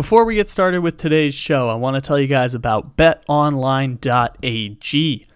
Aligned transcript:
Before 0.00 0.24
we 0.24 0.36
get 0.36 0.48
started 0.48 0.80
with 0.80 0.96
today's 0.96 1.34
show, 1.34 1.68
I 1.68 1.74
want 1.74 1.94
to 1.94 2.00
tell 2.00 2.18
you 2.18 2.26
guys 2.26 2.54
about 2.54 2.96
betonline.ag. 2.96 5.26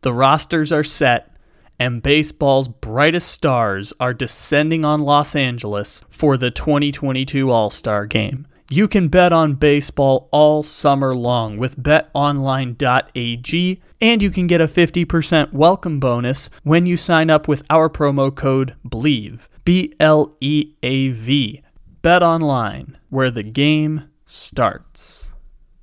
The 0.00 0.12
rosters 0.14 0.72
are 0.72 0.82
set, 0.82 1.36
and 1.78 2.02
baseball's 2.02 2.68
brightest 2.68 3.28
stars 3.28 3.92
are 4.00 4.14
descending 4.14 4.86
on 4.86 5.02
Los 5.02 5.36
Angeles 5.36 6.02
for 6.08 6.38
the 6.38 6.50
2022 6.50 7.50
All 7.50 7.68
Star 7.68 8.06
Game. 8.06 8.46
You 8.70 8.88
can 8.88 9.08
bet 9.08 9.34
on 9.34 9.52
baseball 9.52 10.30
all 10.32 10.62
summer 10.62 11.14
long 11.14 11.58
with 11.58 11.76
betonline.ag, 11.76 13.82
and 14.00 14.22
you 14.22 14.30
can 14.30 14.46
get 14.46 14.62
a 14.62 14.66
50% 14.66 15.52
welcome 15.52 16.00
bonus 16.00 16.48
when 16.62 16.86
you 16.86 16.96
sign 16.96 17.28
up 17.28 17.46
with 17.46 17.64
our 17.68 17.90
promo 17.90 18.34
code 18.34 18.76
BLEAV. 18.82 19.46
B 19.66 19.92
L 20.00 20.34
E 20.40 20.72
A 20.82 21.10
V. 21.10 21.60
Bet 22.06 22.22
online, 22.22 22.98
where 23.10 23.32
the 23.32 23.42
game 23.42 24.10
starts. 24.26 25.32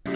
Good 0.06 0.16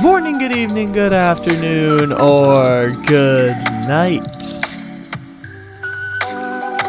morning, 0.00 0.38
good 0.38 0.56
evening, 0.56 0.92
good 0.92 1.12
afternoon, 1.12 2.14
or 2.14 2.90
good 3.04 3.54
night. 3.86 4.61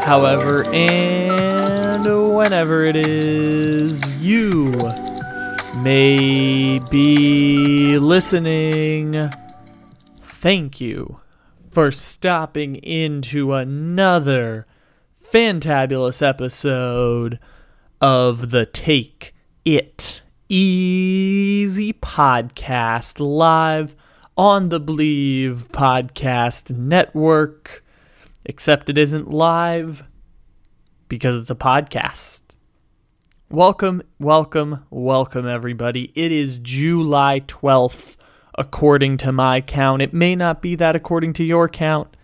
However, 0.06 0.68
and 0.74 2.36
whenever 2.36 2.84
it 2.84 2.98
is 2.98 4.18
you 4.18 4.78
may 5.78 6.80
be 6.92 7.98
listening, 7.98 9.30
thank 10.20 10.82
you 10.82 11.22
for 11.72 11.90
stopping 11.90 12.76
into 12.76 13.54
another 13.54 14.68
fantabulous 15.24 16.22
episode 16.22 17.40
of 18.02 18.52
the 18.52 18.66
Take 18.66 19.34
It 19.64 20.22
Easy 20.50 21.94
podcast 21.94 23.22
live 23.22 23.96
on 24.38 24.68
the 24.68 24.82
Bleav 24.82 25.70
Podcast 25.70 26.76
Network. 26.76 27.83
Except 28.46 28.90
it 28.90 28.98
isn't 28.98 29.30
live 29.30 30.04
because 31.08 31.40
it's 31.40 31.50
a 31.50 31.56
podcast. 31.56 32.42
Welcome, 33.50 34.02
welcome, 34.20 34.84
welcome, 34.90 35.48
everybody. 35.48 36.12
It 36.14 36.34
is 36.34 36.58
July 36.58 37.40
12th, 37.48 38.18
according 38.58 39.16
to 39.18 39.32
my 39.32 39.62
count. 39.62 40.02
It 40.02 40.14
may 40.14 40.36
not 40.36 40.62
be 40.62 40.76
that 40.76 40.94
according 40.94 41.34
to 41.34 41.44
your 41.46 41.70
count, 41.70 42.18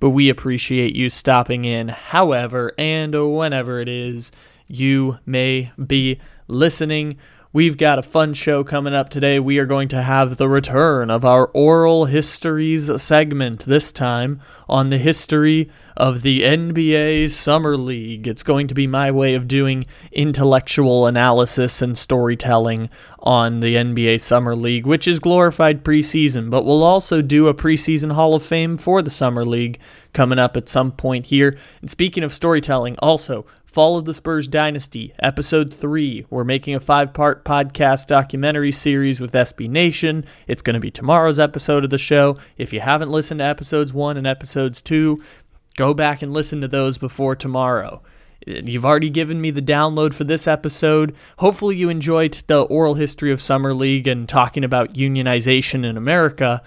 but 0.00 0.10
we 0.10 0.28
appreciate 0.28 0.96
you 0.96 1.08
stopping 1.08 1.64
in, 1.64 1.88
however 1.88 2.72
and 2.76 3.14
whenever 3.36 3.78
it 3.78 3.88
is 3.88 4.32
you 4.66 5.18
may 5.26 5.70
be 5.86 6.20
listening. 6.48 7.18
We've 7.54 7.76
got 7.76 7.98
a 7.98 8.02
fun 8.02 8.32
show 8.32 8.64
coming 8.64 8.94
up 8.94 9.10
today. 9.10 9.38
We 9.38 9.58
are 9.58 9.66
going 9.66 9.88
to 9.88 10.00
have 10.00 10.38
the 10.38 10.48
return 10.48 11.10
of 11.10 11.22
our 11.22 11.48
oral 11.48 12.06
histories 12.06 12.90
segment, 13.02 13.66
this 13.66 13.92
time 13.92 14.40
on 14.70 14.88
the 14.88 14.96
history 14.96 15.70
of 15.94 16.22
the 16.22 16.44
NBA 16.44 17.28
Summer 17.28 17.76
League. 17.76 18.26
It's 18.26 18.42
going 18.42 18.68
to 18.68 18.74
be 18.74 18.86
my 18.86 19.10
way 19.10 19.34
of 19.34 19.48
doing 19.48 19.84
intellectual 20.12 21.06
analysis 21.06 21.82
and 21.82 21.98
storytelling 21.98 22.88
on 23.18 23.60
the 23.60 23.74
NBA 23.74 24.22
Summer 24.22 24.56
League, 24.56 24.86
which 24.86 25.06
is 25.06 25.18
glorified 25.18 25.84
preseason, 25.84 26.48
but 26.48 26.64
we'll 26.64 26.82
also 26.82 27.20
do 27.20 27.48
a 27.48 27.54
preseason 27.54 28.12
Hall 28.12 28.34
of 28.34 28.42
Fame 28.42 28.78
for 28.78 29.02
the 29.02 29.10
Summer 29.10 29.44
League 29.44 29.78
coming 30.14 30.38
up 30.38 30.56
at 30.56 30.70
some 30.70 30.90
point 30.90 31.26
here. 31.26 31.54
And 31.82 31.90
speaking 31.90 32.24
of 32.24 32.32
storytelling, 32.32 32.96
also, 33.00 33.44
Fall 33.72 33.96
of 33.96 34.04
the 34.04 34.12
Spurs 34.12 34.48
Dynasty, 34.48 35.14
Episode 35.18 35.72
3. 35.72 36.26
We're 36.28 36.44
making 36.44 36.74
a 36.74 36.80
five 36.80 37.14
part 37.14 37.42
podcast 37.42 38.06
documentary 38.06 38.70
series 38.70 39.18
with 39.18 39.32
SB 39.32 39.66
Nation. 39.66 40.26
It's 40.46 40.60
going 40.60 40.74
to 40.74 40.80
be 40.80 40.90
tomorrow's 40.90 41.40
episode 41.40 41.82
of 41.82 41.88
the 41.88 41.96
show. 41.96 42.36
If 42.58 42.74
you 42.74 42.80
haven't 42.80 43.10
listened 43.10 43.40
to 43.40 43.46
episodes 43.46 43.94
1 43.94 44.18
and 44.18 44.26
episodes 44.26 44.82
2, 44.82 45.24
go 45.76 45.94
back 45.94 46.20
and 46.20 46.34
listen 46.34 46.60
to 46.60 46.68
those 46.68 46.98
before 46.98 47.34
tomorrow. 47.34 48.02
You've 48.46 48.84
already 48.84 49.08
given 49.08 49.40
me 49.40 49.50
the 49.50 49.62
download 49.62 50.12
for 50.12 50.24
this 50.24 50.46
episode. 50.46 51.16
Hopefully, 51.38 51.74
you 51.74 51.88
enjoyed 51.88 52.42
the 52.48 52.60
oral 52.60 52.94
history 52.94 53.32
of 53.32 53.40
Summer 53.40 53.72
League 53.72 54.06
and 54.06 54.28
talking 54.28 54.64
about 54.64 54.96
unionization 54.96 55.86
in 55.86 55.96
America, 55.96 56.62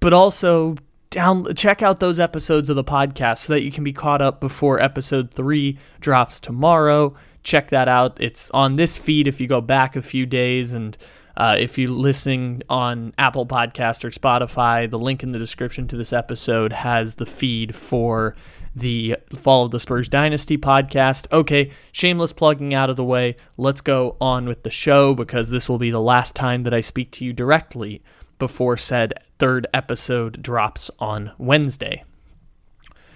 but 0.00 0.12
also 0.12 0.74
down 1.14 1.54
check 1.54 1.80
out 1.80 2.00
those 2.00 2.18
episodes 2.18 2.68
of 2.68 2.74
the 2.74 2.82
podcast 2.82 3.38
so 3.38 3.52
that 3.52 3.62
you 3.62 3.70
can 3.70 3.84
be 3.84 3.92
caught 3.92 4.20
up 4.20 4.40
before 4.40 4.82
episode 4.82 5.30
3 5.30 5.78
drops 6.00 6.40
tomorrow. 6.40 7.14
Check 7.44 7.70
that 7.70 7.86
out. 7.86 8.20
It's 8.20 8.50
on 8.50 8.74
this 8.74 8.98
feed 8.98 9.28
if 9.28 9.40
you 9.40 9.46
go 9.46 9.60
back 9.60 9.94
a 9.94 10.02
few 10.02 10.26
days 10.26 10.72
and 10.72 10.98
uh, 11.36 11.56
if 11.58 11.78
you're 11.78 11.90
listening 11.90 12.62
on 12.68 13.14
Apple 13.16 13.46
Podcast 13.46 14.04
or 14.04 14.10
Spotify, 14.10 14.90
the 14.90 14.98
link 14.98 15.22
in 15.22 15.30
the 15.30 15.38
description 15.38 15.86
to 15.88 15.96
this 15.96 16.12
episode 16.12 16.72
has 16.72 17.14
the 17.14 17.26
feed 17.26 17.74
for 17.76 18.34
the 18.74 19.16
Fall 19.36 19.64
of 19.64 19.70
the 19.70 19.78
Spurs 19.78 20.08
Dynasty 20.08 20.58
podcast. 20.58 21.32
Okay, 21.32 21.70
shameless 21.92 22.32
plugging 22.32 22.74
out 22.74 22.90
of 22.90 22.96
the 22.96 23.04
way. 23.04 23.36
Let's 23.56 23.80
go 23.80 24.16
on 24.20 24.46
with 24.46 24.64
the 24.64 24.70
show 24.70 25.14
because 25.14 25.50
this 25.50 25.68
will 25.68 25.78
be 25.78 25.90
the 25.90 26.00
last 26.00 26.34
time 26.34 26.62
that 26.62 26.74
I 26.74 26.80
speak 26.80 27.12
to 27.12 27.24
you 27.24 27.32
directly 27.32 28.02
before 28.44 28.76
said 28.76 29.14
third 29.38 29.66
episode 29.72 30.42
drops 30.42 30.90
on 30.98 31.32
Wednesday. 31.38 32.04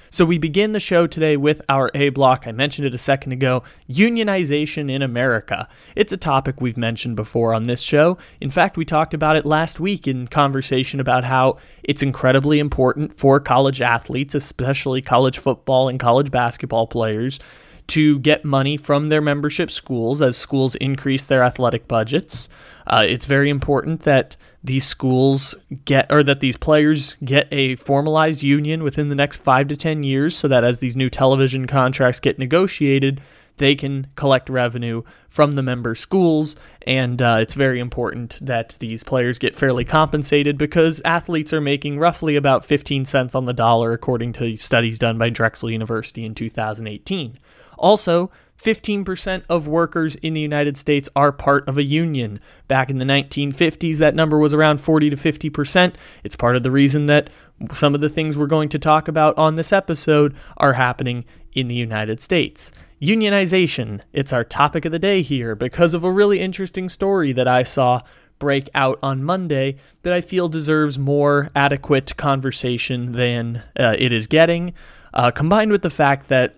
So 0.08 0.24
we 0.24 0.38
begin 0.38 0.72
the 0.72 0.80
show 0.80 1.06
today 1.06 1.36
with 1.36 1.60
our 1.68 1.90
A 1.94 2.08
block. 2.08 2.46
I 2.46 2.52
mentioned 2.52 2.86
it 2.86 2.94
a 2.94 2.98
second 2.98 3.32
ago 3.32 3.62
unionization 3.90 4.90
in 4.90 5.02
America. 5.02 5.68
It's 5.94 6.14
a 6.14 6.16
topic 6.16 6.62
we've 6.62 6.78
mentioned 6.78 7.14
before 7.14 7.52
on 7.52 7.64
this 7.64 7.82
show. 7.82 8.16
In 8.40 8.50
fact, 8.50 8.78
we 8.78 8.86
talked 8.86 9.12
about 9.12 9.36
it 9.36 9.44
last 9.44 9.80
week 9.80 10.08
in 10.08 10.28
conversation 10.28 10.98
about 10.98 11.24
how 11.24 11.58
it's 11.82 12.02
incredibly 12.02 12.58
important 12.58 13.14
for 13.14 13.38
college 13.38 13.82
athletes, 13.82 14.34
especially 14.34 15.02
college 15.02 15.36
football 15.36 15.90
and 15.90 16.00
college 16.00 16.30
basketball 16.30 16.86
players, 16.86 17.38
to 17.88 18.18
get 18.20 18.44
money 18.44 18.76
from 18.76 19.08
their 19.08 19.20
membership 19.20 19.70
schools 19.70 20.22
as 20.22 20.36
schools 20.36 20.74
increase 20.76 21.24
their 21.24 21.42
athletic 21.42 21.88
budgets. 21.88 22.48
Uh, 22.86 23.04
it's 23.06 23.26
very 23.26 23.50
important 23.50 24.02
that 24.02 24.36
these 24.62 24.86
schools 24.86 25.54
get 25.84 26.10
or 26.10 26.22
that 26.22 26.40
these 26.40 26.56
players 26.56 27.16
get 27.24 27.48
a 27.52 27.76
formalized 27.76 28.42
union 28.42 28.82
within 28.82 29.08
the 29.08 29.14
next 29.14 29.38
five 29.38 29.68
to 29.68 29.76
10 29.76 30.02
years 30.02 30.36
so 30.36 30.48
that 30.48 30.64
as 30.64 30.78
these 30.80 30.96
new 30.96 31.08
television 31.08 31.66
contracts 31.66 32.20
get 32.20 32.38
negotiated, 32.38 33.20
they 33.58 33.74
can 33.74 34.06
collect 34.14 34.48
revenue 34.48 35.02
from 35.28 35.52
the 35.52 35.62
member 35.62 35.94
schools. 35.94 36.56
And 36.86 37.20
uh, 37.20 37.38
it's 37.40 37.54
very 37.54 37.80
important 37.80 38.38
that 38.44 38.76
these 38.78 39.02
players 39.04 39.38
get 39.38 39.54
fairly 39.54 39.84
compensated 39.84 40.56
because 40.56 41.02
athletes 41.04 41.52
are 41.52 41.60
making 41.60 41.98
roughly 41.98 42.36
about 42.36 42.64
15 42.64 43.04
cents 43.04 43.34
on 43.34 43.44
the 43.44 43.52
dollar, 43.52 43.92
according 43.92 44.32
to 44.34 44.56
studies 44.56 44.98
done 44.98 45.18
by 45.18 45.28
Drexel 45.28 45.70
University 45.70 46.24
in 46.24 46.34
2018. 46.34 47.38
Also, 47.78 48.30
15% 48.62 49.44
of 49.48 49.68
workers 49.68 50.16
in 50.16 50.34
the 50.34 50.40
United 50.40 50.76
States 50.76 51.08
are 51.14 51.30
part 51.30 51.66
of 51.68 51.78
a 51.78 51.84
union. 51.84 52.40
Back 52.66 52.90
in 52.90 52.98
the 52.98 53.04
1950s, 53.04 53.98
that 53.98 54.14
number 54.14 54.38
was 54.38 54.52
around 54.52 54.80
40 54.80 55.10
to 55.10 55.16
50%. 55.16 55.94
It's 56.24 56.36
part 56.36 56.56
of 56.56 56.62
the 56.64 56.70
reason 56.70 57.06
that 57.06 57.30
some 57.72 57.94
of 57.94 58.00
the 58.00 58.08
things 58.08 58.36
we're 58.36 58.46
going 58.46 58.68
to 58.70 58.78
talk 58.78 59.08
about 59.08 59.36
on 59.38 59.54
this 59.54 59.72
episode 59.72 60.34
are 60.56 60.74
happening 60.74 61.24
in 61.52 61.68
the 61.68 61.74
United 61.74 62.20
States. 62.20 62.72
Unionization, 63.00 64.00
it's 64.12 64.32
our 64.32 64.44
topic 64.44 64.84
of 64.84 64.92
the 64.92 64.98
day 64.98 65.22
here 65.22 65.54
because 65.54 65.94
of 65.94 66.02
a 66.02 66.10
really 66.10 66.40
interesting 66.40 66.88
story 66.88 67.32
that 67.32 67.46
I 67.46 67.62
saw 67.62 68.00
break 68.40 68.68
out 68.74 68.98
on 69.02 69.22
Monday 69.22 69.76
that 70.02 70.12
I 70.12 70.20
feel 70.20 70.48
deserves 70.48 70.98
more 70.98 71.50
adequate 71.54 72.16
conversation 72.16 73.12
than 73.12 73.62
uh, 73.78 73.94
it 73.98 74.12
is 74.12 74.26
getting, 74.26 74.74
uh, 75.14 75.30
combined 75.30 75.70
with 75.70 75.82
the 75.82 75.90
fact 75.90 76.28
that 76.28 76.56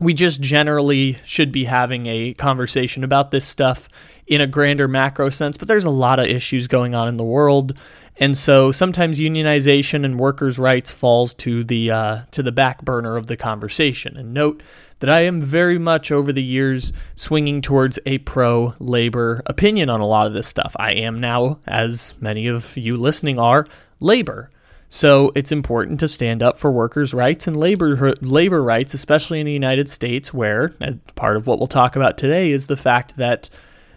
we 0.00 0.14
just 0.14 0.40
generally 0.40 1.18
should 1.24 1.52
be 1.52 1.64
having 1.64 2.06
a 2.06 2.34
conversation 2.34 3.04
about 3.04 3.30
this 3.30 3.46
stuff 3.46 3.88
in 4.26 4.40
a 4.40 4.46
grander 4.46 4.86
macro 4.86 5.30
sense, 5.30 5.56
but 5.56 5.68
there's 5.68 5.84
a 5.84 5.90
lot 5.90 6.18
of 6.18 6.26
issues 6.26 6.66
going 6.66 6.94
on 6.94 7.08
in 7.08 7.16
the 7.16 7.24
world. 7.24 7.78
And 8.20 8.36
so 8.36 8.72
sometimes 8.72 9.20
unionization 9.20 10.04
and 10.04 10.18
workers' 10.18 10.58
rights 10.58 10.92
falls 10.92 11.32
to 11.34 11.62
the 11.62 11.90
uh, 11.90 12.18
to 12.32 12.42
the 12.42 12.52
back 12.52 12.82
burner 12.82 13.16
of 13.16 13.28
the 13.28 13.36
conversation. 13.36 14.16
And 14.16 14.34
note 14.34 14.62
that 14.98 15.08
I 15.08 15.20
am 15.20 15.40
very 15.40 15.78
much 15.78 16.10
over 16.10 16.32
the 16.32 16.42
years 16.42 16.92
swinging 17.14 17.62
towards 17.62 17.98
a 18.04 18.18
pro 18.18 18.74
labor 18.80 19.42
opinion 19.46 19.88
on 19.88 20.00
a 20.00 20.06
lot 20.06 20.26
of 20.26 20.32
this 20.32 20.48
stuff. 20.48 20.74
I 20.78 20.92
am 20.92 21.20
now, 21.20 21.60
as 21.66 22.14
many 22.20 22.48
of 22.48 22.76
you 22.76 22.96
listening 22.96 23.38
are, 23.38 23.64
labor. 24.00 24.50
So 24.88 25.32
it's 25.34 25.52
important 25.52 26.00
to 26.00 26.08
stand 26.08 26.42
up 26.42 26.56
for 26.56 26.72
workers' 26.72 27.12
rights 27.12 27.46
and 27.46 27.56
labor 27.56 28.14
labor 28.22 28.62
rights, 28.62 28.94
especially 28.94 29.40
in 29.40 29.46
the 29.46 29.52
United 29.52 29.90
States, 29.90 30.32
where 30.32 30.70
part 31.14 31.36
of 31.36 31.46
what 31.46 31.58
we'll 31.58 31.66
talk 31.66 31.94
about 31.94 32.16
today 32.16 32.50
is 32.50 32.66
the 32.66 32.76
fact 32.76 33.16
that 33.18 33.50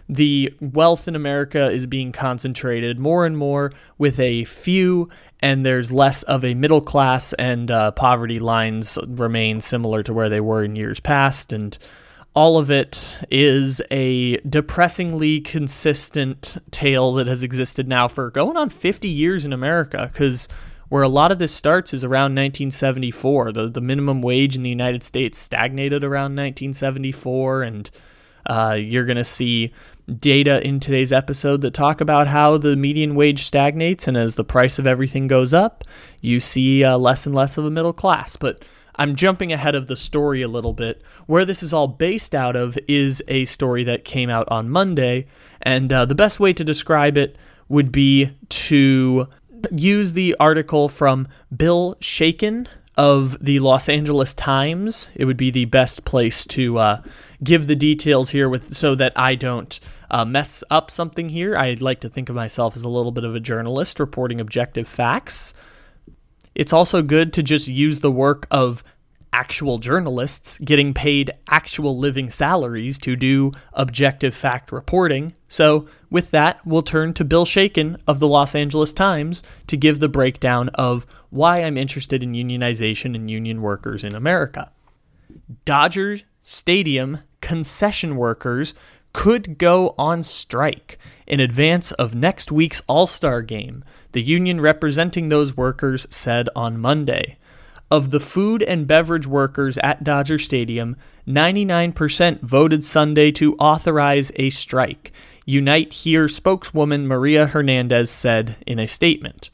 the 0.08 0.52
wealth 0.60 1.08
in 1.08 1.16
America 1.16 1.70
is 1.70 1.86
being 1.86 2.12
concentrated 2.12 2.98
more 2.98 3.24
and 3.24 3.38
more 3.38 3.72
with 3.96 4.20
a 4.20 4.44
few, 4.44 5.08
and 5.40 5.64
there's 5.64 5.90
less 5.90 6.22
of 6.24 6.44
a 6.44 6.54
middle 6.54 6.82
class, 6.82 7.32
and 7.34 7.70
uh, 7.70 7.90
poverty 7.92 8.38
lines 8.38 8.98
remain 9.06 9.60
similar 9.60 10.02
to 10.02 10.12
where 10.12 10.28
they 10.28 10.40
were 10.40 10.62
in 10.62 10.76
years 10.76 11.00
past, 11.00 11.54
and 11.54 11.78
all 12.34 12.58
of 12.58 12.70
it 12.70 13.18
is 13.30 13.80
a 13.90 14.36
depressingly 14.38 15.40
consistent 15.40 16.58
tale 16.70 17.14
that 17.14 17.26
has 17.26 17.42
existed 17.42 17.88
now 17.88 18.08
for 18.08 18.30
going 18.30 18.56
on 18.56 18.68
50 18.68 19.08
years 19.08 19.44
in 19.44 19.52
America 19.52 20.10
because 20.12 20.48
where 20.92 21.02
a 21.02 21.08
lot 21.08 21.32
of 21.32 21.38
this 21.38 21.54
starts 21.54 21.94
is 21.94 22.04
around 22.04 22.34
1974. 22.34 23.52
The, 23.52 23.70
the 23.70 23.80
minimum 23.80 24.20
wage 24.20 24.56
in 24.56 24.62
the 24.62 24.68
United 24.68 25.02
States 25.02 25.38
stagnated 25.38 26.04
around 26.04 26.36
1974, 26.36 27.62
and 27.62 27.90
uh, 28.44 28.76
you're 28.78 29.06
going 29.06 29.16
to 29.16 29.24
see 29.24 29.72
data 30.18 30.60
in 30.62 30.80
today's 30.80 31.10
episode 31.10 31.62
that 31.62 31.72
talk 31.72 32.02
about 32.02 32.26
how 32.26 32.58
the 32.58 32.76
median 32.76 33.14
wage 33.14 33.44
stagnates, 33.44 34.06
and 34.06 34.18
as 34.18 34.34
the 34.34 34.44
price 34.44 34.78
of 34.78 34.86
everything 34.86 35.28
goes 35.28 35.54
up, 35.54 35.82
you 36.20 36.38
see 36.38 36.84
uh, 36.84 36.98
less 36.98 37.24
and 37.24 37.34
less 37.34 37.56
of 37.56 37.64
a 37.64 37.70
middle 37.70 37.94
class. 37.94 38.36
But 38.36 38.62
I'm 38.96 39.16
jumping 39.16 39.50
ahead 39.50 39.74
of 39.74 39.86
the 39.86 39.96
story 39.96 40.42
a 40.42 40.48
little 40.48 40.74
bit. 40.74 41.00
Where 41.24 41.46
this 41.46 41.62
is 41.62 41.72
all 41.72 41.88
based 41.88 42.34
out 42.34 42.54
of 42.54 42.76
is 42.86 43.22
a 43.28 43.46
story 43.46 43.82
that 43.84 44.04
came 44.04 44.28
out 44.28 44.46
on 44.50 44.68
Monday, 44.68 45.24
and 45.62 45.90
uh, 45.90 46.04
the 46.04 46.14
best 46.14 46.38
way 46.38 46.52
to 46.52 46.62
describe 46.62 47.16
it 47.16 47.38
would 47.70 47.90
be 47.90 48.36
to 48.50 49.26
use 49.70 50.12
the 50.12 50.36
article 50.40 50.88
from 50.88 51.28
Bill 51.54 51.96
Shaikin 52.00 52.66
of 52.96 53.42
the 53.42 53.58
Los 53.60 53.88
Angeles 53.88 54.34
Times. 54.34 55.08
It 55.14 55.24
would 55.24 55.36
be 55.36 55.50
the 55.50 55.64
best 55.66 56.04
place 56.04 56.44
to 56.46 56.78
uh, 56.78 57.00
give 57.42 57.66
the 57.66 57.76
details 57.76 58.30
here 58.30 58.48
with 58.48 58.74
so 58.74 58.94
that 58.94 59.12
I 59.16 59.34
don't 59.34 59.78
uh, 60.10 60.24
mess 60.24 60.62
up 60.70 60.90
something 60.90 61.30
here. 61.30 61.56
I'd 61.56 61.80
like 61.80 62.00
to 62.00 62.08
think 62.08 62.28
of 62.28 62.36
myself 62.36 62.76
as 62.76 62.84
a 62.84 62.88
little 62.88 63.12
bit 63.12 63.24
of 63.24 63.34
a 63.34 63.40
journalist 63.40 63.98
reporting 63.98 64.40
objective 64.40 64.86
facts. 64.86 65.54
It's 66.54 66.72
also 66.72 67.02
good 67.02 67.32
to 67.32 67.42
just 67.42 67.66
use 67.66 68.00
the 68.00 68.10
work 68.10 68.46
of 68.50 68.84
actual 69.32 69.78
journalists 69.78 70.58
getting 70.58 70.92
paid 70.92 71.30
actual 71.48 71.98
living 71.98 72.30
salaries 72.30 72.98
to 72.98 73.16
do 73.16 73.52
objective 73.72 74.34
fact 74.34 74.72
reporting. 74.72 75.34
So, 75.48 75.86
with 76.10 76.30
that, 76.32 76.60
we'll 76.66 76.82
turn 76.82 77.14
to 77.14 77.24
Bill 77.24 77.46
Shaikin 77.46 77.98
of 78.06 78.20
the 78.20 78.28
Los 78.28 78.54
Angeles 78.54 78.92
Times 78.92 79.42
to 79.66 79.76
give 79.76 79.98
the 79.98 80.08
breakdown 80.08 80.68
of 80.70 81.06
why 81.30 81.62
I'm 81.62 81.78
interested 81.78 82.22
in 82.22 82.32
unionization 82.32 83.14
and 83.14 83.30
union 83.30 83.62
workers 83.62 84.04
in 84.04 84.14
America. 84.14 84.70
Dodgers 85.64 86.24
Stadium 86.42 87.20
concession 87.40 88.16
workers 88.16 88.74
could 89.12 89.58
go 89.58 89.94
on 89.96 90.22
strike 90.22 90.98
in 91.26 91.38
advance 91.38 91.92
of 91.92 92.14
next 92.14 92.50
week's 92.50 92.82
All 92.88 93.06
Star 93.06 93.42
game, 93.42 93.84
the 94.10 94.22
union 94.22 94.60
representing 94.60 95.28
those 95.28 95.56
workers 95.56 96.06
said 96.10 96.48
on 96.56 96.78
Monday. 96.80 97.38
Of 97.92 98.08
the 98.08 98.20
food 98.20 98.62
and 98.62 98.86
beverage 98.86 99.26
workers 99.26 99.76
at 99.82 100.02
Dodger 100.02 100.38
Stadium, 100.38 100.96
99% 101.28 102.40
voted 102.40 102.86
Sunday 102.86 103.30
to 103.32 103.54
authorize 103.56 104.32
a 104.36 104.48
strike, 104.48 105.12
Unite 105.44 105.92
Here 105.92 106.26
spokeswoman 106.26 107.06
Maria 107.06 107.48
Hernandez 107.48 108.10
said 108.10 108.56
in 108.66 108.78
a 108.78 108.88
statement. 108.88 109.50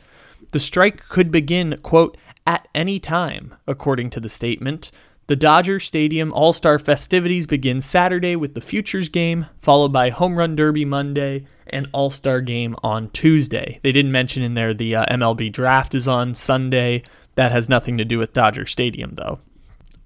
The 0.52 0.61
strike 0.61 1.08
could 1.08 1.32
begin, 1.32 1.81
quote, 1.82 2.17
at 2.46 2.69
any 2.76 3.00
time, 3.00 3.56
according 3.67 4.11
to 4.11 4.20
the 4.20 4.29
statement. 4.29 4.93
The 5.26 5.35
Dodger 5.35 5.81
Stadium 5.81 6.32
All 6.32 6.52
Star 6.52 6.79
festivities 6.79 7.49
begin 7.49 7.81
Saturday 7.81 8.37
with 8.37 8.55
the 8.55 8.61
Futures 8.61 9.08
game, 9.08 9.46
followed 9.58 9.93
by 9.93 10.11
Home 10.11 10.38
Run 10.38 10.55
Derby 10.55 10.85
Monday 10.85 11.44
and 11.67 11.88
All 11.93 12.08
Star 12.08 12.40
game 12.40 12.76
on 12.85 13.11
Tuesday. 13.11 13.81
They 13.82 13.90
didn't 13.90 14.12
mention 14.12 14.44
in 14.44 14.55
there 14.55 14.73
the 14.73 14.94
uh, 14.94 15.06
MLB 15.06 15.52
draft 15.52 15.96
is 15.96 16.06
on 16.06 16.37
Sunday. 16.37 17.02
That 17.38 17.52
has 17.52 17.69
nothing 17.69 17.99
to 17.99 18.05
do 18.05 18.19
with 18.19 18.32
Dodger 18.32 18.67
Stadium, 18.67 19.12
though. 19.12 19.38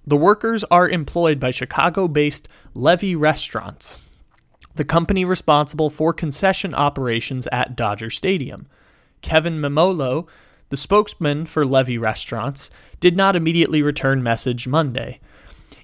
The 0.06 0.18
workers 0.18 0.64
are 0.64 0.86
employed 0.86 1.40
by 1.40 1.50
Chicago 1.50 2.06
based 2.06 2.46
Levy 2.74 3.16
Restaurants, 3.16 4.02
the 4.74 4.84
company 4.84 5.24
responsible 5.24 5.88
for 5.88 6.12
concession 6.12 6.74
operations 6.74 7.48
at 7.50 7.74
Dodger 7.74 8.10
Stadium. 8.10 8.66
Kevin 9.22 9.62
Memolo, 9.62 10.28
the 10.68 10.76
spokesman 10.76 11.46
for 11.46 11.64
Levy 11.64 11.96
Restaurants, 11.96 12.70
did 13.00 13.16
not 13.16 13.34
immediately 13.34 13.80
return 13.80 14.22
message 14.22 14.68
Monday. 14.68 15.18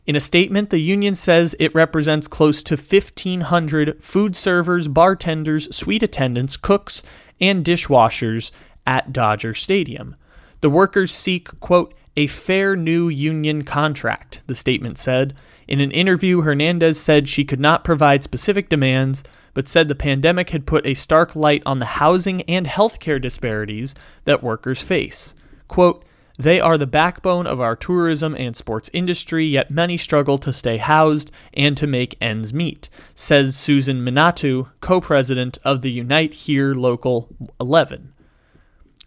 In 0.04 0.16
a 0.16 0.20
statement, 0.20 0.68
the 0.68 0.80
union 0.80 1.14
says 1.14 1.56
it 1.58 1.74
represents 1.74 2.28
close 2.28 2.62
to 2.64 2.76
1,500 2.76 4.04
food 4.04 4.36
servers, 4.36 4.86
bartenders, 4.86 5.74
suite 5.74 6.02
attendants, 6.02 6.58
cooks, 6.58 7.02
and 7.40 7.64
dishwashers 7.64 8.52
at 8.86 9.14
Dodger 9.14 9.54
Stadium. 9.54 10.14
The 10.60 10.70
workers 10.70 11.12
seek, 11.12 11.60
quote, 11.60 11.94
a 12.16 12.26
fair 12.26 12.74
new 12.74 13.08
union 13.08 13.62
contract, 13.62 14.42
the 14.48 14.54
statement 14.54 14.98
said. 14.98 15.40
In 15.68 15.80
an 15.80 15.92
interview, 15.92 16.40
Hernandez 16.40 17.00
said 17.00 17.28
she 17.28 17.44
could 17.44 17.60
not 17.60 17.84
provide 17.84 18.24
specific 18.24 18.68
demands, 18.68 19.22
but 19.54 19.68
said 19.68 19.86
the 19.86 19.94
pandemic 19.94 20.50
had 20.50 20.66
put 20.66 20.84
a 20.84 20.94
stark 20.94 21.36
light 21.36 21.62
on 21.64 21.78
the 21.78 21.84
housing 21.84 22.42
and 22.42 22.66
healthcare 22.66 23.20
disparities 23.20 23.94
that 24.24 24.42
workers 24.42 24.82
face. 24.82 25.36
Quote, 25.68 26.04
they 26.38 26.60
are 26.60 26.78
the 26.78 26.86
backbone 26.86 27.48
of 27.48 27.60
our 27.60 27.74
tourism 27.74 28.36
and 28.36 28.56
sports 28.56 28.88
industry, 28.92 29.44
yet 29.44 29.72
many 29.72 29.96
struggle 29.96 30.38
to 30.38 30.52
stay 30.52 30.76
housed 30.76 31.32
and 31.52 31.76
to 31.76 31.86
make 31.86 32.16
ends 32.20 32.54
meet, 32.54 32.88
says 33.16 33.56
Susan 33.56 34.04
Minato, 34.04 34.70
co 34.80 35.00
president 35.00 35.58
of 35.64 35.82
the 35.82 35.90
Unite 35.90 36.34
Here 36.34 36.74
Local 36.74 37.28
11. 37.60 38.12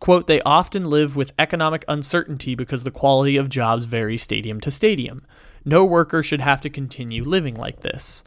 Quote, 0.01 0.25
they 0.25 0.41
often 0.41 0.89
live 0.89 1.15
with 1.15 1.31
economic 1.37 1.85
uncertainty 1.87 2.55
because 2.55 2.81
the 2.81 2.89
quality 2.89 3.37
of 3.37 3.49
jobs 3.49 3.85
vary 3.85 4.17
stadium 4.17 4.59
to 4.61 4.71
stadium. 4.71 5.23
No 5.63 5.85
worker 5.85 6.23
should 6.23 6.41
have 6.41 6.59
to 6.61 6.71
continue 6.71 7.23
living 7.23 7.53
like 7.53 7.81
this. 7.81 8.23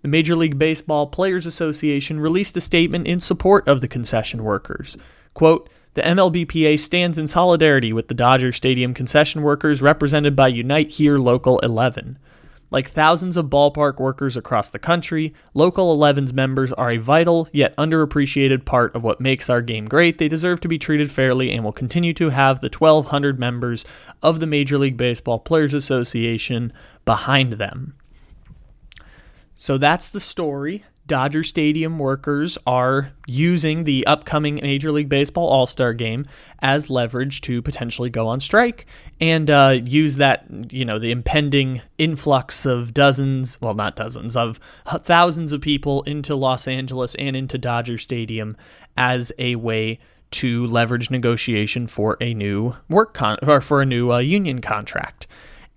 The 0.00 0.08
Major 0.08 0.34
League 0.34 0.58
Baseball 0.58 1.06
Players 1.06 1.44
Association 1.44 2.18
released 2.18 2.56
a 2.56 2.62
statement 2.62 3.06
in 3.06 3.20
support 3.20 3.68
of 3.68 3.82
the 3.82 3.88
concession 3.88 4.42
workers. 4.42 4.96
Quote, 5.34 5.68
the 5.92 6.00
MLBPA 6.00 6.78
stands 6.80 7.18
in 7.18 7.26
solidarity 7.26 7.92
with 7.92 8.08
the 8.08 8.14
Dodger 8.14 8.50
Stadium 8.50 8.94
concession 8.94 9.42
workers 9.42 9.82
represented 9.82 10.34
by 10.34 10.48
Unite 10.48 10.92
Here 10.92 11.18
Local 11.18 11.58
11. 11.58 12.18
Like 12.70 12.88
thousands 12.88 13.38
of 13.38 13.46
ballpark 13.46 13.98
workers 13.98 14.36
across 14.36 14.68
the 14.68 14.78
country, 14.78 15.34
Local 15.54 15.96
11's 15.96 16.34
members 16.34 16.72
are 16.72 16.90
a 16.90 16.98
vital 16.98 17.48
yet 17.50 17.74
underappreciated 17.76 18.66
part 18.66 18.94
of 18.94 19.02
what 19.02 19.20
makes 19.20 19.48
our 19.48 19.62
game 19.62 19.86
great. 19.86 20.18
They 20.18 20.28
deserve 20.28 20.60
to 20.60 20.68
be 20.68 20.78
treated 20.78 21.10
fairly 21.10 21.50
and 21.50 21.64
will 21.64 21.72
continue 21.72 22.12
to 22.14 22.28
have 22.30 22.60
the 22.60 22.70
1,200 22.70 23.38
members 23.38 23.86
of 24.22 24.40
the 24.40 24.46
Major 24.46 24.76
League 24.76 24.98
Baseball 24.98 25.38
Players 25.38 25.72
Association 25.72 26.72
behind 27.06 27.54
them. 27.54 27.94
So 29.54 29.78
that's 29.78 30.08
the 30.08 30.20
story. 30.20 30.84
Dodger 31.08 31.42
Stadium 31.42 31.98
workers 31.98 32.58
are 32.66 33.12
using 33.26 33.84
the 33.84 34.06
upcoming 34.06 34.56
Major 34.56 34.92
League 34.92 35.08
Baseball 35.08 35.48
All 35.48 35.66
Star 35.66 35.92
game 35.94 36.24
as 36.60 36.90
leverage 36.90 37.40
to 37.42 37.62
potentially 37.62 38.10
go 38.10 38.28
on 38.28 38.38
strike 38.40 38.86
and 39.20 39.50
uh, 39.50 39.80
use 39.84 40.16
that, 40.16 40.46
you 40.70 40.84
know, 40.84 40.98
the 40.98 41.10
impending 41.10 41.80
influx 41.96 42.66
of 42.66 42.94
dozens, 42.94 43.60
well, 43.60 43.74
not 43.74 43.96
dozens, 43.96 44.36
of 44.36 44.60
thousands 44.86 45.52
of 45.52 45.60
people 45.60 46.02
into 46.02 46.36
Los 46.36 46.68
Angeles 46.68 47.14
and 47.16 47.34
into 47.34 47.58
Dodger 47.58 47.98
Stadium 47.98 48.56
as 48.96 49.32
a 49.38 49.56
way 49.56 49.98
to 50.30 50.66
leverage 50.66 51.10
negotiation 51.10 51.86
for 51.86 52.18
a 52.20 52.34
new 52.34 52.76
work 52.88 53.14
con- 53.14 53.38
or 53.42 53.60
for 53.60 53.80
a 53.80 53.86
new 53.86 54.12
uh, 54.12 54.18
union 54.18 54.60
contract. 54.60 55.26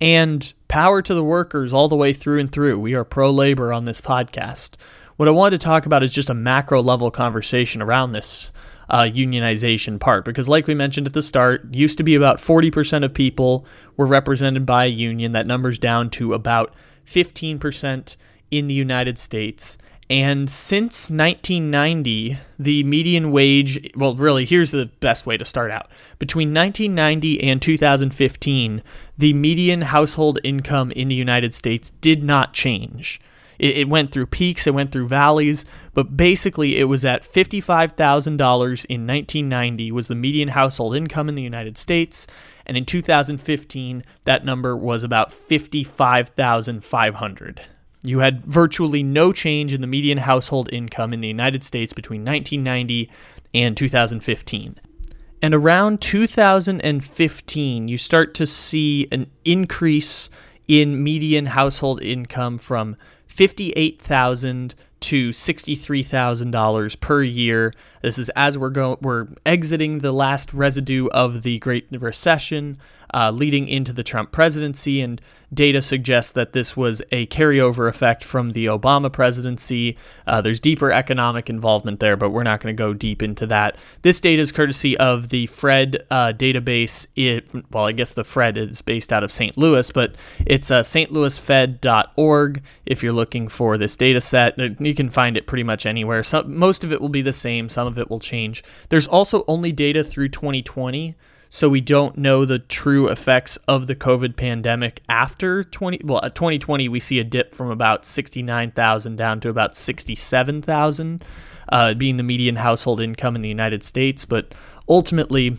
And 0.02 0.52
power 0.68 1.02
to 1.04 1.14
the 1.14 1.24
workers 1.24 1.74
all 1.74 1.88
the 1.88 1.96
way 1.96 2.12
through 2.12 2.40
and 2.40 2.52
through. 2.52 2.80
We 2.80 2.96
are 2.96 3.04
pro 3.04 3.32
labor 3.32 3.72
on 3.72 3.86
this 3.86 4.02
podcast. 4.02 4.76
What 5.22 5.28
I 5.28 5.32
wanted 5.34 5.62
to 5.62 5.64
talk 5.64 5.86
about 5.86 6.02
is 6.02 6.12
just 6.12 6.32
a 6.32 6.34
macro 6.34 6.82
level 6.82 7.12
conversation 7.12 7.80
around 7.80 8.14
this 8.14 8.52
uh, 8.90 9.04
unionization 9.04 10.00
part 10.00 10.26
because, 10.26 10.50
like 10.50 10.66
we 10.66 10.74
mentioned 10.74 11.06
at 11.06 11.14
the 11.14 11.22
start, 11.22 11.76
used 11.76 12.00
to 12.00 12.04
be 12.04 12.16
about 12.16 12.40
40% 12.40 13.06
of 13.06 13.14
people 13.14 13.64
were 13.98 14.08
represented 14.08 14.66
by 14.66 14.86
a 14.86 14.88
union. 14.88 15.34
That 15.34 15.46
number's 15.46 15.78
down 15.78 16.10
to 16.10 16.34
about 16.34 16.74
15% 17.06 18.18
in 18.50 18.68
the 18.68 18.74
United 18.74 19.20
States. 19.20 19.78
And 20.10 20.50
since 20.50 21.12
1990, 21.12 22.40
the 22.58 22.84
median 22.84 23.32
wage, 23.32 23.92
well, 23.96 24.16
really, 24.16 24.46
here's 24.46 24.72
the 24.72 24.88
best 25.02 25.28
way 25.28 25.38
to 25.38 25.46
start 25.46 25.70
out. 25.70 25.92
Between 26.18 26.52
1990 26.52 27.44
and 27.44 27.62
2015, 27.62 28.82
the 29.20 29.34
median 29.34 29.82
household 29.82 30.40
income 30.44 30.90
in 30.90 31.10
the 31.10 31.16
United 31.16 31.54
States 31.54 31.92
did 32.02 32.24
not 32.24 32.54
change. 32.54 33.22
It, 33.62 33.78
it 33.78 33.88
went 33.88 34.12
through 34.12 34.26
peaks, 34.26 34.68
it 34.68 34.74
went 34.74 34.92
through 34.92 35.08
valleys, 35.08 35.64
but 35.94 36.18
basically 36.18 36.78
it 36.78 36.84
was 36.86 37.06
at 37.06 37.22
$55,000 37.24 38.28
in 38.28 39.08
1990 39.08 39.92
was 39.92 40.08
the 40.08 40.16
median 40.16 40.48
household 40.50 40.96
income 40.96 41.30
in 41.30 41.36
the 41.36 41.44
United 41.44 41.78
States. 41.78 42.26
And 42.66 42.76
in 42.76 42.86
2015, 42.86 44.04
that 44.26 44.44
number 44.44 44.76
was 44.76 45.04
about 45.04 45.32
55,500. 45.32 47.62
You 48.04 48.18
had 48.20 48.44
virtually 48.44 49.04
no 49.04 49.32
change 49.32 49.74
in 49.74 49.82
the 49.82 49.88
median 49.88 50.18
household 50.18 50.74
income 50.74 51.14
in 51.14 51.22
the 51.22 51.28
United 51.28 51.64
States 51.64 51.94
between 51.94 52.26
1990 52.26 53.12
and 53.54 53.78
2015. 53.78 54.80
And 55.44 55.54
around 55.54 56.02
2015, 56.02 57.88
you 57.88 57.98
start 57.98 58.34
to 58.36 58.46
see 58.48 59.08
an 59.12 59.28
increase 59.46 60.32
in 60.68 61.04
median 61.04 61.48
household 61.48 62.02
income 62.02 62.58
from 62.58 62.96
58,000 63.32 64.76
to 65.00 65.30
$63,000 65.30 67.00
per 67.00 67.24
year. 67.24 67.74
This 68.02 68.20
is 68.20 68.30
as 68.36 68.58
we're 68.58 68.70
going 68.70 68.98
we're 69.02 69.30
exiting 69.46 70.00
the 70.00 70.12
last 70.12 70.54
residue 70.54 71.08
of 71.08 71.44
the 71.44 71.58
Great 71.60 71.88
Recession 71.92 72.78
uh, 73.14 73.32
leading 73.32 73.68
into 73.68 73.94
the 73.94 74.04
Trump 74.04 74.32
presidency, 74.32 75.02
and 75.02 75.22
data 75.54 75.82
suggests 75.82 76.32
that 76.32 76.54
this 76.54 76.78
was 76.78 77.02
a 77.12 77.28
carryover 77.28 77.90
effect 77.90 78.24
from 78.24 78.52
the 78.52 78.68
Obama 78.68 79.12
presidency. 79.12 79.98
Uh, 80.26 80.42
there's 80.42 80.60
deeper 80.60 80.92
economic 80.92 81.50
involvement 81.50 82.00
there, 82.00 82.16
but 82.16 82.30
we're 82.30 82.44
not 82.44 82.62
going 82.62 82.74
to 82.76 82.78
go 82.78 82.94
deep 82.94 83.22
into 83.22 83.46
that. 83.48 83.76
This 84.02 84.20
data 84.20 84.42
is 84.42 84.52
courtesy 84.52 84.98
of 84.98 85.30
the 85.30 85.48
FRED 85.48 86.06
uh, 86.10 86.34
database. 86.34 87.08
It, 87.16 87.50
well, 87.72 87.86
I 87.86 87.92
guess 87.92 88.12
the 88.12 88.24
FRED 88.24 88.58
is 88.58 88.82
based 88.82 89.12
out 89.12 89.24
of 89.24 89.32
St. 89.32 89.58
Louis, 89.58 89.92
but 89.92 90.16
it's 90.46 90.72
uh, 90.72 90.82
stlouisfed.org 90.82 92.64
if 92.86 93.04
you're 93.04 93.14
looking 93.14 93.48
for 93.48 93.78
this 93.78 93.96
data 93.98 94.22
set. 94.22 94.60
Uh, 94.60 94.70
you 94.80 94.96
can 94.96 95.10
find 95.10 95.36
it 95.36 95.48
pretty 95.48 95.64
much 95.64 95.86
anywhere. 95.86 96.24
Some, 96.24 96.58
most 96.58 96.84
of 96.84 96.94
it 96.94 97.02
will 97.02 97.10
be 97.10 97.22
the 97.22 97.34
same, 97.34 97.68
some 97.68 97.88
of 97.88 98.00
it 98.00 98.10
will 98.10 98.20
change. 98.20 98.64
There's 98.90 99.08
also 99.08 99.44
only 99.48 99.72
data 99.72 100.04
through 100.04 100.30
2020 100.30 101.16
so 101.54 101.68
we 101.68 101.82
don't 101.82 102.18
know 102.18 102.46
the 102.46 102.60
true 102.60 103.10
effects 103.10 103.58
of 103.68 103.86
the 103.88 103.96
COVID 103.96 104.38
pandemic 104.38 105.02
after 105.10 105.66
20 105.66 106.00
well 106.06 106.22
2020 106.22 106.88
we 106.88 107.00
see 107.00 107.20
a 107.20 107.26
dip 107.26 107.54
from 107.54 107.70
about 107.70 108.06
69,000 108.06 109.18
down 109.18 109.42
to 109.42 109.50
about 109.50 109.76
67,000 109.76 111.26
uh, 111.70 111.94
being 111.94 112.16
the 112.16 112.24
median 112.24 112.56
household 112.56 113.02
income 113.02 113.36
in 113.36 113.42
the 113.42 113.50
United 113.50 113.84
States. 113.84 114.24
But 114.24 114.56
ultimately 114.88 115.58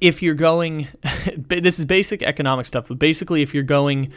if 0.00 0.20
you're 0.20 0.34
going 0.34 0.88
this 1.36 1.78
is 1.78 1.84
basic 1.86 2.22
economic 2.24 2.66
stuff 2.66 2.88
but 2.88 2.98
basically 2.98 3.40
if 3.40 3.54
you're 3.54 3.62
going 3.62 4.12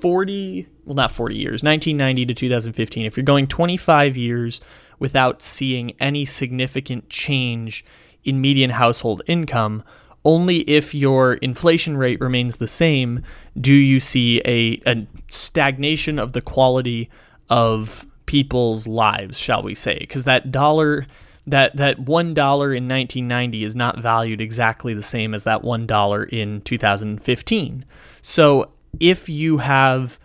40 0.00 0.66
well 0.84 0.94
not 0.94 1.10
40 1.10 1.36
years 1.36 1.62
1990 1.64 2.26
to 2.26 2.34
2015 2.34 3.04
if 3.04 3.16
you're 3.16 3.24
going 3.24 3.48
25 3.48 4.16
years 4.16 4.60
without 5.00 5.42
seeing 5.42 5.92
any 6.00 6.24
significant 6.24 7.10
change 7.10 7.84
in 8.24 8.40
median 8.40 8.70
household 8.70 9.22
income 9.26 9.82
only 10.24 10.58
if 10.68 10.94
your 10.94 11.34
inflation 11.34 11.96
rate 11.96 12.20
remains 12.20 12.56
the 12.56 12.68
same 12.68 13.22
do 13.58 13.74
you 13.74 14.00
see 14.00 14.40
a, 14.44 14.80
a 14.86 15.06
stagnation 15.30 16.18
of 16.18 16.32
the 16.32 16.40
quality 16.40 17.08
of 17.48 18.06
people's 18.26 18.86
lives, 18.86 19.38
shall 19.38 19.62
we 19.62 19.74
say? 19.74 19.98
Because 19.98 20.24
that 20.24 20.52
dollar, 20.52 21.06
that 21.46 21.76
that 21.76 21.98
one 21.98 22.32
dollar 22.32 22.72
in 22.72 22.86
1990 22.86 23.64
is 23.64 23.74
not 23.74 24.00
valued 24.00 24.40
exactly 24.40 24.94
the 24.94 25.02
same 25.02 25.34
as 25.34 25.44
that 25.44 25.64
one 25.64 25.86
dollar 25.86 26.22
in 26.22 26.60
2015. 26.60 27.84
So 28.22 28.70
if 29.00 29.28
you 29.28 29.58
have 29.58 30.18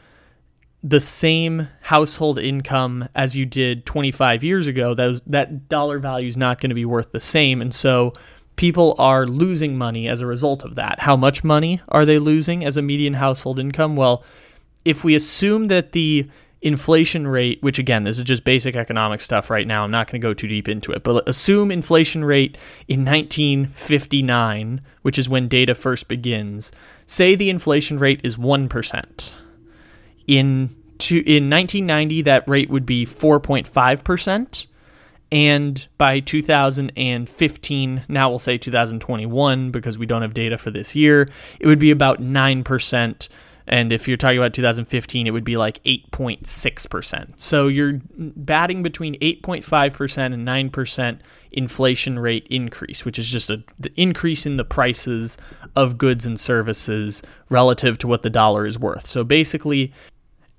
the 0.83 0.99
same 0.99 1.67
household 1.81 2.37
income 2.37 3.09
as 3.15 3.35
you 3.35 3.43
did 3.43 3.87
25 3.87 4.43
years 4.43 4.67
ago, 4.67 4.93
those, 4.93 5.19
that 5.21 5.67
dollar 5.67 5.97
value 5.97 6.27
is 6.27 6.37
not 6.37 6.61
going 6.61 6.69
to 6.69 6.75
be 6.75 6.85
worth 6.85 7.11
the 7.11 7.19
same, 7.19 7.59
and 7.59 7.73
so 7.73 8.13
people 8.55 8.95
are 8.97 9.25
losing 9.25 9.77
money 9.77 10.07
as 10.07 10.21
a 10.21 10.27
result 10.27 10.63
of 10.63 10.75
that. 10.75 10.99
How 10.99 11.15
much 11.15 11.43
money 11.43 11.81
are 11.89 12.05
they 12.05 12.19
losing 12.19 12.63
as 12.63 12.77
a 12.77 12.81
median 12.81 13.15
household 13.15 13.59
income? 13.59 13.95
Well, 13.95 14.23
if 14.83 15.03
we 15.03 15.15
assume 15.15 15.67
that 15.67 15.91
the 15.91 16.29
inflation 16.61 17.27
rate, 17.27 17.61
which 17.61 17.77
again, 17.77 18.03
this 18.03 18.17
is 18.17 18.23
just 18.23 18.43
basic 18.43 18.75
economic 18.75 19.21
stuff 19.21 19.49
right 19.49 19.67
now, 19.67 19.83
I'm 19.83 19.91
not 19.91 20.07
going 20.07 20.19
to 20.19 20.25
go 20.25 20.33
too 20.33 20.47
deep 20.47 20.67
into 20.67 20.91
it, 20.91 21.03
but 21.03 21.27
assume 21.27 21.69
inflation 21.69 22.23
rate 22.23 22.57
in 22.87 23.05
1959, 23.05 24.81
which 25.01 25.19
is 25.19 25.29
when 25.29 25.47
data 25.47 25.75
first 25.75 26.07
begins, 26.07 26.71
say 27.05 27.35
the 27.35 27.49
inflation 27.49 27.99
rate 27.99 28.21
is 28.23 28.37
1%. 28.37 29.35
In 30.27 30.75
to, 30.97 31.17
in 31.17 31.49
1990, 31.49 32.21
that 32.21 32.47
rate 32.47 32.69
would 32.69 32.85
be 32.85 33.05
4.5% 33.05 34.67
and 35.35 35.85
by 35.97 36.21
2015, 36.21 38.03
now 38.07 38.29
we'll 38.29 38.39
say 38.39 38.57
2021 38.57 39.69
because 39.69 39.97
we 39.97 40.05
don't 40.05 40.21
have 40.21 40.33
data 40.33 40.57
for 40.57 40.71
this 40.71 40.95
year, 40.95 41.27
it 41.59 41.67
would 41.67 41.77
be 41.77 41.91
about 41.91 42.21
9%. 42.21 43.29
And 43.67 43.91
if 43.91 44.07
you're 44.07 44.15
talking 44.15 44.37
about 44.37 44.53
2015, 44.53 45.27
it 45.27 45.31
would 45.31 45.43
be 45.43 45.57
like 45.57 45.83
8.6%. 45.83 47.33
So 47.35 47.67
you're 47.67 47.99
batting 48.15 48.81
between 48.81 49.19
8.5% 49.19 50.33
and 50.33 50.47
9% 50.47 51.19
inflation 51.51 52.17
rate 52.17 52.47
increase, 52.49 53.03
which 53.03 53.19
is 53.19 53.29
just 53.29 53.49
a, 53.49 53.61
the 53.77 53.91
increase 53.99 54.45
in 54.45 54.55
the 54.55 54.63
prices 54.63 55.37
of 55.75 55.97
goods 55.97 56.25
and 56.25 56.39
services 56.39 57.21
relative 57.49 57.97
to 57.97 58.07
what 58.07 58.23
the 58.23 58.29
dollar 58.29 58.65
is 58.65 58.79
worth. 58.79 59.05
So 59.05 59.25
basically, 59.25 59.91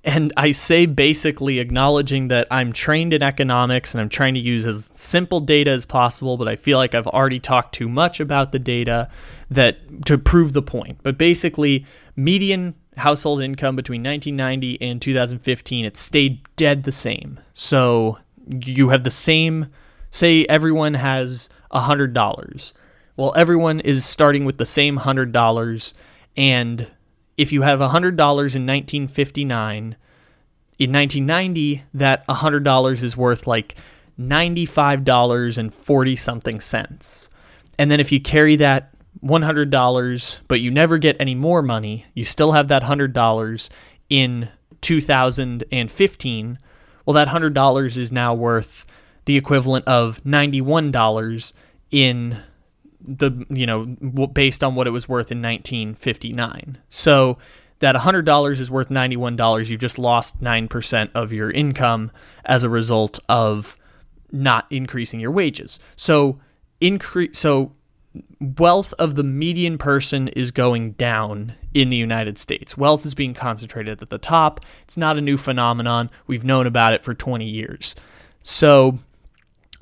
and 0.07 0.33
I 0.37 0.53
say 0.53 0.87
basically 0.87 1.59
acknowledging 1.59 2.29
that 2.29 2.47
I'm 2.49 2.73
trained 2.73 3.13
in 3.13 3.25
economics 3.25 3.93
and 3.93 4.01
I'm 4.01 4.09
trying 4.09 4.35
to 4.35 4.41
use 4.41 4.65
as 4.65 4.89
simple 4.95 5.41
data 5.41 5.73
as 5.73 5.85
possible, 5.85 6.37
but 6.37 6.47
I 6.47 6.55
feel 6.55 6.79
like 6.79 6.95
I've 6.95 7.09
already 7.09 7.41
talked 7.41 7.75
too 7.75 7.89
much 7.89 8.21
about 8.21 8.53
the 8.53 8.61
data 8.61 9.11
that 9.51 10.07
to 10.07 10.17
prove 10.17 10.53
the 10.53 10.63
point. 10.63 11.01
But 11.03 11.19
basically, 11.19 11.85
median 12.15 12.77
household 12.97 13.43
income 13.43 13.75
between 13.75 14.03
1990 14.03 14.81
and 14.81 15.03
2015 15.03 15.85
it 15.85 15.99
stayed 15.99 16.41
dead 16.57 16.85
the 16.85 16.93
same. 16.93 17.41
So 17.53 18.19
you 18.49 18.91
have 18.91 19.03
the 19.03 19.11
same 19.11 19.67
say 20.11 20.47
everyone 20.49 20.95
has 20.95 21.51
$100. 21.73 22.73
Well, 23.17 23.33
everyone 23.37 23.81
is 23.81 24.05
starting 24.05 24.45
with 24.45 24.59
the 24.59 24.65
same 24.65 25.01
$100 25.01 25.95
and 26.37 26.87
if 27.37 27.53
you 27.53 27.63
have 27.63 27.81
$100 27.81 27.89
in 27.89 28.67
1959, 28.67 29.97
in 30.79 30.93
1990, 30.93 31.85
that 31.95 32.27
$100 32.27 33.03
is 33.03 33.17
worth 33.17 33.47
like 33.47 33.77
ninety 34.19 34.65
five 34.67 35.05
dollars 35.05 35.59
and 35.59 35.73
forty 35.73 36.17
something 36.17 36.61
cents. 36.61 37.29
And 37.79 37.91
then 37.91 38.01
if 38.01 38.11
you 38.11 38.21
carry 38.21 38.57
that 38.57 38.91
$100, 39.23 40.41
but 40.49 40.61
you 40.61 40.71
never 40.71 40.99
get 40.99 41.17
any 41.19 41.35
more 41.35 41.63
money, 41.63 42.07
you 42.15 42.25
still 42.25 42.53
have 42.53 42.69
that 42.69 42.83
$100 42.83 43.69
in 44.09 44.49
2015. 44.81 46.59
Well, 47.05 47.15
that 47.15 47.29
$100 47.29 47.97
is 47.97 48.13
now 48.13 48.35
worth 48.35 48.87
the 49.25 49.37
equivalent 49.37 49.87
of 49.87 50.23
$91 50.25 51.53
in 51.91 52.43
the 53.07 53.47
you 53.49 53.67
know 53.67 53.87
based 54.27 54.63
on 54.65 54.75
what 54.75 54.87
it 54.87 54.91
was 54.91 55.09
worth 55.09 55.31
in 55.31 55.39
1959. 55.39 56.79
So 56.89 57.39
that 57.81 57.95
$100 57.95 58.59
is 58.59 58.71
worth 58.71 58.89
$91, 58.89 59.69
you've 59.69 59.81
just 59.81 59.99
lost 59.99 60.41
9% 60.41 61.11
of 61.15 61.33
your 61.33 61.51
income 61.51 62.11
as 62.47 62.65
a 62.65 62.71
result 62.71 63.19
of 63.29 63.77
not 64.33 64.67
increasing 64.71 65.21
your 65.21 65.31
wages. 65.31 65.79
So 65.95 66.41
increase 66.81 67.39
so 67.39 67.73
wealth 68.41 68.95
of 68.99 69.15
the 69.15 69.23
median 69.23 69.77
person 69.77 70.29
is 70.29 70.51
going 70.51 70.93
down 70.93 71.53
in 71.75 71.91
the 71.91 71.97
United 71.97 72.39
States. 72.39 72.77
Wealth 72.77 73.05
is 73.05 73.15
being 73.15 73.35
concentrated 73.35 74.01
at 74.01 74.09
the 74.09 74.19
top. 74.19 74.61
It's 74.85 74.97
not 74.97 75.19
a 75.19 75.21
new 75.21 75.37
phenomenon. 75.37 76.11
We've 76.27 76.45
known 76.45 76.67
about 76.67 76.95
it 76.95 77.05
for 77.05 77.13
20 77.13 77.45
years. 77.45 77.95
So 78.43 78.99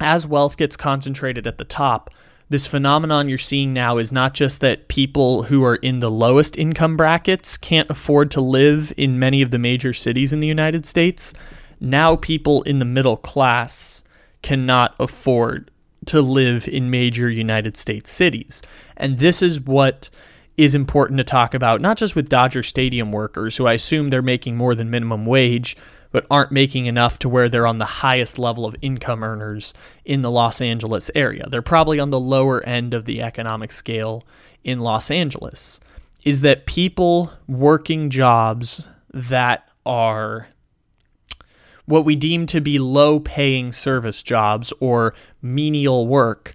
as 0.01 0.27
wealth 0.27 0.57
gets 0.57 0.77
concentrated 0.77 1.47
at 1.47 1.59
the 1.59 1.65
top, 1.65 2.11
this 2.49 2.67
phenomenon 2.67 3.29
you're 3.29 3.39
seeing 3.39 3.73
now 3.73 3.99
is 3.99 4.13
not 4.13 4.35
just 4.35 4.61
that 4.61 4.89
people 4.89 5.45
who 5.45 5.65
are 5.65 5.77
in 5.77 6.01
the 6.01 6.11
lowest 6.11 6.59
income 6.59 6.97
brackets 6.97 7.57
can't 7.57 7.91
afford 7.91 8.31
to 8.33 8.41
live 8.41 8.93
in 8.97 9.19
many 9.19 9.43
of 9.43 9.51
the 9.51 9.59
major 9.59 9.93
cities 9.93 10.33
in 10.33 10.41
the 10.41 10.47
United 10.47 10.85
States. 10.85 11.33
Now, 11.81 12.17
people 12.17 12.63
in 12.63 12.79
the 12.79 12.85
middle 12.85 13.17
class 13.17 14.05
cannot 14.43 14.95
afford 15.01 15.71
to 16.07 16.21
live 16.21 16.69
in 16.69 16.91
major 16.91 17.31
United 17.31 17.77
States 17.77 18.11
cities. 18.11 18.63
And 18.97 19.19
this 19.19 19.41
is 19.43 19.61
what 19.61 20.11
is 20.57 20.75
important 20.75 21.19
to 21.19 21.25
talk 21.25 21.55
about, 21.55 21.81
not 21.81 21.97
just 21.97 22.15
with 22.15 22.29
Dodger 22.29 22.63
Stadium 22.63 23.11
workers, 23.11 23.57
who 23.57 23.67
I 23.67 23.73
assume 23.73 24.11
they're 24.11 24.23
making 24.23 24.57
more 24.57 24.75
than 24.75 24.91
minimum 24.91 25.27
wage, 25.27 25.77
but 26.15 26.25
aren't 26.31 26.53
making 26.53 26.87
enough 26.87 27.19
to 27.19 27.29
where 27.29 27.49
they're 27.49 27.67
on 27.67 27.79
the 27.79 27.85
highest 27.85 28.39
level 28.39 28.65
of 28.65 28.77
income 28.81 29.25
earners 29.25 29.75
in 30.05 30.21
the 30.21 30.31
Los 30.31 30.61
Angeles 30.61 31.11
area. 31.13 31.45
They're 31.51 31.61
probably 31.61 31.99
on 31.99 32.11
the 32.11 32.21
lower 32.21 32.65
end 32.65 32.95
of 32.95 33.05
the 33.05 33.21
economic 33.21 33.73
scale 33.73 34.23
in 34.63 34.79
Los 34.79 35.11
Angeles. 35.11 35.81
Is 36.23 36.43
that 36.43 36.67
people 36.67 37.33
working 37.49 38.11
jobs 38.11 38.89
that 39.13 39.69
are 39.85 40.47
what 41.85 42.05
we 42.05 42.15
deem 42.15 42.47
to 42.47 42.61
be 42.61 42.79
low 42.79 43.19
paying 43.19 43.73
service 43.73 44.23
jobs 44.23 44.73
or 44.79 45.15
menial 45.43 46.07
work, 46.07 46.55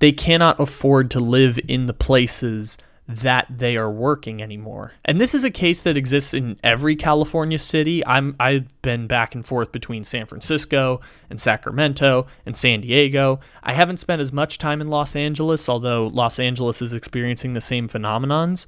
they 0.00 0.10
cannot 0.10 0.58
afford 0.58 1.08
to 1.12 1.20
live 1.20 1.56
in 1.68 1.86
the 1.86 1.94
places 1.94 2.76
that 3.08 3.46
they 3.48 3.74
are 3.74 3.90
working 3.90 4.42
anymore. 4.42 4.92
And 5.02 5.18
this 5.18 5.34
is 5.34 5.42
a 5.42 5.50
case 5.50 5.80
that 5.80 5.96
exists 5.96 6.34
in 6.34 6.60
every 6.62 6.94
California 6.94 7.58
city. 7.58 8.04
I'm 8.04 8.36
I've 8.38 8.82
been 8.82 9.06
back 9.06 9.34
and 9.34 9.44
forth 9.44 9.72
between 9.72 10.04
San 10.04 10.26
Francisco 10.26 11.00
and 11.30 11.40
Sacramento 11.40 12.26
and 12.44 12.54
San 12.54 12.82
Diego. 12.82 13.40
I 13.62 13.72
haven't 13.72 13.96
spent 13.96 14.20
as 14.20 14.30
much 14.30 14.58
time 14.58 14.82
in 14.82 14.88
Los 14.88 15.16
Angeles, 15.16 15.70
although 15.70 16.08
Los 16.08 16.38
Angeles 16.38 16.82
is 16.82 16.92
experiencing 16.92 17.54
the 17.54 17.62
same 17.62 17.88
phenomenons. 17.88 18.66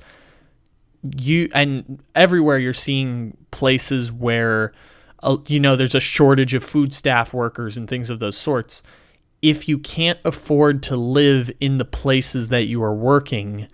You 1.03 1.51
and 1.55 2.03
everywhere 2.15 2.57
you're 2.57 2.73
seeing 2.73 3.37
places 3.51 4.11
where 4.11 4.73
uh, 5.23 5.37
you 5.49 5.61
know 5.61 5.77
there's 5.77 5.95
a 5.95 6.01
shortage 6.01 6.55
of 6.55 6.65
food 6.65 6.95
staff 6.95 7.35
workers 7.35 7.77
and 7.77 7.87
things 7.87 8.09
of 8.09 8.21
those 8.21 8.39
sorts. 8.39 8.83
If 9.43 9.69
you 9.69 9.79
can't 9.79 10.19
afford 10.25 10.83
to 10.85 10.97
live 10.97 11.51
in 11.61 11.77
the 11.77 11.85
places 11.85 12.49
that 12.49 12.65
you 12.65 12.83
are 12.83 12.95
working, 12.95 13.69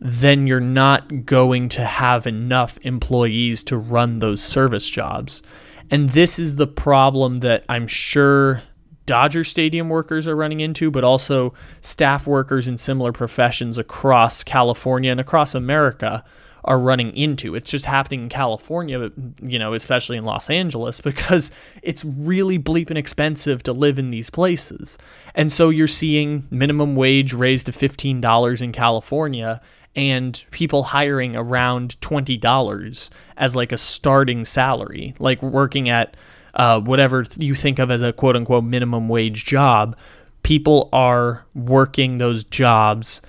then 0.00 0.46
you're 0.46 0.60
not 0.60 1.26
going 1.26 1.68
to 1.70 1.84
have 1.84 2.26
enough 2.26 2.78
employees 2.82 3.64
to 3.64 3.76
run 3.76 4.20
those 4.20 4.42
service 4.42 4.88
jobs. 4.88 5.42
And 5.90 6.10
this 6.10 6.38
is 6.38 6.56
the 6.56 6.66
problem 6.66 7.36
that 7.36 7.64
I'm 7.68 7.86
sure 7.86 8.62
Dodger 9.06 9.42
Stadium 9.42 9.88
workers 9.88 10.28
are 10.28 10.36
running 10.36 10.60
into, 10.60 10.90
but 10.90 11.02
also 11.02 11.54
staff 11.80 12.26
workers 12.26 12.68
in 12.68 12.76
similar 12.76 13.10
professions 13.10 13.78
across 13.78 14.44
California 14.44 15.10
and 15.10 15.18
across 15.18 15.54
America 15.54 16.24
are 16.64 16.78
running 16.78 17.16
into. 17.16 17.54
It's 17.54 17.70
just 17.70 17.86
happening 17.86 18.24
in 18.24 18.28
California, 18.28 19.10
you 19.42 19.58
know, 19.58 19.72
especially 19.72 20.18
in 20.18 20.24
Los 20.24 20.50
Angeles, 20.50 21.00
because 21.10 21.50
it's 21.82 22.04
really 22.04 22.58
bleeping 22.58 22.98
expensive 22.98 23.62
to 23.62 23.72
live 23.72 23.98
in 23.98 24.10
these 24.10 24.28
places. 24.28 24.98
And 25.34 25.50
so 25.50 25.70
you're 25.70 25.88
seeing 25.88 26.44
minimum 26.50 26.94
wage 26.94 27.32
raised 27.32 27.66
to 27.66 27.72
$15 27.72 28.62
in 28.62 28.72
California 28.72 29.62
and 29.98 30.44
people 30.52 30.84
hiring 30.84 31.34
around 31.34 32.00
$20 32.00 33.10
as 33.36 33.56
like 33.56 33.72
a 33.72 33.76
starting 33.76 34.44
salary, 34.44 35.12
like 35.18 35.42
working 35.42 35.88
at 35.88 36.16
uh, 36.54 36.78
whatever 36.78 37.26
you 37.36 37.56
think 37.56 37.80
of 37.80 37.90
as 37.90 38.00
a 38.00 38.12
quote 38.12 38.36
unquote 38.36 38.62
minimum 38.62 39.08
wage 39.08 39.44
job. 39.44 39.96
People 40.44 40.88
are 40.92 41.44
working 41.52 42.18
those 42.18 42.44
jobs 42.44 43.20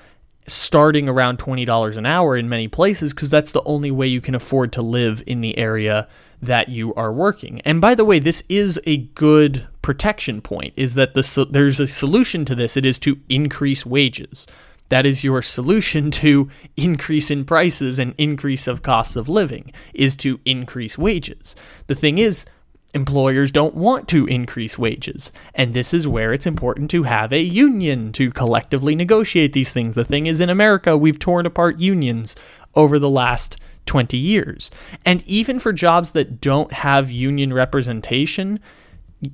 starting 0.46 1.10
around 1.10 1.40
$20 1.40 1.98
an 1.98 2.06
hour 2.06 2.38
in 2.38 2.48
many 2.48 2.68
places 2.68 3.16
because 3.16 3.32
that's 3.32 3.52
the 3.52 3.64
only 3.64 3.90
way 3.90 4.06
you 4.06 4.22
can 4.22 4.36
afford 4.36 4.72
to 4.74 4.84
live 4.84 5.24
in 5.26 5.42
the 5.42 5.58
area 5.58 6.08
that 6.40 6.70
you 6.70 6.94
are 6.94 7.12
working. 7.12 7.62
And 7.62 7.82
by 7.82 7.96
the 7.96 8.06
way, 8.06 8.20
this 8.20 8.44
is 8.48 8.80
a 8.86 8.98
good 8.98 9.68
protection 9.82 10.40
point 10.40 10.74
is 10.76 10.94
that 10.94 11.16
the 11.16 11.48
there's 11.50 11.80
a 11.80 11.88
solution 11.88 12.46
to 12.46 12.54
this 12.54 12.78
it 12.78 12.86
is 12.86 13.00
to 13.00 13.20
increase 13.28 13.88
wages. 13.88 14.46
That 14.90 15.06
is 15.06 15.24
your 15.24 15.42
solution 15.42 16.12
to 16.24 16.50
increase 16.76 17.32
in 17.32 17.46
prices 17.46 18.00
and 18.00 18.14
increase 18.18 18.68
of 18.68 18.84
costs 18.84 19.16
of 19.16 19.30
living 19.30 19.72
is 19.94 20.16
to 20.18 20.40
increase 20.46 20.98
wages. 20.98 21.56
The 21.88 21.96
thing 21.96 22.18
is, 22.18 22.46
employers 22.94 23.52
don't 23.52 23.76
want 23.76 24.08
to 24.10 24.26
increase 24.26 24.80
wages. 24.80 25.32
And 25.54 25.74
this 25.74 25.94
is 25.94 26.08
where 26.08 26.34
it's 26.34 26.48
important 26.48 26.90
to 26.92 27.04
have 27.04 27.32
a 27.32 27.42
union 27.42 28.12
to 28.14 28.32
collectively 28.32 28.96
negotiate 28.96 29.54
these 29.54 29.72
things. 29.72 29.96
The 29.96 30.06
thing 30.06 30.26
is, 30.26 30.42
in 30.42 30.50
America, 30.50 30.98
we've 30.98 31.20
torn 31.20 31.46
apart 31.46 31.80
unions 31.80 32.36
over 32.76 32.98
the 32.98 33.10
last 33.10 33.58
20 33.86 34.18
years. 34.18 34.72
And 35.06 35.24
even 35.28 35.60
for 35.60 35.74
jobs 35.74 36.12
that 36.12 36.42
don't 36.42 36.72
have 36.74 37.12
union 37.12 37.54
representation, 37.54 38.60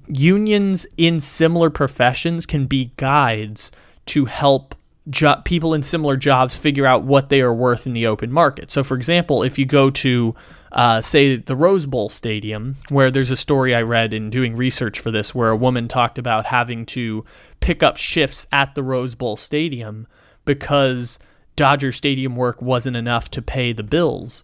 unions 0.07 0.87
in 0.97 1.19
similar 1.19 1.69
professions 1.69 2.45
can 2.45 2.65
be 2.65 2.91
guides 2.97 3.71
to 4.07 4.25
help 4.25 4.75
jo- 5.09 5.41
people 5.45 5.73
in 5.73 5.83
similar 5.83 6.17
jobs 6.17 6.57
figure 6.57 6.85
out 6.85 7.03
what 7.03 7.29
they 7.29 7.41
are 7.41 7.53
worth 7.53 7.85
in 7.85 7.93
the 7.93 8.07
open 8.07 8.31
market. 8.31 8.71
So, 8.71 8.83
for 8.83 8.95
example, 8.95 9.43
if 9.43 9.57
you 9.57 9.65
go 9.65 9.89
to 9.89 10.35
uh, 10.71 10.99
say 11.01 11.37
the 11.37 11.55
Rose 11.55 11.85
Bowl 11.85 12.09
Stadium, 12.09 12.75
where 12.89 13.09
there's 13.09 13.31
a 13.31 13.37
story 13.37 13.73
I 13.73 13.81
read 13.81 14.13
in 14.13 14.29
doing 14.29 14.55
research 14.55 14.99
for 14.99 15.09
this, 15.09 15.33
where 15.33 15.49
a 15.49 15.55
woman 15.55 15.87
talked 15.87 16.17
about 16.17 16.47
having 16.47 16.85
to 16.87 17.23
pick 17.61 17.81
up 17.81 17.97
shifts 17.97 18.45
at 18.51 18.75
the 18.75 18.83
Rose 18.83 19.15
Bowl 19.15 19.37
Stadium 19.37 20.05
because 20.43 21.17
Dodger 21.55 21.91
Stadium 21.91 22.35
work 22.35 22.61
wasn't 22.61 22.97
enough 22.97 23.31
to 23.31 23.41
pay 23.41 23.71
the 23.71 23.83
bills 23.83 24.43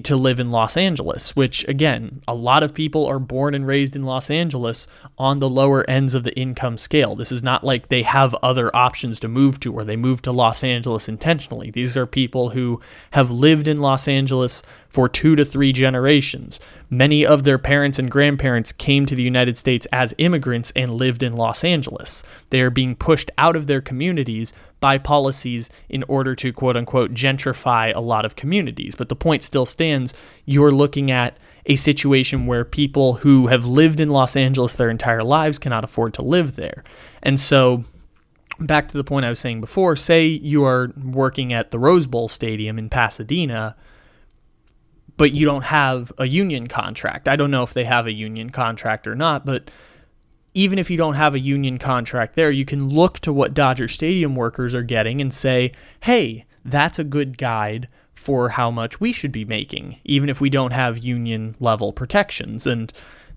to 0.00 0.16
live 0.16 0.40
in 0.40 0.50
Los 0.50 0.76
Angeles, 0.76 1.36
which 1.36 1.66
again, 1.68 2.22
a 2.26 2.34
lot 2.34 2.62
of 2.62 2.74
people 2.74 3.06
are 3.06 3.18
born 3.20 3.54
and 3.54 3.66
raised 3.66 3.94
in 3.94 4.02
Los 4.02 4.30
Angeles 4.30 4.86
on 5.18 5.38
the 5.38 5.48
lower 5.48 5.88
ends 5.88 6.14
of 6.14 6.24
the 6.24 6.36
income 6.36 6.78
scale. 6.78 7.14
This 7.14 7.30
is 7.30 7.42
not 7.42 7.62
like 7.62 7.88
they 7.88 8.02
have 8.02 8.34
other 8.42 8.74
options 8.74 9.20
to 9.20 9.28
move 9.28 9.60
to 9.60 9.72
or 9.72 9.84
they 9.84 9.96
move 9.96 10.22
to 10.22 10.32
Los 10.32 10.64
Angeles 10.64 11.08
intentionally. 11.08 11.70
These 11.70 11.96
are 11.96 12.06
people 12.06 12.50
who 12.50 12.80
have 13.12 13.30
lived 13.30 13.68
in 13.68 13.76
Los 13.76 14.08
Angeles 14.08 14.62
for 14.94 15.08
two 15.08 15.34
to 15.34 15.44
three 15.44 15.72
generations. 15.72 16.60
Many 16.88 17.26
of 17.26 17.42
their 17.42 17.58
parents 17.58 17.98
and 17.98 18.08
grandparents 18.08 18.70
came 18.70 19.06
to 19.06 19.16
the 19.16 19.24
United 19.24 19.58
States 19.58 19.88
as 19.90 20.14
immigrants 20.18 20.72
and 20.76 20.94
lived 20.94 21.24
in 21.24 21.32
Los 21.32 21.64
Angeles. 21.64 22.22
They 22.50 22.60
are 22.60 22.70
being 22.70 22.94
pushed 22.94 23.28
out 23.36 23.56
of 23.56 23.66
their 23.66 23.80
communities 23.80 24.52
by 24.78 24.98
policies 24.98 25.68
in 25.88 26.04
order 26.04 26.36
to 26.36 26.52
quote 26.52 26.76
unquote 26.76 27.12
gentrify 27.12 27.92
a 27.92 27.98
lot 27.98 28.24
of 28.24 28.36
communities. 28.36 28.94
But 28.94 29.08
the 29.08 29.16
point 29.16 29.42
still 29.42 29.66
stands 29.66 30.14
you're 30.44 30.70
looking 30.70 31.10
at 31.10 31.38
a 31.66 31.74
situation 31.74 32.46
where 32.46 32.64
people 32.64 33.14
who 33.14 33.48
have 33.48 33.66
lived 33.66 33.98
in 33.98 34.10
Los 34.10 34.36
Angeles 34.36 34.76
their 34.76 34.90
entire 34.90 35.22
lives 35.22 35.58
cannot 35.58 35.82
afford 35.82 36.14
to 36.14 36.22
live 36.22 36.54
there. 36.54 36.84
And 37.20 37.40
so 37.40 37.82
back 38.60 38.86
to 38.90 38.96
the 38.96 39.02
point 39.02 39.26
I 39.26 39.30
was 39.30 39.40
saying 39.40 39.60
before, 39.60 39.96
say 39.96 40.28
you 40.28 40.64
are 40.64 40.92
working 41.02 41.52
at 41.52 41.72
the 41.72 41.80
Rose 41.80 42.06
Bowl 42.06 42.28
Stadium 42.28 42.78
in 42.78 42.88
Pasadena 42.88 43.74
but 45.16 45.32
you 45.32 45.46
don't 45.46 45.64
have 45.64 46.12
a 46.18 46.26
union 46.26 46.66
contract. 46.66 47.28
I 47.28 47.36
don't 47.36 47.50
know 47.50 47.62
if 47.62 47.74
they 47.74 47.84
have 47.84 48.06
a 48.06 48.12
union 48.12 48.50
contract 48.50 49.06
or 49.06 49.14
not, 49.14 49.46
but 49.46 49.70
even 50.54 50.78
if 50.78 50.90
you 50.90 50.96
don't 50.96 51.14
have 51.14 51.34
a 51.34 51.40
union 51.40 51.78
contract 51.78 52.36
there, 52.36 52.50
you 52.50 52.64
can 52.64 52.88
look 52.88 53.18
to 53.20 53.32
what 53.32 53.54
Dodger 53.54 53.88
Stadium 53.88 54.36
workers 54.36 54.74
are 54.74 54.82
getting 54.82 55.20
and 55.20 55.34
say, 55.34 55.72
hey, 56.00 56.44
that's 56.64 56.98
a 56.98 57.04
good 57.04 57.38
guide 57.38 57.88
for 58.12 58.50
how 58.50 58.70
much 58.70 59.00
we 59.00 59.12
should 59.12 59.32
be 59.32 59.44
making, 59.44 59.98
even 60.04 60.28
if 60.28 60.40
we 60.40 60.48
don't 60.48 60.72
have 60.72 60.98
union 60.98 61.56
level 61.58 61.92
protections. 61.92 62.66
And 62.66 62.92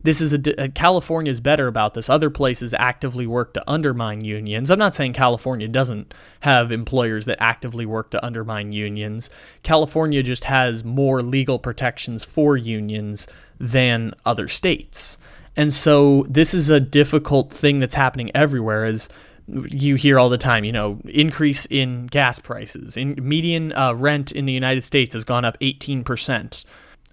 this 0.07 0.21
is 0.21 0.31
a, 0.31 0.63
uh, 0.63 0.67
California 0.73 1.29
is 1.29 1.41
better 1.41 1.67
about 1.67 1.93
this. 1.93 2.09
Other 2.09 2.29
places 2.29 2.73
actively 2.73 3.27
work 3.27 3.53
to 3.55 3.63
undermine 3.69 4.23
unions. 4.23 4.71
I'm 4.71 4.79
not 4.79 4.95
saying 4.95 5.11
California 5.11 5.67
doesn't 5.67 6.13
have 6.39 6.71
employers 6.71 7.25
that 7.25 7.43
actively 7.43 7.85
work 7.85 8.11
to 8.11 8.25
undermine 8.25 8.71
unions. 8.71 9.29
California 9.63 10.23
just 10.23 10.45
has 10.45 10.85
more 10.85 11.21
legal 11.21 11.59
protections 11.59 12.23
for 12.23 12.55
unions 12.55 13.27
than 13.59 14.13
other 14.25 14.47
states. 14.47 15.17
And 15.57 15.73
so 15.73 16.25
this 16.29 16.53
is 16.53 16.69
a 16.69 16.79
difficult 16.79 17.51
thing 17.51 17.79
that's 17.79 17.95
happening 17.95 18.31
everywhere 18.33 18.85
as 18.85 19.09
you 19.49 19.95
hear 19.95 20.17
all 20.17 20.29
the 20.29 20.37
time, 20.37 20.63
you 20.63 20.71
know, 20.71 21.01
increase 21.03 21.65
in 21.65 22.07
gas 22.07 22.39
prices. 22.39 22.95
In 22.95 23.15
median 23.19 23.73
uh, 23.73 23.93
rent 23.93 24.31
in 24.31 24.45
the 24.45 24.53
United 24.53 24.85
States 24.85 25.15
has 25.15 25.25
gone 25.25 25.43
up 25.43 25.59
18%. 25.59 26.63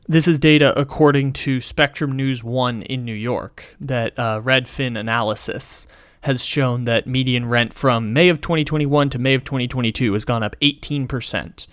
This 0.07 0.29
is 0.29 0.39
data 0.39 0.79
according 0.79 1.33
to 1.33 1.61
Spectrum 1.61 2.13
News 2.13 2.45
1 2.45 2.83
in 2.83 3.07
New 3.07 3.15
York 3.15 3.65
that 3.81 4.13
uh, 4.19 4.39
Redfin 4.43 4.99
analysis 4.99 5.87
has 6.21 6.45
shown 6.45 6.85
that 6.85 7.07
median 7.07 7.47
rent 7.47 7.73
from 7.73 8.13
May 8.13 8.29
of 8.29 8.43
2021 8.43 9.09
to 9.09 9.19
May 9.19 9.33
of 9.33 9.45
2022 9.45 10.13
has 10.13 10.27
gone 10.27 10.43
up 10.43 10.57
18% 10.61 11.67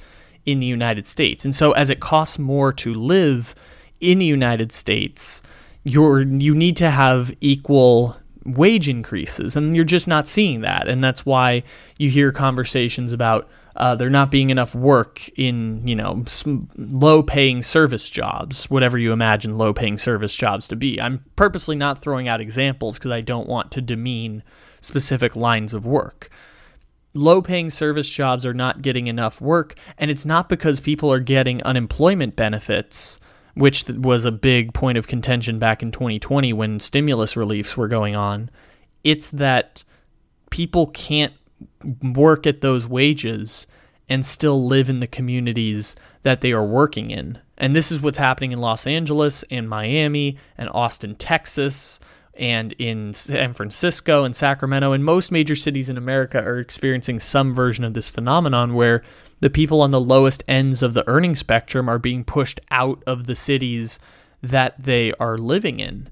in 0.45 0.61
the 0.61 0.65
United 0.65 1.05
States. 1.07 1.43
And 1.43 1.53
so 1.53 1.73
as 1.73 1.89
it 1.89 1.99
costs 1.99 2.39
more 2.39 2.71
to 2.71 2.93
live 2.93 3.53
in 3.99 4.17
the 4.17 4.25
United 4.25 4.71
States, 4.71 5.41
you're 5.83 6.21
you 6.21 6.55
need 6.55 6.77
to 6.77 6.89
have 6.89 7.35
equal 7.41 8.15
wage 8.45 8.87
increases 8.87 9.57
and 9.57 9.75
you're 9.75 9.83
just 9.83 10.07
not 10.07 10.25
seeing 10.25 10.61
that. 10.61 10.87
And 10.87 11.03
that's 11.03 11.25
why 11.25 11.63
you 11.97 12.09
hear 12.09 12.31
conversations 12.31 13.11
about 13.11 13.49
uh, 13.75 13.95
there 13.95 14.09
not 14.09 14.31
being 14.31 14.49
enough 14.49 14.75
work 14.75 15.29
in 15.37 15.87
you 15.87 15.95
know 15.95 16.23
low 16.75 17.23
paying 17.23 17.63
service 17.63 18.09
jobs 18.09 18.69
whatever 18.69 18.97
you 18.97 19.11
imagine 19.11 19.57
low 19.57 19.73
paying 19.73 19.97
service 19.97 20.35
jobs 20.35 20.67
to 20.67 20.75
be. 20.75 20.99
I'm 20.99 21.23
purposely 21.35 21.75
not 21.75 21.99
throwing 21.99 22.27
out 22.27 22.41
examples 22.41 22.97
because 22.97 23.11
i 23.11 23.21
don't 23.21 23.47
want 23.47 23.71
to 23.71 23.81
demean 23.81 24.43
specific 24.81 25.35
lines 25.35 25.73
of 25.73 25.85
work. 25.85 26.29
Low 27.13 27.41
paying 27.41 27.69
service 27.69 28.09
jobs 28.09 28.45
are 28.45 28.53
not 28.53 28.81
getting 28.81 29.07
enough 29.07 29.41
work 29.41 29.75
and 29.97 30.09
it's 30.09 30.25
not 30.25 30.49
because 30.49 30.79
people 30.79 31.11
are 31.11 31.19
getting 31.19 31.61
unemployment 31.63 32.35
benefits 32.35 33.19
which 33.53 33.87
was 33.89 34.25
a 34.25 34.31
big 34.31 34.73
point 34.73 34.97
of 34.97 35.07
contention 35.07 35.59
back 35.59 35.81
in 35.81 35.91
2020 35.91 36.53
when 36.53 36.79
stimulus 36.79 37.35
reliefs 37.35 37.75
were 37.75 37.87
going 37.87 38.15
on. 38.15 38.49
It's 39.03 39.29
that 39.31 39.83
people 40.49 40.87
can't 40.87 41.33
work 42.01 42.45
at 42.47 42.61
those 42.61 42.87
wages 42.87 43.67
and 44.09 44.25
still 44.25 44.65
live 44.65 44.89
in 44.89 44.99
the 44.99 45.07
communities 45.07 45.95
that 46.23 46.41
they 46.41 46.51
are 46.51 46.65
working 46.65 47.11
in. 47.11 47.39
And 47.57 47.75
this 47.75 47.91
is 47.91 48.01
what's 48.01 48.17
happening 48.17 48.51
in 48.51 48.59
Los 48.59 48.85
Angeles 48.85 49.43
and 49.49 49.69
Miami 49.69 50.37
and 50.57 50.69
Austin, 50.73 51.15
Texas, 51.15 51.99
and 52.33 52.73
in 52.73 53.13
San 53.13 53.53
Francisco 53.53 54.23
and 54.23 54.35
Sacramento 54.35 54.93
and 54.93 55.05
most 55.05 55.31
major 55.31 55.55
cities 55.55 55.89
in 55.89 55.97
America 55.97 56.39
are 56.43 56.59
experiencing 56.59 57.19
some 57.19 57.53
version 57.53 57.83
of 57.83 57.93
this 57.93 58.09
phenomenon 58.09 58.73
where 58.73 59.03
the 59.41 59.49
people 59.49 59.81
on 59.81 59.91
the 59.91 59.99
lowest 59.99 60.43
ends 60.47 60.81
of 60.81 60.93
the 60.93 61.07
earning 61.07 61.35
spectrum 61.35 61.87
are 61.87 61.99
being 61.99 62.23
pushed 62.23 62.59
out 62.69 63.03
of 63.05 63.27
the 63.27 63.35
cities 63.35 63.99
that 64.41 64.75
they 64.81 65.13
are 65.19 65.37
living 65.37 65.79
in. 65.79 66.09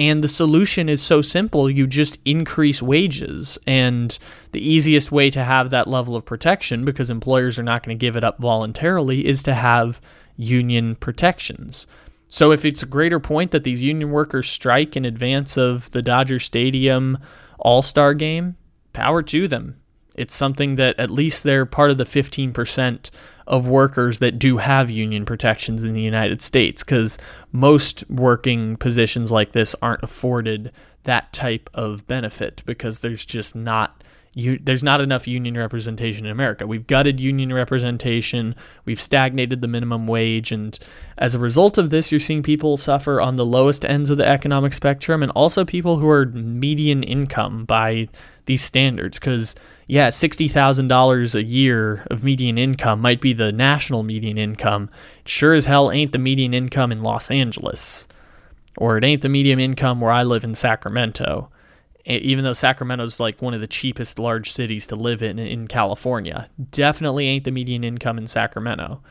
And 0.00 0.24
the 0.24 0.28
solution 0.28 0.88
is 0.88 1.02
so 1.02 1.20
simple 1.20 1.68
you 1.68 1.86
just 1.86 2.18
increase 2.24 2.82
wages. 2.82 3.58
And 3.66 4.18
the 4.52 4.66
easiest 4.66 5.12
way 5.12 5.28
to 5.28 5.44
have 5.44 5.68
that 5.70 5.88
level 5.88 6.16
of 6.16 6.24
protection, 6.24 6.86
because 6.86 7.10
employers 7.10 7.58
are 7.58 7.62
not 7.62 7.82
going 7.82 7.98
to 7.98 8.00
give 8.00 8.16
it 8.16 8.24
up 8.24 8.38
voluntarily, 8.38 9.26
is 9.26 9.42
to 9.42 9.54
have 9.54 10.00
union 10.38 10.94
protections. 10.96 11.86
So 12.28 12.50
if 12.50 12.64
it's 12.64 12.82
a 12.82 12.86
greater 12.86 13.20
point 13.20 13.50
that 13.50 13.64
these 13.64 13.82
union 13.82 14.10
workers 14.10 14.48
strike 14.48 14.96
in 14.96 15.04
advance 15.04 15.58
of 15.58 15.90
the 15.90 16.00
Dodger 16.00 16.38
Stadium 16.38 17.18
All 17.58 17.82
Star 17.82 18.14
game, 18.14 18.56
power 18.94 19.22
to 19.24 19.46
them. 19.48 19.79
It's 20.20 20.34
something 20.34 20.74
that 20.74 20.98
at 20.98 21.10
least 21.10 21.44
they're 21.44 21.64
part 21.64 21.90
of 21.90 21.98
the 21.98 22.04
15% 22.04 23.10
of 23.46 23.66
workers 23.66 24.18
that 24.18 24.38
do 24.38 24.58
have 24.58 24.90
union 24.90 25.24
protections 25.24 25.82
in 25.82 25.94
the 25.94 26.02
United 26.02 26.42
States 26.42 26.84
because 26.84 27.18
most 27.52 28.08
working 28.10 28.76
positions 28.76 29.32
like 29.32 29.52
this 29.52 29.74
aren't 29.80 30.02
afforded 30.02 30.72
that 31.04 31.32
type 31.32 31.70
of 31.72 32.06
benefit 32.06 32.62
because 32.66 33.00
there's 33.00 33.24
just 33.24 33.56
not 33.56 34.04
you, 34.32 34.60
there's 34.62 34.84
not 34.84 35.00
enough 35.00 35.26
union 35.26 35.56
representation 35.56 36.24
in 36.24 36.30
America. 36.30 36.66
We've 36.66 36.86
gutted 36.86 37.18
union 37.18 37.52
representation, 37.52 38.54
we've 38.84 39.00
stagnated 39.00 39.60
the 39.60 39.68
minimum 39.68 40.06
wage, 40.06 40.52
and 40.52 40.78
as 41.18 41.34
a 41.34 41.40
result 41.40 41.78
of 41.78 41.90
this, 41.90 42.12
you're 42.12 42.20
seeing 42.20 42.42
people 42.42 42.76
suffer 42.76 43.20
on 43.20 43.34
the 43.36 43.44
lowest 43.44 43.84
ends 43.84 44.08
of 44.10 44.18
the 44.18 44.28
economic 44.28 44.72
spectrum 44.72 45.22
and 45.22 45.32
also 45.32 45.64
people 45.64 45.98
who 45.98 46.08
are 46.08 46.26
median 46.26 47.02
income 47.02 47.64
by 47.64 48.08
these 48.46 48.62
standards 48.62 49.18
because 49.18 49.54
yeah, 49.90 50.06
$60,000 50.10 51.34
a 51.34 51.42
year 51.42 52.06
of 52.12 52.22
median 52.22 52.58
income 52.58 53.00
might 53.00 53.20
be 53.20 53.32
the 53.32 53.50
national 53.50 54.04
median 54.04 54.38
income. 54.38 54.88
It 55.22 55.28
sure 55.28 55.52
as 55.52 55.66
hell 55.66 55.90
ain't 55.90 56.12
the 56.12 56.18
median 56.18 56.54
income 56.54 56.92
in 56.92 57.02
Los 57.02 57.28
Angeles. 57.28 58.06
Or 58.76 58.96
it 58.96 59.02
ain't 59.02 59.22
the 59.22 59.28
median 59.28 59.58
income 59.58 60.00
where 60.00 60.12
I 60.12 60.22
live 60.22 60.44
in 60.44 60.54
Sacramento. 60.54 61.50
Even 62.04 62.44
though 62.44 62.52
Sacramento's 62.52 63.18
like 63.18 63.42
one 63.42 63.52
of 63.52 63.60
the 63.60 63.66
cheapest 63.66 64.20
large 64.20 64.52
cities 64.52 64.86
to 64.86 64.94
live 64.94 65.24
in 65.24 65.40
in 65.40 65.66
California. 65.66 66.48
Definitely 66.70 67.26
ain't 67.26 67.42
the 67.42 67.50
median 67.50 67.82
income 67.82 68.16
in 68.16 68.28
Sacramento. 68.28 69.02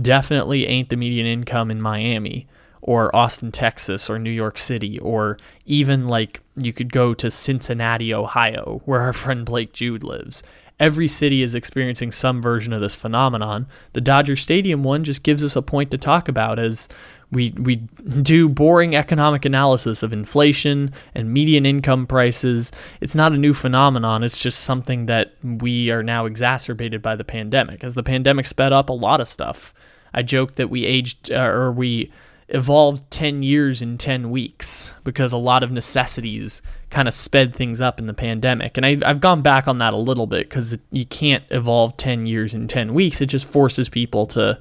Definitely 0.00 0.66
ain't 0.66 0.88
the 0.88 0.96
median 0.96 1.26
income 1.26 1.68
in 1.68 1.82
Miami 1.82 2.46
or 2.82 3.14
Austin, 3.14 3.52
Texas, 3.52 4.08
or 4.08 4.18
New 4.18 4.30
York 4.30 4.58
City, 4.58 4.98
or 4.98 5.36
even 5.66 6.06
like 6.06 6.40
you 6.56 6.72
could 6.72 6.92
go 6.92 7.14
to 7.14 7.30
Cincinnati, 7.30 8.12
Ohio, 8.12 8.82
where 8.84 9.00
our 9.00 9.12
friend 9.14 9.44
Blake 9.44 9.72
Jude 9.72 10.02
lives. 10.02 10.42
Every 10.80 11.08
city 11.08 11.42
is 11.42 11.56
experiencing 11.56 12.12
some 12.12 12.40
version 12.40 12.72
of 12.72 12.80
this 12.80 12.94
phenomenon. 12.94 13.66
The 13.94 14.00
Dodger 14.00 14.36
Stadium 14.36 14.84
one 14.84 15.02
just 15.02 15.24
gives 15.24 15.42
us 15.42 15.56
a 15.56 15.62
point 15.62 15.90
to 15.90 15.98
talk 15.98 16.28
about 16.28 16.60
as 16.60 16.88
we 17.32 17.50
we 17.58 17.76
do 18.22 18.48
boring 18.48 18.94
economic 18.94 19.44
analysis 19.44 20.02
of 20.02 20.12
inflation 20.12 20.92
and 21.16 21.32
median 21.32 21.66
income 21.66 22.06
prices. 22.06 22.70
It's 23.00 23.16
not 23.16 23.32
a 23.32 23.38
new 23.38 23.54
phenomenon. 23.54 24.22
It's 24.22 24.38
just 24.38 24.60
something 24.60 25.06
that 25.06 25.34
we 25.42 25.90
are 25.90 26.04
now 26.04 26.26
exacerbated 26.26 27.02
by 27.02 27.16
the 27.16 27.24
pandemic. 27.24 27.82
As 27.82 27.94
the 27.94 28.04
pandemic 28.04 28.46
sped 28.46 28.72
up 28.72 28.88
a 28.88 28.94
lot 28.94 29.20
of 29.20 29.28
stuff. 29.28 29.74
I 30.14 30.22
joked 30.22 30.56
that 30.56 30.70
we 30.70 30.86
aged 30.86 31.30
uh, 31.30 31.44
or 31.44 31.70
we 31.70 32.10
evolved 32.48 33.10
10 33.10 33.42
years 33.42 33.82
in 33.82 33.98
10 33.98 34.30
weeks 34.30 34.94
because 35.04 35.32
a 35.32 35.36
lot 35.38 35.62
of 35.62 35.70
necessities 35.70 36.62
kind 36.90 37.06
of 37.06 37.12
sped 37.14 37.54
things 37.54 37.80
up 37.80 37.98
in 37.98 38.06
the 38.06 38.14
pandemic. 38.14 38.76
And 38.76 38.86
I, 38.86 38.96
have 39.06 39.20
gone 39.20 39.42
back 39.42 39.68
on 39.68 39.78
that 39.78 39.92
a 39.92 39.98
little 39.98 40.26
bit 40.26 40.48
because 40.48 40.76
you 40.90 41.04
can't 41.04 41.44
evolve 41.50 41.96
10 41.96 42.26
years 42.26 42.54
in 42.54 42.66
10 42.66 42.94
weeks. 42.94 43.20
It 43.20 43.26
just 43.26 43.46
forces 43.46 43.88
people 43.88 44.24
to 44.26 44.58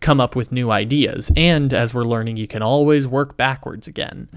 come 0.00 0.20
up 0.20 0.36
with 0.36 0.52
new 0.52 0.70
ideas. 0.70 1.30
And 1.36 1.72
as 1.72 1.94
we're 1.94 2.02
learning, 2.02 2.36
you 2.36 2.46
can 2.46 2.62
always 2.62 3.06
work 3.06 3.36
backwards 3.36 3.88
again. 3.88 4.28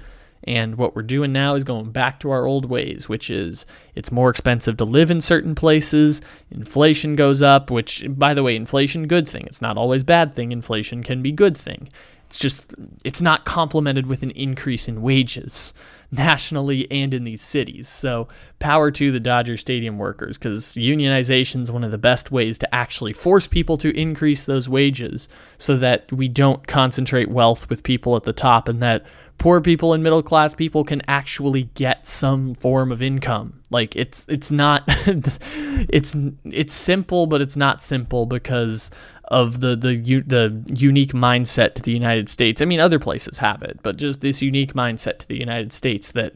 And 0.45 0.75
what 0.75 0.93
we're 0.93 1.03
doing 1.03 1.31
now 1.31 1.55
is 1.55 1.63
going 1.63 1.91
back 1.91 2.19
to 2.19 2.31
our 2.31 2.45
old 2.45 2.65
ways, 2.65 3.07
which 3.07 3.29
is 3.29 3.65
it's 3.95 4.11
more 4.11 4.29
expensive 4.29 4.75
to 4.77 4.85
live 4.85 5.09
in 5.09 5.21
certain 5.21 5.55
places. 5.55 6.21
Inflation 6.51 7.15
goes 7.15 7.41
up, 7.41 7.71
which, 7.71 8.03
by 8.09 8.33
the 8.33 8.43
way, 8.43 8.55
inflation 8.55 9.07
good 9.07 9.27
thing. 9.27 9.45
It's 9.45 9.61
not 9.61 9.77
always 9.77 10.03
bad 10.03 10.35
thing. 10.35 10.51
Inflation 10.51 11.01
can 11.01 11.21
be 11.21 11.31
good 11.31 11.57
thing. 11.57 11.87
It's 12.33 12.39
just 12.39 12.73
it's 13.05 13.21
not 13.21 13.45
complemented 13.45 14.07
with 14.07 14.23
an 14.23 14.31
increase 14.31 14.87
in 14.87 15.03
wages 15.03 15.71
nationally 16.11 16.89
and 16.89 17.13
in 17.13 17.25
these 17.25 17.43
cities. 17.43 17.87
So 17.87 18.27
power 18.57 18.89
to 18.89 19.11
the 19.11 19.19
Dodger 19.19 19.55
Stadium 19.55 19.99
workers 19.99 20.39
because 20.39 20.73
unionization 20.73 21.61
is 21.61 21.71
one 21.71 21.83
of 21.83 21.91
the 21.91 21.99
best 21.99 22.31
ways 22.31 22.57
to 22.57 22.73
actually 22.73 23.13
force 23.13 23.45
people 23.45 23.77
to 23.77 23.95
increase 23.95 24.45
those 24.45 24.67
wages 24.67 25.29
so 25.59 25.77
that 25.77 26.11
we 26.11 26.27
don't 26.27 26.65
concentrate 26.65 27.29
wealth 27.29 27.69
with 27.69 27.83
people 27.83 28.15
at 28.15 28.23
the 28.23 28.33
top 28.33 28.67
and 28.67 28.81
that 28.81 29.05
poor 29.37 29.61
people 29.61 29.93
and 29.93 30.01
middle 30.01 30.23
class 30.23 30.55
people 30.55 30.83
can 30.83 31.03
actually 31.07 31.69
get 31.75 32.07
some 32.07 32.55
form 32.55 32.91
of 32.91 32.99
income. 32.99 33.61
Like 33.69 33.95
it's 33.95 34.27
it's 34.27 34.49
not 34.49 34.83
it's 34.87 36.15
it's 36.45 36.73
simple 36.73 37.27
but 37.27 37.41
it's 37.41 37.55
not 37.55 37.83
simple 37.83 38.25
because 38.25 38.89
of 39.25 39.61
the 39.61 39.75
the 39.75 39.95
the 40.21 40.63
unique 40.67 41.13
mindset 41.13 41.75
to 41.75 41.81
the 41.81 41.91
United 41.91 42.29
States. 42.29 42.61
I 42.61 42.65
mean, 42.65 42.79
other 42.79 42.99
places 42.99 43.37
have 43.39 43.61
it, 43.63 43.79
but 43.83 43.97
just 43.97 44.21
this 44.21 44.41
unique 44.41 44.73
mindset 44.73 45.19
to 45.19 45.27
the 45.27 45.37
United 45.37 45.73
States 45.73 46.11
that 46.11 46.35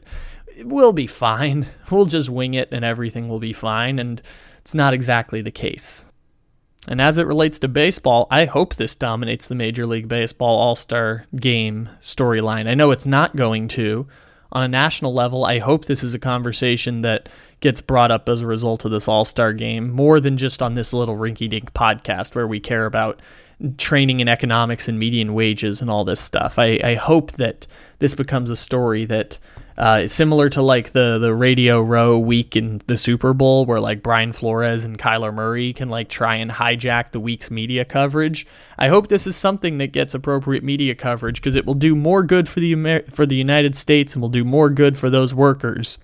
we'll 0.64 0.92
be 0.92 1.06
fine. 1.06 1.66
We'll 1.90 2.04
just 2.04 2.28
wing 2.28 2.52
it 2.54 2.68
and 2.70 2.84
everything 2.84 3.28
will 3.28 3.38
be 3.38 3.54
fine, 3.54 3.98
and 3.98 4.20
it's 4.58 4.74
not 4.74 4.92
exactly 4.92 5.40
the 5.40 5.50
case. 5.50 6.12
And 6.86 7.00
as 7.00 7.18
it 7.18 7.26
relates 7.26 7.58
to 7.60 7.68
baseball, 7.68 8.26
I 8.30 8.44
hope 8.44 8.74
this 8.74 8.94
dominates 8.94 9.46
the 9.46 9.54
Major 9.54 9.86
League 9.86 10.08
Baseball 10.08 10.58
All 10.58 10.74
Star 10.74 11.26
game 11.36 11.88
storyline. 12.00 12.68
I 12.68 12.74
know 12.74 12.90
it's 12.90 13.06
not 13.06 13.36
going 13.36 13.68
to. 13.68 14.06
On 14.50 14.62
a 14.62 14.68
national 14.68 15.12
level, 15.12 15.44
I 15.44 15.58
hope 15.58 15.84
this 15.84 16.02
is 16.02 16.14
a 16.14 16.18
conversation 16.18 17.02
that 17.02 17.28
gets 17.60 17.80
brought 17.80 18.10
up 18.10 18.28
as 18.28 18.42
a 18.42 18.46
result 18.46 18.84
of 18.84 18.90
this 18.90 19.08
All 19.08 19.24
Star 19.24 19.52
game 19.52 19.90
more 19.90 20.20
than 20.20 20.36
just 20.36 20.62
on 20.62 20.74
this 20.74 20.92
little 20.92 21.16
rinky 21.16 21.48
dink 21.48 21.72
podcast 21.74 22.34
where 22.34 22.46
we 22.46 22.60
care 22.60 22.86
about 22.86 23.20
training 23.76 24.20
and 24.20 24.30
economics 24.30 24.88
and 24.88 24.98
median 24.98 25.34
wages 25.34 25.80
and 25.80 25.90
all 25.90 26.04
this 26.04 26.20
stuff. 26.20 26.58
I, 26.58 26.80
I 26.82 26.94
hope 26.94 27.32
that 27.32 27.66
this 27.98 28.14
becomes 28.14 28.50
a 28.50 28.56
story 28.56 29.04
that 29.06 29.38
uh, 29.76 30.08
similar 30.08 30.48
to 30.50 30.62
like 30.62 30.90
the 30.90 31.18
the 31.18 31.32
Radio 31.32 31.80
Row 31.80 32.18
week 32.18 32.56
in 32.56 32.82
the 32.86 32.98
Super 32.98 33.32
Bowl, 33.32 33.64
where 33.64 33.78
like 33.78 34.02
Brian 34.02 34.32
Flores 34.32 34.84
and 34.84 34.98
Kyler 34.98 35.32
Murray 35.32 35.72
can 35.72 35.88
like 35.88 36.08
try 36.08 36.34
and 36.34 36.50
hijack 36.50 37.12
the 37.12 37.20
week's 37.20 37.48
media 37.48 37.84
coverage. 37.84 38.44
I 38.76 38.88
hope 38.88 39.06
this 39.06 39.26
is 39.26 39.36
something 39.36 39.78
that 39.78 39.92
gets 39.92 40.14
appropriate 40.14 40.64
media 40.64 40.96
coverage 40.96 41.36
because 41.36 41.54
it 41.54 41.64
will 41.64 41.74
do 41.74 41.94
more 41.94 42.24
good 42.24 42.48
for 42.48 42.58
the 42.58 42.72
Amer- 42.72 43.06
for 43.08 43.24
the 43.24 43.36
United 43.36 43.76
States 43.76 44.14
and 44.14 44.22
will 44.22 44.28
do 44.28 44.44
more 44.44 44.68
good 44.68 44.96
for 44.96 45.10
those 45.10 45.32
workers 45.32 45.98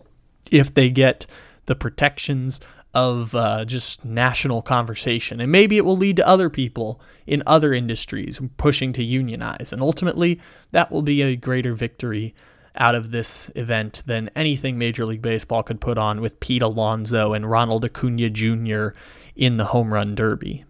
if 0.50 0.72
they 0.72 0.90
get 0.90 1.26
the 1.66 1.74
protections 1.74 2.60
of 2.94 3.34
uh, 3.34 3.64
just 3.64 4.04
national 4.04 4.62
conversation. 4.62 5.40
And 5.40 5.50
maybe 5.50 5.76
it 5.76 5.84
will 5.84 5.96
lead 5.96 6.16
to 6.16 6.26
other 6.26 6.48
people 6.48 7.00
in 7.26 7.42
other 7.46 7.74
industries 7.74 8.40
pushing 8.56 8.92
to 8.92 9.02
unionize. 9.02 9.72
And 9.72 9.82
ultimately, 9.82 10.40
that 10.70 10.92
will 10.92 11.02
be 11.02 11.20
a 11.22 11.34
greater 11.34 11.74
victory 11.74 12.34
out 12.76 12.94
of 12.94 13.10
this 13.10 13.50
event 13.54 14.02
than 14.06 14.30
anything 14.34 14.78
Major 14.78 15.04
League 15.04 15.22
Baseball 15.22 15.62
could 15.62 15.80
put 15.80 15.98
on 15.98 16.20
with 16.20 16.40
Pete 16.40 16.62
Alonso 16.62 17.32
and 17.32 17.50
Ronald 17.50 17.84
Acuna 17.84 18.30
Jr. 18.30 18.88
in 19.36 19.56
the 19.56 19.66
home 19.66 19.92
run 19.92 20.14
derby. 20.14 20.64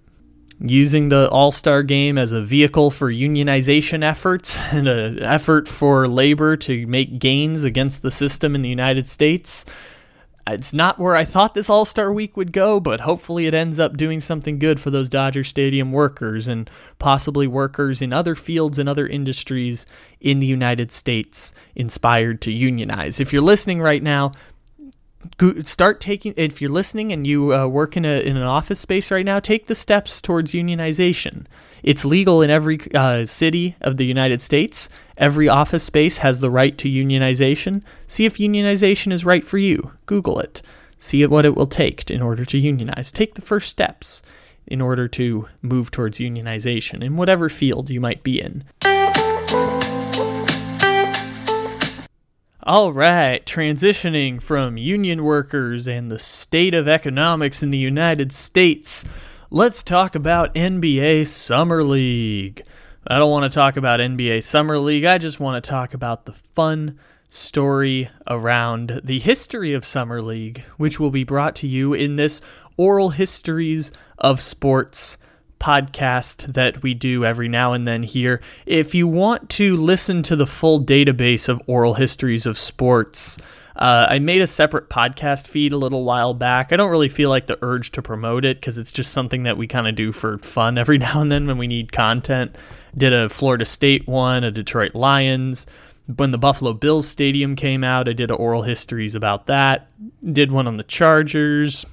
Using 0.60 1.08
the 1.08 1.28
All 1.30 1.50
Star 1.52 1.82
game 1.82 2.16
as 2.16 2.32
a 2.32 2.42
vehicle 2.42 2.90
for 2.90 3.12
unionization 3.12 4.02
efforts 4.02 4.58
and 4.72 4.88
an 4.88 5.22
effort 5.22 5.68
for 5.68 6.08
labor 6.08 6.56
to 6.58 6.86
make 6.86 7.18
gains 7.18 7.64
against 7.64 8.02
the 8.02 8.10
system 8.10 8.54
in 8.54 8.62
the 8.62 8.68
United 8.68 9.06
States 9.06 9.64
it's 10.46 10.74
not 10.74 10.98
where 10.98 11.16
I 11.16 11.24
thought 11.24 11.54
this 11.54 11.70
All 11.70 11.84
Star 11.84 12.12
week 12.12 12.36
would 12.36 12.52
go, 12.52 12.78
but 12.78 13.00
hopefully 13.00 13.46
it 13.46 13.54
ends 13.54 13.80
up 13.80 13.96
doing 13.96 14.20
something 14.20 14.58
good 14.58 14.78
for 14.78 14.90
those 14.90 15.08
Dodger 15.08 15.42
Stadium 15.42 15.90
workers 15.90 16.48
and 16.48 16.70
possibly 16.98 17.46
workers 17.46 18.02
in 18.02 18.12
other 18.12 18.34
fields 18.34 18.78
and 18.78 18.88
other 18.88 19.06
industries 19.06 19.86
in 20.20 20.40
the 20.40 20.46
United 20.46 20.92
States 20.92 21.52
inspired 21.74 22.42
to 22.42 22.52
unionize. 22.52 23.20
If 23.20 23.32
you're 23.32 23.42
listening 23.42 23.80
right 23.80 24.02
now, 24.02 24.32
start 25.64 26.00
taking 26.00 26.34
if 26.36 26.60
you're 26.60 26.70
listening 26.70 27.12
and 27.12 27.26
you 27.26 27.54
uh, 27.54 27.66
work 27.66 27.96
in 27.96 28.04
a 28.04 28.20
in 28.20 28.36
an 28.36 28.42
office 28.42 28.80
space 28.80 29.10
right 29.10 29.24
now 29.24 29.40
take 29.40 29.66
the 29.66 29.74
steps 29.74 30.20
towards 30.20 30.52
unionization. 30.52 31.46
It's 31.82 32.04
legal 32.04 32.40
in 32.42 32.50
every 32.50 32.80
uh, 32.94 33.24
city 33.24 33.76
of 33.80 33.96
the 33.96 34.06
united 34.06 34.40
states. 34.42 34.88
Every 35.16 35.48
office 35.48 35.84
space 35.84 36.18
has 36.18 36.40
the 36.40 36.50
right 36.50 36.76
to 36.78 36.88
unionization. 36.88 37.82
See 38.06 38.24
if 38.24 38.38
unionization 38.38 39.12
is 39.12 39.24
right 39.24 39.44
for 39.44 39.58
you. 39.58 39.92
Google 40.06 40.40
it. 40.40 40.62
See 40.98 41.24
what 41.26 41.44
it 41.44 41.54
will 41.54 41.66
take 41.66 42.10
in 42.10 42.22
order 42.22 42.44
to 42.44 42.58
unionize. 42.58 43.12
Take 43.12 43.34
the 43.34 43.42
first 43.42 43.68
steps 43.68 44.22
in 44.66 44.80
order 44.80 45.06
to 45.08 45.48
move 45.60 45.90
towards 45.90 46.18
unionization 46.18 47.02
in 47.02 47.16
whatever 47.16 47.48
field 47.48 47.90
you 47.90 48.00
might 48.00 48.22
be 48.22 48.40
in. 48.40 48.64
All 52.66 52.94
right, 52.94 53.44
transitioning 53.44 54.40
from 54.40 54.78
union 54.78 55.22
workers 55.22 55.86
and 55.86 56.10
the 56.10 56.18
state 56.18 56.72
of 56.72 56.88
economics 56.88 57.62
in 57.62 57.68
the 57.68 57.76
United 57.76 58.32
States, 58.32 59.04
let's 59.50 59.82
talk 59.82 60.14
about 60.14 60.54
NBA 60.54 61.26
Summer 61.26 61.84
League. 61.84 62.62
I 63.06 63.18
don't 63.18 63.30
want 63.30 63.52
to 63.52 63.54
talk 63.54 63.76
about 63.76 64.00
NBA 64.00 64.42
Summer 64.42 64.78
League, 64.78 65.04
I 65.04 65.18
just 65.18 65.38
want 65.38 65.62
to 65.62 65.70
talk 65.70 65.92
about 65.92 66.24
the 66.24 66.32
fun 66.32 66.98
story 67.28 68.08
around 68.26 69.02
the 69.04 69.18
history 69.18 69.74
of 69.74 69.84
Summer 69.84 70.22
League, 70.22 70.64
which 70.78 70.98
will 70.98 71.10
be 71.10 71.22
brought 71.22 71.56
to 71.56 71.66
you 71.66 71.92
in 71.92 72.16
this 72.16 72.40
Oral 72.78 73.10
Histories 73.10 73.92
of 74.16 74.40
Sports 74.40 75.18
podcast 75.58 76.52
that 76.54 76.82
we 76.82 76.94
do 76.94 77.24
every 77.24 77.48
now 77.48 77.72
and 77.72 77.86
then 77.86 78.02
here. 78.02 78.40
If 78.66 78.94
you 78.94 79.06
want 79.06 79.48
to 79.50 79.76
listen 79.76 80.22
to 80.24 80.36
the 80.36 80.46
full 80.46 80.80
database 80.84 81.48
of 81.48 81.62
oral 81.66 81.94
histories 81.94 82.46
of 82.46 82.58
sports, 82.58 83.38
uh, 83.76 84.06
I 84.08 84.18
made 84.20 84.40
a 84.40 84.46
separate 84.46 84.88
podcast 84.88 85.48
feed 85.48 85.72
a 85.72 85.76
little 85.76 86.04
while 86.04 86.32
back. 86.32 86.72
I 86.72 86.76
don't 86.76 86.90
really 86.90 87.08
feel 87.08 87.28
like 87.28 87.46
the 87.46 87.58
urge 87.60 87.90
to 87.92 88.02
promote 88.02 88.44
it 88.44 88.58
because 88.58 88.78
it's 88.78 88.92
just 88.92 89.12
something 89.12 89.42
that 89.44 89.56
we 89.56 89.66
kind 89.66 89.86
of 89.86 89.94
do 89.96 90.12
for 90.12 90.38
fun 90.38 90.78
every 90.78 90.98
now 90.98 91.20
and 91.20 91.30
then 91.30 91.46
when 91.46 91.58
we 91.58 91.66
need 91.66 91.92
content. 91.92 92.56
Did 92.96 93.12
a 93.12 93.28
Florida 93.28 93.64
State 93.64 94.06
one, 94.06 94.44
a 94.44 94.50
Detroit 94.50 94.94
Lions. 94.94 95.66
When 96.16 96.30
the 96.30 96.38
Buffalo 96.38 96.74
Bills 96.74 97.08
Stadium 97.08 97.56
came 97.56 97.82
out, 97.82 98.08
I 98.08 98.12
did 98.12 98.30
oral 98.30 98.62
histories 98.62 99.14
about 99.14 99.46
that. 99.46 99.88
Did 100.22 100.52
one 100.52 100.66
on 100.66 100.76
the 100.76 100.84
Chargers. 100.84 101.86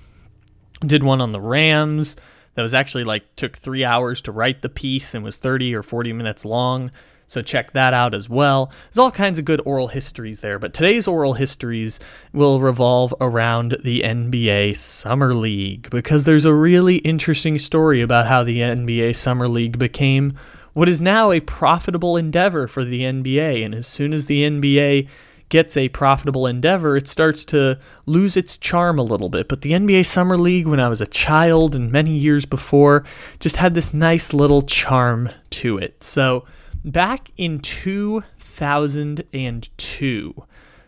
Did 0.81 1.03
one 1.03 1.21
on 1.21 1.31
the 1.31 1.41
Rams 1.41 2.17
that 2.55 2.61
was 2.61 2.73
actually 2.73 3.03
like 3.03 3.35
took 3.35 3.57
three 3.57 3.83
hours 3.83 4.21
to 4.21 4.31
write 4.31 4.61
the 4.61 4.69
piece 4.69 5.13
and 5.13 5.23
was 5.23 5.37
30 5.37 5.73
or 5.75 5.83
40 5.83 6.13
minutes 6.13 6.45
long. 6.45 6.91
So 7.27 7.41
check 7.41 7.71
that 7.71 7.93
out 7.93 8.13
as 8.13 8.29
well. 8.29 8.73
There's 8.89 8.97
all 8.97 9.09
kinds 9.09 9.39
of 9.39 9.45
good 9.45 9.61
oral 9.63 9.87
histories 9.87 10.41
there, 10.41 10.59
but 10.59 10.73
today's 10.73 11.07
oral 11.07 11.35
histories 11.35 11.97
will 12.33 12.59
revolve 12.59 13.13
around 13.21 13.77
the 13.85 14.01
NBA 14.01 14.75
Summer 14.75 15.33
League 15.33 15.89
because 15.89 16.25
there's 16.25 16.43
a 16.43 16.53
really 16.53 16.97
interesting 16.97 17.57
story 17.57 18.01
about 18.01 18.27
how 18.27 18.43
the 18.43 18.59
NBA 18.59 19.15
Summer 19.15 19.47
League 19.47 19.79
became 19.79 20.33
what 20.73 20.89
is 20.89 20.99
now 20.99 21.31
a 21.31 21.39
profitable 21.39 22.17
endeavor 22.17 22.67
for 22.67 22.83
the 22.83 23.03
NBA. 23.03 23.63
And 23.63 23.75
as 23.75 23.87
soon 23.87 24.11
as 24.11 24.25
the 24.25 24.43
NBA 24.43 25.07
gets 25.51 25.77
a 25.77 25.89
profitable 25.89 26.47
endeavor, 26.47 26.97
it 26.97 27.07
starts 27.07 27.45
to 27.45 27.77
lose 28.07 28.35
its 28.35 28.57
charm 28.57 28.97
a 28.97 29.03
little 29.03 29.29
bit. 29.29 29.47
But 29.47 29.61
the 29.61 29.73
NBA 29.73 30.07
Summer 30.07 30.37
League, 30.37 30.65
when 30.65 30.79
I 30.79 30.89
was 30.89 31.01
a 31.01 31.05
child 31.05 31.75
and 31.75 31.91
many 31.91 32.17
years 32.17 32.47
before, 32.47 33.05
just 33.39 33.57
had 33.57 33.75
this 33.75 33.93
nice 33.93 34.33
little 34.33 34.63
charm 34.63 35.29
to 35.51 35.77
it. 35.77 36.03
So 36.03 36.45
back 36.83 37.29
in 37.37 37.59
2002, 37.59 40.43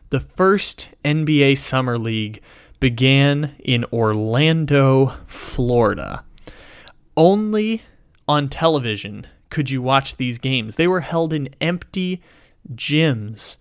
the 0.10 0.20
first 0.20 0.90
NBA 1.06 1.56
Summer 1.58 2.00
League 2.00 2.42
began 2.80 3.56
in 3.60 3.86
Orlando, 3.94 5.18
Florida. 5.28 6.24
Only 7.16 7.84
on 8.28 8.50
television 8.50 9.28
could 9.50 9.70
you 9.70 9.82
watch 9.82 10.16
these 10.16 10.40
games. 10.40 10.78
They 10.78 10.88
were 10.88 11.02
held 11.02 11.34
in 11.34 11.50
empty 11.62 12.22
gyms 12.74 13.58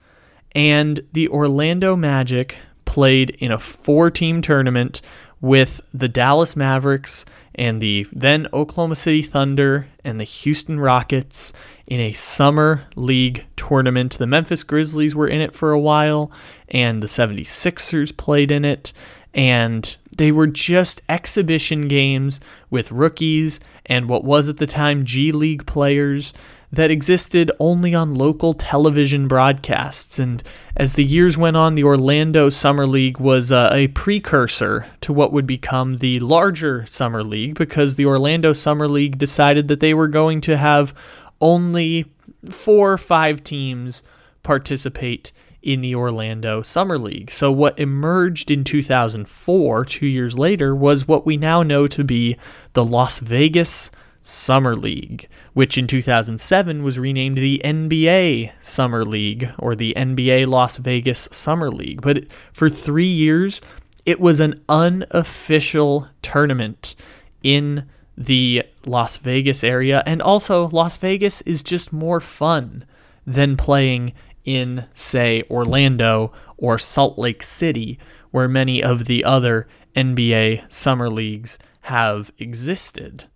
and 0.55 1.01
the 1.13 1.29
Orlando 1.29 1.97
Magic 1.97 2.57
played 2.85 3.31
in 3.31 3.51
a 3.51 3.59
four 3.59 4.11
team 4.11 4.43
tournament 4.43 5.01
with 5.41 5.81
the 5.93 6.09
Dallas 6.09 6.55
Mavericks 6.55 7.25
and 7.55 7.81
the 7.83 8.07
then 8.13 8.47
Oklahoma 8.53 8.97
City 8.97 9.23
Thunder 9.23 9.89
and 10.05 10.19
the 10.19 10.25
Houston 10.25 10.81
Rockets 10.81 11.53
in 11.87 12.01
a 12.01 12.13
summer 12.13 12.87
league 12.97 13.45
tournament. 13.57 14.17
The 14.17 14.27
Memphis 14.27 14.63
Grizzlies 14.63 15.15
were 15.15 15.29
in 15.29 15.41
it 15.41 15.55
for 15.55 15.73
a 15.73 15.81
while, 15.81 16.31
and 16.69 17.03
the 17.03 17.09
76ers 17.09 18.17
played 18.17 18.51
in 18.51 18.65
it. 18.65 18.93
And 19.35 19.97
they 20.17 20.31
were 20.31 20.47
just 20.47 21.01
exhibition 21.09 21.89
games 21.89 22.41
with 22.71 22.93
rookies 22.93 23.61
and 23.87 24.09
what 24.09 24.25
was 24.25 24.49
at 24.49 24.59
the 24.59 24.67
time 24.67 25.05
G 25.05 25.33
League 25.33 25.67
players 25.67 26.33
that 26.73 26.91
existed 26.91 27.51
only 27.61 27.95
on 27.95 28.15
local 28.15 28.55
television 28.55 29.29
broadcasts. 29.29 30.19
And 30.19 30.43
as 30.75 30.95
the 30.95 31.05
years 31.05 31.37
went 31.37 31.57
on, 31.57 31.75
the 31.75 31.85
Orlando 31.85 32.49
Summer 32.49 32.87
League 32.87 33.21
was 33.21 33.53
uh, 33.53 33.69
a 33.73 33.89
precursor 33.89 34.87
to 35.03 35.13
what 35.13 35.33
would 35.33 35.47
become 35.47 35.97
the 35.97 36.19
larger 36.21 36.87
Summer 36.87 37.23
League 37.23 37.57
because 37.57 37.97
the 37.97 38.07
Orlando 38.07 38.55
Summer 38.55 38.89
League 38.89 39.19
decided 39.19 39.69
that 39.69 39.81
they 39.81 39.93
were 39.93 40.09
going 40.09 40.41
to 40.41 40.57
have 40.57 40.95
only 41.43 42.07
four 42.49 42.93
or 42.93 42.99
five 42.99 43.45
teams 43.45 44.03
participate 44.43 45.31
in 45.63 45.81
the 45.81 45.95
Orlando 45.95 46.63
Summer 46.63 46.99
League. 46.99 47.31
So, 47.31 47.53
what 47.53 47.79
emerged 47.79 48.51
in 48.51 48.65
2004, 48.65 49.85
two 49.85 50.07
years 50.07 50.39
later, 50.39 50.75
was 50.75 51.07
what 51.07 51.25
we 51.25 51.37
now 51.37 51.63
know 51.63 51.87
to 51.87 52.03
be 52.03 52.37
the 52.73 52.85
Las 52.85 53.21
Vegas 53.21 53.91
Summer 54.23 54.75
League, 54.75 55.29
which 55.53 55.77
in 55.77 55.87
2007 55.87 56.83
was 56.83 56.99
renamed 56.99 57.39
the 57.39 57.61
NBA 57.65 58.53
Summer 58.61 59.05
League 59.05 59.51
or 59.59 59.75
the 59.75 59.93
NBA 59.97 60.47
Las 60.47 60.77
Vegas 60.77 61.29
Summer 61.33 61.71
League. 61.71 62.01
But 62.01 62.25
for 62.53 62.69
three 62.69 63.07
years, 63.07 63.61
it 64.07 64.21
was 64.21 64.41
an 64.41 64.63
unofficial 64.69 66.09
tournament 66.23 66.95
in 67.43 67.87
the 68.17 68.65
Las 68.87 69.17
Vegas 69.17 69.65
area. 69.65 70.03
And 70.07 70.23
also, 70.23 70.69
Las 70.69 70.97
Vegas 70.97 71.41
is 71.43 71.63
just 71.63 71.93
more 71.93 72.21
fun 72.21 72.85
than 73.27 73.57
playing 73.57 74.13
in, 74.45 74.87
say, 74.95 75.45
Orlando 75.51 76.33
or 76.57 76.79
Salt 76.79 77.19
Lake 77.19 77.43
City, 77.43 77.99
where 78.31 78.49
many 78.49 78.83
of 78.83 79.07
the 79.07 79.25
other 79.25 79.67
NBA 79.95 80.71
summer 80.73 81.11
leagues 81.11 81.59
have 81.83 82.33
existed. 82.39 83.27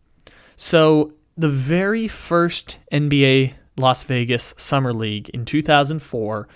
So, 0.56 1.12
the 1.36 1.48
very 1.50 2.08
first 2.08 2.78
NBA 2.90 3.54
Las 3.76 4.04
Vegas 4.04 4.54
Summer 4.56 4.92
League 4.92 5.28
in 5.30 5.44
2004 5.44 6.48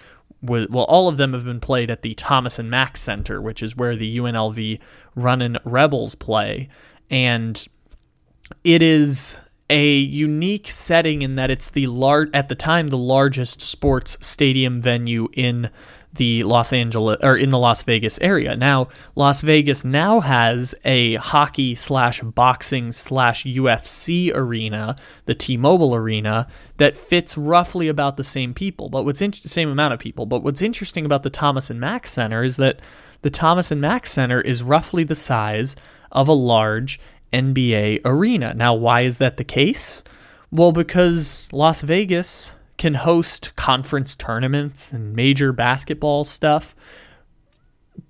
was, 0.42 0.68
well, 0.68 0.84
all 0.84 1.08
of 1.08 1.18
them 1.18 1.34
have 1.34 1.44
been 1.44 1.60
played 1.60 1.90
at 1.90 2.02
the 2.02 2.14
Thomas 2.14 2.58
and 2.58 2.70
Mack 2.70 2.96
Center, 2.96 3.42
which 3.42 3.62
is 3.62 3.76
where 3.76 3.94
the 3.94 4.16
UNLV 4.16 4.80
Runnin' 5.14 5.58
Rebels 5.64 6.14
play. 6.14 6.68
And 7.10 7.66
it 8.64 8.82
is 8.82 9.38
a 9.68 9.96
unique 9.98 10.68
setting 10.68 11.22
in 11.22 11.36
that 11.36 11.50
it's 11.50 11.70
the 11.70 11.86
lar- 11.86 12.28
at 12.34 12.48
the 12.48 12.54
time 12.54 12.88
the 12.88 12.98
largest 12.98 13.60
sports 13.60 14.16
stadium 14.26 14.80
venue 14.80 15.28
in 15.34 15.70
the 16.12 16.42
Los 16.42 16.72
Angeles 16.72 17.18
or 17.22 17.36
in 17.36 17.50
the 17.50 17.58
Las 17.58 17.82
Vegas 17.84 18.18
area. 18.20 18.56
Now, 18.56 18.88
Las 19.14 19.42
Vegas 19.42 19.84
now 19.84 20.20
has 20.20 20.74
a 20.84 21.14
hockey 21.16 21.74
slash 21.74 22.20
boxing 22.20 22.92
slash 22.92 23.44
UFC 23.44 24.34
arena, 24.34 24.96
the 25.26 25.34
T-Mobile 25.34 25.94
Arena, 25.94 26.48
that 26.78 26.96
fits 26.96 27.38
roughly 27.38 27.88
about 27.88 28.16
the 28.16 28.24
same 28.24 28.54
people, 28.54 28.88
but 28.88 29.04
what's 29.04 29.22
in- 29.22 29.32
same 29.32 29.70
amount 29.70 29.94
of 29.94 30.00
people. 30.00 30.26
But 30.26 30.42
what's 30.42 30.62
interesting 30.62 31.04
about 31.06 31.22
the 31.22 31.30
Thomas 31.30 31.70
and 31.70 31.78
Mack 31.78 32.06
Center 32.06 32.42
is 32.42 32.56
that 32.56 32.80
the 33.22 33.30
Thomas 33.30 33.70
and 33.70 33.80
Mack 33.80 34.06
Center 34.06 34.40
is 34.40 34.62
roughly 34.62 35.04
the 35.04 35.14
size 35.14 35.76
of 36.10 36.26
a 36.26 36.32
large 36.32 36.98
NBA 37.32 38.00
arena. 38.04 38.54
Now, 38.54 38.74
why 38.74 39.02
is 39.02 39.18
that 39.18 39.36
the 39.36 39.44
case? 39.44 40.02
Well, 40.50 40.72
because 40.72 41.48
Las 41.52 41.82
Vegas 41.82 42.54
can 42.80 42.94
host 42.94 43.54
conference 43.56 44.16
tournaments 44.16 44.90
and 44.90 45.14
major 45.14 45.52
basketball 45.52 46.24
stuff, 46.24 46.74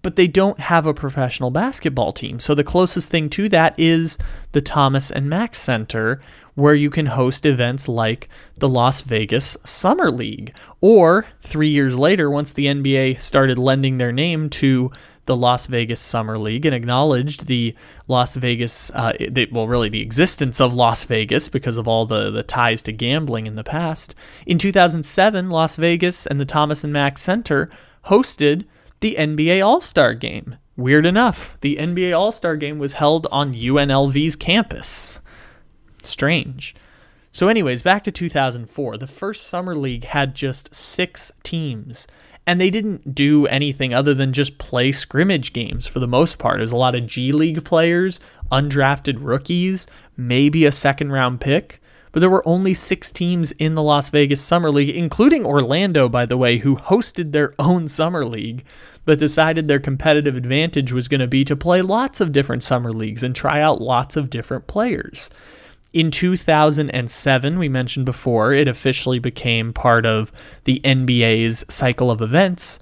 but 0.01 0.15
they 0.15 0.29
don't 0.29 0.61
have 0.61 0.87
a 0.87 0.95
professional 0.95 1.51
basketball 1.51 2.13
team. 2.13 2.39
So 2.39 2.55
the 2.55 2.63
closest 2.63 3.09
thing 3.09 3.29
to 3.31 3.49
that 3.49 3.75
is 3.77 4.17
the 4.53 4.61
Thomas 4.61 5.11
and 5.11 5.29
Mack 5.29 5.57
Center, 5.57 6.21
where 6.55 6.77
you 6.77 6.89
can 6.89 7.07
host 7.07 7.45
events 7.45 7.89
like 7.89 8.29
the 8.59 8.69
Las 8.69 9.01
Vegas 9.01 9.57
Summer 9.65 10.09
League. 10.09 10.57
Or 10.81 11.27
three 11.41 11.69
years 11.69 11.99
later, 11.99 12.31
once 12.31 12.53
the 12.53 12.67
NBA 12.67 13.21
started 13.21 13.59
lending 13.59 13.99
their 13.99 14.13
name 14.13 14.49
to 14.51 14.93
the 15.31 15.37
Las 15.37 15.69
Vegas 15.69 16.01
Summer 16.01 16.37
League 16.37 16.67
and 16.67 16.75
acknowledged 16.75 17.47
the 17.47 17.73
Las 18.09 18.35
Vegas, 18.35 18.91
uh, 18.97 19.13
the, 19.31 19.49
well, 19.53 19.69
really 19.69 19.89
the 19.89 20.03
existence 20.03 20.61
of 20.61 20.75
Las 20.75 21.05
Vegas 21.05 21.49
because 21.49 21.77
of 21.77 21.87
all 21.87 22.05
the, 22.05 22.33
the 22.33 22.43
ties 22.43 22.83
to 22.83 22.91
gambling 22.91 23.47
in 23.47 23.55
the 23.55 23.63
past. 23.63 24.13
In 24.45 24.59
2007, 24.59 25.49
Las 25.49 25.77
Vegas 25.77 26.27
and 26.27 26.41
the 26.41 26.45
Thomas 26.45 26.83
and 26.83 26.93
Mack 26.93 27.17
Center 27.17 27.71
hosted 28.07 28.65
the 28.99 29.15
NBA 29.17 29.65
All 29.65 29.81
Star 29.81 30.15
Game. 30.15 30.57
Weird 30.77 31.07
enough, 31.07 31.57
the 31.61 31.77
NBA 31.77 32.19
All 32.19 32.33
Star 32.33 32.57
Game 32.57 32.81
was 32.81 32.95
held 32.95 33.29
on 33.31 33.55
UNLV's 33.55 34.35
campus. 34.35 35.21
Strange. 36.03 36.75
So, 37.31 37.47
anyways, 37.47 37.85
back 37.85 38.03
to 38.03 38.11
2004. 38.11 38.99
The 38.99 39.07
first 39.07 39.47
Summer 39.47 39.77
League 39.77 40.07
had 40.07 40.35
just 40.35 40.75
six 40.75 41.31
teams, 41.45 42.09
and 42.51 42.61
they 42.61 42.69
didn't 42.69 43.15
do 43.15 43.47
anything 43.47 43.95
other 43.95 44.13
than 44.13 44.33
just 44.33 44.59
play 44.59 44.91
scrimmage 44.91 45.53
games 45.53 45.87
for 45.87 46.01
the 46.01 46.09
most 46.09 46.41
part. 46.41 46.57
There's 46.57 46.73
a 46.73 46.77
lot 46.77 46.97
of 46.97 47.07
G 47.07 47.31
League 47.31 47.65
players, 47.65 48.19
undrafted 48.51 49.19
rookies, 49.21 49.87
maybe 50.17 50.65
a 50.65 50.73
second 50.73 51.13
round 51.13 51.41
pick. 51.41 51.81
But 52.11 52.19
there 52.19 52.29
were 52.29 52.47
only 52.49 52.75
six 52.75 53.13
teams 53.13 53.53
in 53.53 53.77
the 53.77 53.85
Las 53.85 54.11
Vegas 54.11 54.41
Summer 54.41 54.73
League, 54.73 54.89
including 54.89 55.47
Orlando, 55.47 56.09
by 56.09 56.27
the 56.27 56.37
way, 56.37 56.59
who 56.59 56.75
hosted 56.75 57.31
their 57.31 57.55
own 57.61 57.87
Summer 57.87 58.25
League, 58.25 58.65
but 59.05 59.21
decided 59.21 59.69
their 59.69 59.79
competitive 59.79 60.35
advantage 60.35 60.93
was 60.93 61.07
going 61.07 61.21
to 61.21 61.29
be 61.29 61.45
to 61.45 61.55
play 61.55 61.83
lots 61.83 62.21
of 62.21 62.33
different 62.33 62.65
Summer 62.65 62.91
Leagues 62.91 63.23
and 63.23 63.37
try 63.37 63.61
out 63.61 63.81
lots 63.81 64.17
of 64.17 64.29
different 64.29 64.67
players. 64.67 65.31
In 65.93 66.13
2007, 66.13 67.59
we 67.59 67.69
mentioned 67.69 68.07
before, 68.07 68.53
it 68.53 68.69
officially 68.69 69.19
became 69.19 69.73
part 69.73 70.07
of 70.07 70.31
the 70.63 70.81
NBA's 70.85 71.65
cycle 71.69 72.13
of 72.13 72.21
events, 72.21 72.79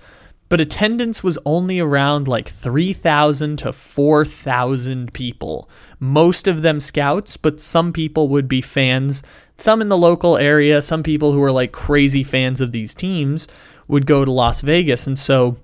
but 0.50 0.60
attendance 0.60 1.24
was 1.24 1.38
only 1.46 1.80
around 1.80 2.28
like 2.28 2.48
3,000 2.48 3.56
to 3.58 3.72
4,000 3.72 5.12
people. 5.14 5.70
Most 5.98 6.46
of 6.46 6.60
them 6.60 6.80
scouts, 6.80 7.38
but 7.38 7.60
some 7.60 7.94
people 7.94 8.28
would 8.28 8.46
be 8.46 8.60
fans. 8.60 9.22
Some 9.56 9.80
in 9.80 9.88
the 9.88 9.96
local 9.96 10.36
area, 10.36 10.82
some 10.82 11.02
people 11.02 11.32
who 11.32 11.40
were 11.40 11.52
like 11.52 11.72
crazy 11.72 12.22
fans 12.22 12.60
of 12.60 12.72
these 12.72 12.92
teams 12.92 13.48
would 13.88 14.06
go 14.06 14.24
to 14.24 14.30
Las 14.30 14.60
Vegas. 14.60 15.06
And 15.06 15.18
so 15.18 15.56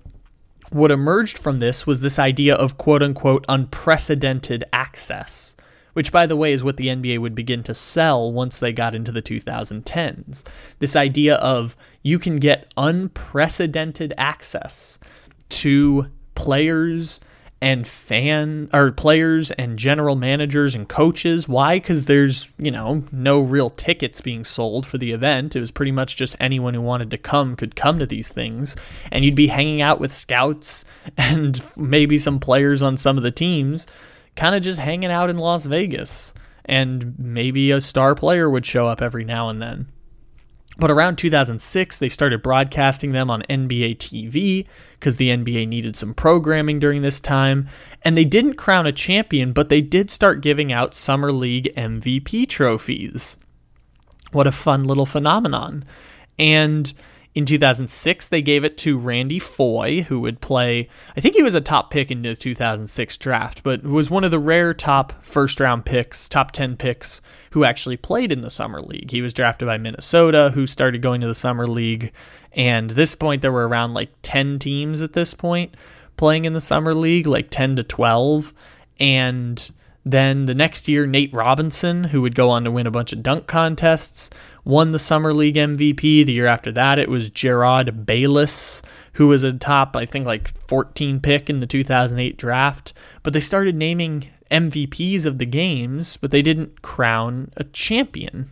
what 0.70 0.90
emerged 0.90 1.36
from 1.36 1.58
this 1.58 1.86
was 1.86 2.00
this 2.00 2.18
idea 2.18 2.54
of 2.54 2.78
quote 2.78 3.02
unquote 3.02 3.44
unprecedented 3.50 4.64
access 4.72 5.56
which, 5.94 6.12
by 6.12 6.26
the 6.26 6.36
way, 6.36 6.52
is 6.52 6.62
what 6.62 6.76
the 6.76 6.88
NBA 6.88 7.18
would 7.18 7.34
begin 7.34 7.62
to 7.64 7.74
sell 7.74 8.30
once 8.30 8.58
they 8.58 8.72
got 8.72 8.94
into 8.94 9.10
the 9.10 9.22
2010s. 9.22 10.44
This 10.78 10.94
idea 10.94 11.36
of 11.36 11.76
you 12.02 12.18
can 12.18 12.36
get 12.36 12.72
unprecedented 12.76 14.12
access 14.18 14.98
to 15.48 16.10
players 16.34 17.20
and 17.64 17.86
fan 17.86 18.68
or 18.74 18.92
players 18.92 19.50
and 19.52 19.78
general 19.78 20.16
managers 20.16 20.74
and 20.74 20.86
coaches. 20.86 21.48
Why? 21.48 21.78
Because 21.78 22.04
there's, 22.04 22.52
you 22.58 22.70
know, 22.70 23.04
no 23.10 23.40
real 23.40 23.70
tickets 23.70 24.20
being 24.20 24.44
sold 24.44 24.84
for 24.84 24.98
the 24.98 25.12
event. 25.12 25.56
It 25.56 25.60
was 25.60 25.70
pretty 25.70 25.92
much 25.92 26.16
just 26.16 26.36
anyone 26.38 26.74
who 26.74 26.82
wanted 26.82 27.10
to 27.12 27.16
come 27.16 27.56
could 27.56 27.74
come 27.74 27.98
to 28.00 28.06
these 28.06 28.28
things. 28.28 28.76
And 29.10 29.24
you'd 29.24 29.34
be 29.34 29.46
hanging 29.46 29.80
out 29.80 29.98
with 29.98 30.12
scouts 30.12 30.84
and 31.16 31.62
maybe 31.74 32.18
some 32.18 32.38
players 32.38 32.82
on 32.82 32.98
some 32.98 33.16
of 33.16 33.22
the 33.22 33.30
teams 33.30 33.86
kind 34.36 34.54
of 34.54 34.62
just 34.62 34.78
hanging 34.78 35.10
out 35.10 35.30
in 35.30 35.38
Las 35.38 35.66
Vegas. 35.66 36.34
And 36.64 37.14
maybe 37.18 37.70
a 37.70 37.80
star 37.80 38.14
player 38.14 38.48
would 38.48 38.64
show 38.64 38.86
up 38.88 39.02
every 39.02 39.24
now 39.24 39.48
and 39.48 39.60
then. 39.60 39.88
But 40.76 40.90
around 40.90 41.16
2006, 41.16 41.98
they 41.98 42.08
started 42.08 42.42
broadcasting 42.42 43.12
them 43.12 43.30
on 43.30 43.42
NBA 43.48 43.98
TV 43.98 44.66
because 44.98 45.16
the 45.16 45.28
NBA 45.28 45.68
needed 45.68 45.94
some 45.94 46.14
programming 46.14 46.80
during 46.80 47.02
this 47.02 47.20
time. 47.20 47.68
And 48.02 48.16
they 48.16 48.24
didn't 48.24 48.54
crown 48.54 48.86
a 48.86 48.92
champion, 48.92 49.52
but 49.52 49.68
they 49.68 49.80
did 49.80 50.10
start 50.10 50.40
giving 50.40 50.72
out 50.72 50.94
Summer 50.94 51.30
League 51.30 51.72
MVP 51.76 52.48
trophies. 52.48 53.38
What 54.32 54.46
a 54.48 54.52
fun 54.52 54.84
little 54.84 55.06
phenomenon. 55.06 55.84
And 56.38 56.92
in 57.34 57.46
2006, 57.46 58.28
they 58.28 58.42
gave 58.42 58.62
it 58.62 58.76
to 58.78 58.96
Randy 58.96 59.40
Foye, 59.40 60.02
who 60.02 60.20
would 60.20 60.40
play. 60.40 60.88
I 61.16 61.20
think 61.20 61.34
he 61.34 61.42
was 61.42 61.54
a 61.54 61.60
top 61.60 61.90
pick 61.90 62.10
in 62.10 62.22
the 62.22 62.36
2006 62.36 63.18
draft, 63.18 63.64
but 63.64 63.82
was 63.82 64.08
one 64.08 64.22
of 64.22 64.30
the 64.30 64.38
rare 64.38 64.72
top 64.72 65.24
first 65.24 65.58
round 65.58 65.84
picks, 65.84 66.28
top 66.28 66.52
10 66.52 66.76
picks, 66.76 67.20
who 67.50 67.64
actually 67.64 67.96
played 67.96 68.30
in 68.30 68.42
the 68.42 68.50
Summer 68.50 68.80
League. 68.80 69.10
He 69.10 69.20
was 69.20 69.34
drafted 69.34 69.66
by 69.66 69.78
Minnesota, 69.78 70.52
who 70.54 70.64
started 70.64 71.02
going 71.02 71.20
to 71.22 71.26
the 71.26 71.34
Summer 71.34 71.66
League. 71.66 72.12
And 72.52 72.90
this 72.90 73.16
point, 73.16 73.42
there 73.42 73.52
were 73.52 73.66
around 73.66 73.94
like 73.94 74.10
10 74.22 74.60
teams 74.60 75.02
at 75.02 75.12
this 75.12 75.34
point 75.34 75.74
playing 76.16 76.44
in 76.44 76.52
the 76.52 76.60
Summer 76.60 76.94
League, 76.94 77.26
like 77.26 77.50
10 77.50 77.74
to 77.76 77.82
12. 77.82 78.54
And 79.00 79.70
then 80.04 80.44
the 80.44 80.54
next 80.54 80.86
year, 80.86 81.06
Nate 81.06 81.32
Robinson, 81.32 82.04
who 82.04 82.22
would 82.22 82.34
go 82.34 82.50
on 82.50 82.64
to 82.64 82.70
win 82.70 82.86
a 82.86 82.92
bunch 82.92 83.12
of 83.12 83.22
dunk 83.22 83.46
contests, 83.46 84.30
won 84.64 84.92
the 84.92 84.98
Summer 84.98 85.32
League 85.32 85.56
MVP. 85.56 86.24
The 86.24 86.32
year 86.32 86.46
after 86.46 86.72
that, 86.72 86.98
it 86.98 87.08
was 87.08 87.30
Jerryd 87.30 88.06
Bayless, 88.06 88.82
who 89.14 89.28
was 89.28 89.44
a 89.44 89.52
top, 89.52 89.96
I 89.96 90.06
think, 90.06 90.26
like 90.26 90.48
14 90.66 91.20
pick 91.20 91.50
in 91.50 91.60
the 91.60 91.66
2008 91.66 92.36
draft. 92.36 92.92
But 93.22 93.32
they 93.32 93.40
started 93.40 93.74
naming 93.74 94.28
MVPs 94.50 95.26
of 95.26 95.38
the 95.38 95.46
games, 95.46 96.16
but 96.16 96.30
they 96.30 96.42
didn't 96.42 96.82
crown 96.82 97.50
a 97.56 97.64
champion. 97.64 98.48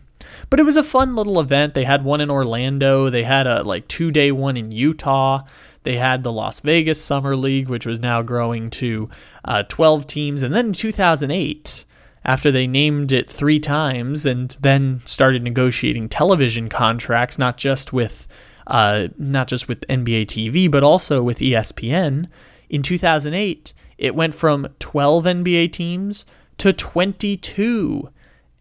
But 0.49 0.59
it 0.59 0.63
was 0.63 0.77
a 0.77 0.83
fun 0.83 1.15
little 1.15 1.39
event. 1.39 1.73
They 1.73 1.83
had 1.83 2.03
one 2.03 2.21
in 2.21 2.31
Orlando, 2.31 3.09
they 3.09 3.23
had 3.23 3.45
a 3.47 3.63
like 3.63 3.87
two 3.87 4.11
day 4.11 4.31
one 4.31 4.57
in 4.57 4.71
Utah. 4.71 5.43
They 5.83 5.97
had 5.97 6.23
the 6.23 6.31
Las 6.31 6.61
Vegas 6.61 7.03
Summer 7.03 7.35
League, 7.35 7.67
which 7.67 7.85
was 7.85 7.99
now 7.99 8.21
growing 8.21 8.69
to 8.69 9.09
uh, 9.43 9.63
12 9.63 10.07
teams. 10.07 10.41
And 10.41 10.55
then 10.55 10.67
in 10.67 10.73
2008, 10.73 11.85
after 12.25 12.51
they 12.51 12.67
named 12.67 13.11
it 13.11 13.29
three 13.29 13.59
times 13.59 14.25
and 14.25 14.57
then 14.61 15.01
started 15.05 15.43
negotiating 15.43 16.09
television 16.09 16.69
contracts, 16.69 17.37
not 17.37 17.57
just 17.57 17.91
with 17.93 18.27
uh, 18.67 19.07
not 19.17 19.47
just 19.47 19.67
with 19.67 19.87
NBA 19.87 20.27
TV, 20.27 20.71
but 20.71 20.83
also 20.83 21.21
with 21.21 21.39
ESPN. 21.39 22.27
In 22.69 22.81
2008, 22.81 23.73
it 23.97 24.15
went 24.15 24.33
from 24.33 24.67
12 24.79 25.25
NBA 25.25 25.71
teams 25.73 26.25
to 26.57 26.71
22 26.71 28.09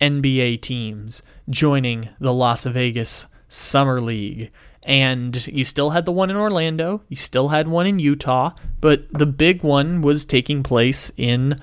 NBA 0.01 0.61
teams 0.61 1.23
joining 1.49 2.09
the 2.19 2.33
Las 2.33 2.65
Vegas 2.65 3.27
Summer 3.49 4.01
League. 4.01 4.51
And 4.85 5.47
you 5.47 5.65
still 5.65 5.91
had 5.91 6.07
the 6.07 6.13
one 6.13 6.31
in 6.31 6.37
Orlando, 6.37 7.03
you 7.09 7.17
still 7.17 7.49
had 7.49 7.69
one 7.69 7.87
in 7.87 8.01
Utah, 8.01 8.51
but 8.81 9.07
the 9.13 9.27
big 9.27 9.63
one 9.63 10.03
was 10.03 10.25
taking 10.25 10.65
place 10.65 11.13
in 11.17 11.57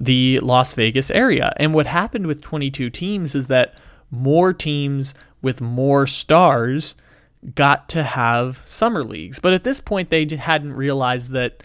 the 0.00 0.40
Las 0.40 0.72
Vegas 0.72 1.10
area. 1.10 1.52
And 1.58 1.74
what 1.74 1.86
happened 1.86 2.26
with 2.26 2.40
22 2.40 2.88
teams 2.90 3.34
is 3.34 3.48
that 3.48 3.78
more 4.10 4.52
teams 4.52 5.14
with 5.42 5.60
more 5.60 6.06
stars 6.06 6.96
got 7.54 7.88
to 7.90 8.02
have 8.02 8.62
summer 8.66 9.04
leagues. 9.04 9.38
But 9.38 9.52
at 9.52 9.64
this 9.64 9.80
point, 9.80 10.10
they 10.10 10.26
hadn't 10.26 10.72
realized 10.72 11.30
that 11.30 11.62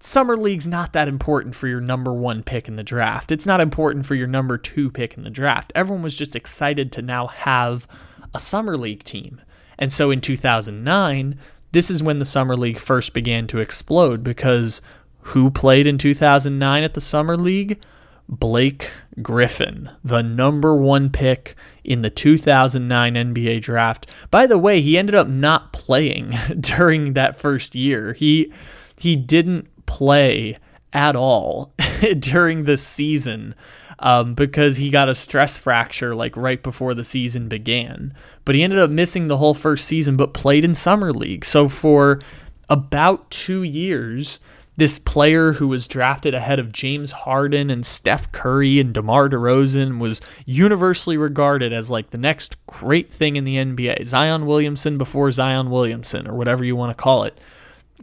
summer 0.00 0.36
league's 0.36 0.66
not 0.66 0.92
that 0.92 1.08
important 1.08 1.54
for 1.54 1.68
your 1.68 1.80
number 1.80 2.12
one 2.12 2.42
pick 2.42 2.68
in 2.68 2.76
the 2.76 2.82
draft. 2.82 3.32
It's 3.32 3.46
not 3.46 3.60
important 3.60 4.04
for 4.04 4.14
your 4.14 4.26
number 4.26 4.58
two 4.58 4.90
pick 4.90 5.16
in 5.16 5.24
the 5.24 5.30
draft. 5.30 5.72
Everyone 5.74 6.02
was 6.02 6.16
just 6.16 6.36
excited 6.36 6.92
to 6.92 7.02
now 7.02 7.28
have 7.28 7.88
a 8.34 8.38
summer 8.38 8.76
league 8.76 9.04
team. 9.04 9.40
And 9.78 9.92
so 9.92 10.10
in 10.10 10.20
2009, 10.20 11.38
this 11.72 11.90
is 11.90 12.02
when 12.02 12.18
the 12.18 12.24
summer 12.24 12.56
league 12.56 12.78
first 12.78 13.14
began 13.14 13.46
to 13.48 13.58
explode 13.58 14.22
because 14.22 14.80
who 15.26 15.50
played 15.50 15.86
in 15.86 15.98
2009 15.98 16.84
at 16.84 16.94
the 16.94 17.00
Summer 17.00 17.36
League? 17.36 17.82
Blake 18.28 18.90
Griffin, 19.22 19.90
the 20.02 20.22
number 20.22 20.74
one 20.76 21.10
pick 21.10 21.54
in 21.84 22.02
the 22.02 22.10
2009 22.10 23.14
NBA 23.14 23.62
draft. 23.62 24.06
By 24.30 24.46
the 24.46 24.58
way, 24.58 24.80
he 24.80 24.98
ended 24.98 25.14
up 25.14 25.28
not 25.28 25.72
playing 25.72 26.34
during 26.60 27.14
that 27.14 27.38
first 27.38 27.74
year. 27.74 28.12
He 28.14 28.52
he 28.98 29.16
didn't 29.16 29.68
play 29.86 30.56
at 30.92 31.14
all 31.14 31.72
during 32.18 32.64
the 32.64 32.76
season 32.76 33.54
um, 33.98 34.34
because 34.34 34.76
he 34.76 34.90
got 34.90 35.08
a 35.08 35.14
stress 35.14 35.58
fracture 35.58 36.14
like 36.14 36.36
right 36.36 36.62
before 36.62 36.94
the 36.94 37.04
season 37.04 37.48
began. 37.48 38.14
But 38.44 38.54
he 38.54 38.62
ended 38.62 38.78
up 38.78 38.90
missing 38.90 39.28
the 39.28 39.36
whole 39.36 39.54
first 39.54 39.86
season, 39.86 40.16
but 40.16 40.34
played 40.34 40.64
in 40.64 40.74
summer 40.74 41.12
league. 41.12 41.44
So 41.44 41.68
for 41.68 42.20
about 42.68 43.30
two 43.30 43.62
years, 43.62 44.40
this 44.76 44.98
player 44.98 45.54
who 45.54 45.68
was 45.68 45.86
drafted 45.86 46.34
ahead 46.34 46.58
of 46.58 46.72
James 46.72 47.10
Harden 47.10 47.70
and 47.70 47.84
Steph 47.84 48.30
Curry 48.30 48.78
and 48.78 48.92
DeMar 48.92 49.30
DeRozan 49.30 49.98
was 49.98 50.20
universally 50.44 51.16
regarded 51.16 51.72
as 51.72 51.90
like 51.90 52.10
the 52.10 52.18
next 52.18 52.56
great 52.66 53.10
thing 53.10 53.36
in 53.36 53.44
the 53.44 53.56
NBA. 53.56 54.04
Zion 54.04 54.44
Williamson 54.44 54.98
before 54.98 55.32
Zion 55.32 55.70
Williamson, 55.70 56.26
or 56.26 56.34
whatever 56.34 56.62
you 56.64 56.76
want 56.76 56.96
to 56.96 57.02
call 57.02 57.24
it. 57.24 57.38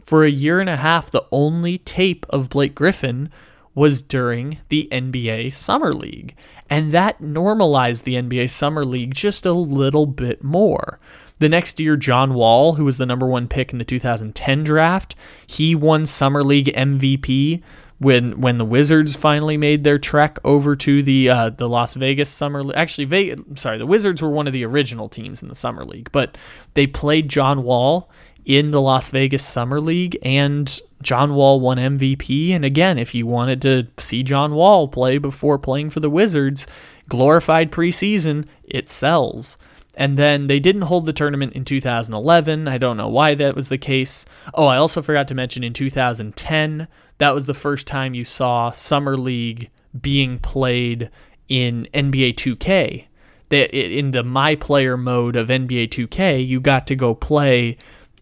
For 0.02 0.24
a 0.24 0.30
year 0.30 0.60
and 0.60 0.68
a 0.68 0.76
half, 0.76 1.10
the 1.10 1.24
only 1.30 1.78
tape 1.78 2.26
of 2.30 2.50
Blake 2.50 2.74
Griffin 2.74 3.30
was 3.74 4.02
during 4.02 4.58
the 4.68 4.88
NBA 4.90 5.52
Summer 5.52 5.92
League. 5.94 6.36
And 6.68 6.92
that 6.92 7.20
normalized 7.20 8.04
the 8.04 8.14
NBA 8.14 8.50
Summer 8.50 8.84
League 8.84 9.14
just 9.14 9.46
a 9.46 9.52
little 9.52 10.06
bit 10.06 10.42
more. 10.42 10.98
The 11.38 11.48
next 11.48 11.80
year, 11.80 11.96
John 11.96 12.34
Wall, 12.34 12.74
who 12.74 12.84
was 12.84 12.98
the 12.98 13.06
number 13.06 13.26
one 13.26 13.48
pick 13.48 13.72
in 13.72 13.78
the 13.78 13.84
2010 13.84 14.64
draft, 14.64 15.14
he 15.46 15.74
won 15.74 16.06
Summer 16.06 16.44
League 16.44 16.72
MVP 16.74 17.62
when 17.98 18.40
when 18.40 18.58
the 18.58 18.64
Wizards 18.64 19.16
finally 19.16 19.56
made 19.56 19.84
their 19.84 19.98
trek 19.98 20.38
over 20.44 20.76
to 20.76 21.02
the 21.02 21.28
uh, 21.28 21.50
the 21.50 21.68
Las 21.68 21.94
Vegas 21.94 22.28
Summer 22.28 22.62
League. 22.62 22.76
Actually, 22.76 23.36
sorry, 23.54 23.78
the 23.78 23.86
Wizards 23.86 24.22
were 24.22 24.30
one 24.30 24.46
of 24.46 24.52
the 24.52 24.64
original 24.64 25.08
teams 25.08 25.42
in 25.42 25.48
the 25.48 25.54
Summer 25.54 25.82
League, 25.82 26.10
but 26.12 26.36
they 26.74 26.86
played 26.86 27.28
John 27.28 27.62
Wall 27.62 28.10
in 28.44 28.72
the 28.72 28.80
Las 28.80 29.08
Vegas 29.08 29.44
Summer 29.44 29.80
League, 29.80 30.18
and 30.22 30.80
John 31.02 31.34
Wall 31.34 31.60
won 31.60 31.78
MVP. 31.78 32.50
And 32.50 32.64
again, 32.64 32.98
if 32.98 33.14
you 33.14 33.26
wanted 33.26 33.62
to 33.62 33.86
see 33.98 34.22
John 34.22 34.54
Wall 34.54 34.88
play 34.88 35.18
before 35.18 35.58
playing 35.58 35.90
for 35.90 36.00
the 36.00 36.10
Wizards, 36.10 36.66
glorified 37.08 37.70
preseason, 37.70 38.46
it 38.64 38.88
sells. 38.88 39.56
And 39.96 40.16
then 40.16 40.48
they 40.48 40.60
didn't 40.60 40.82
hold 40.82 41.06
the 41.06 41.12
tournament 41.12 41.52
in 41.52 41.64
2011. 41.64 42.68
I 42.68 42.78
don't 42.78 42.96
know 42.96 43.08
why 43.08 43.34
that 43.34 43.54
was 43.54 43.68
the 43.68 43.78
case. 43.78 44.26
Oh, 44.52 44.66
I 44.66 44.76
also 44.76 45.02
forgot 45.02 45.28
to 45.28 45.34
mention 45.34 45.62
in 45.62 45.72
2010, 45.72 46.88
that 47.18 47.34
was 47.34 47.46
the 47.46 47.54
first 47.54 47.86
time 47.86 48.14
you 48.14 48.24
saw 48.24 48.70
Summer 48.70 49.16
League 49.16 49.70
being 50.00 50.38
played 50.38 51.10
in 51.48 51.88
NBA 51.94 52.34
2K. 52.34 53.06
In 53.50 54.10
the 54.10 54.24
My 54.24 54.56
Player 54.56 54.96
mode 54.96 55.36
of 55.36 55.46
NBA 55.48 55.88
2K, 55.90 56.44
you 56.44 56.60
got 56.60 56.88
to 56.88 56.96
go 56.96 57.14
play 57.14 57.76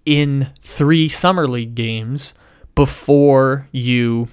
in 0.05 0.51
three 0.61 1.09
Summer 1.09 1.49
League 1.49 1.75
games 1.75 2.35
before 2.75 3.69
you 3.73 4.29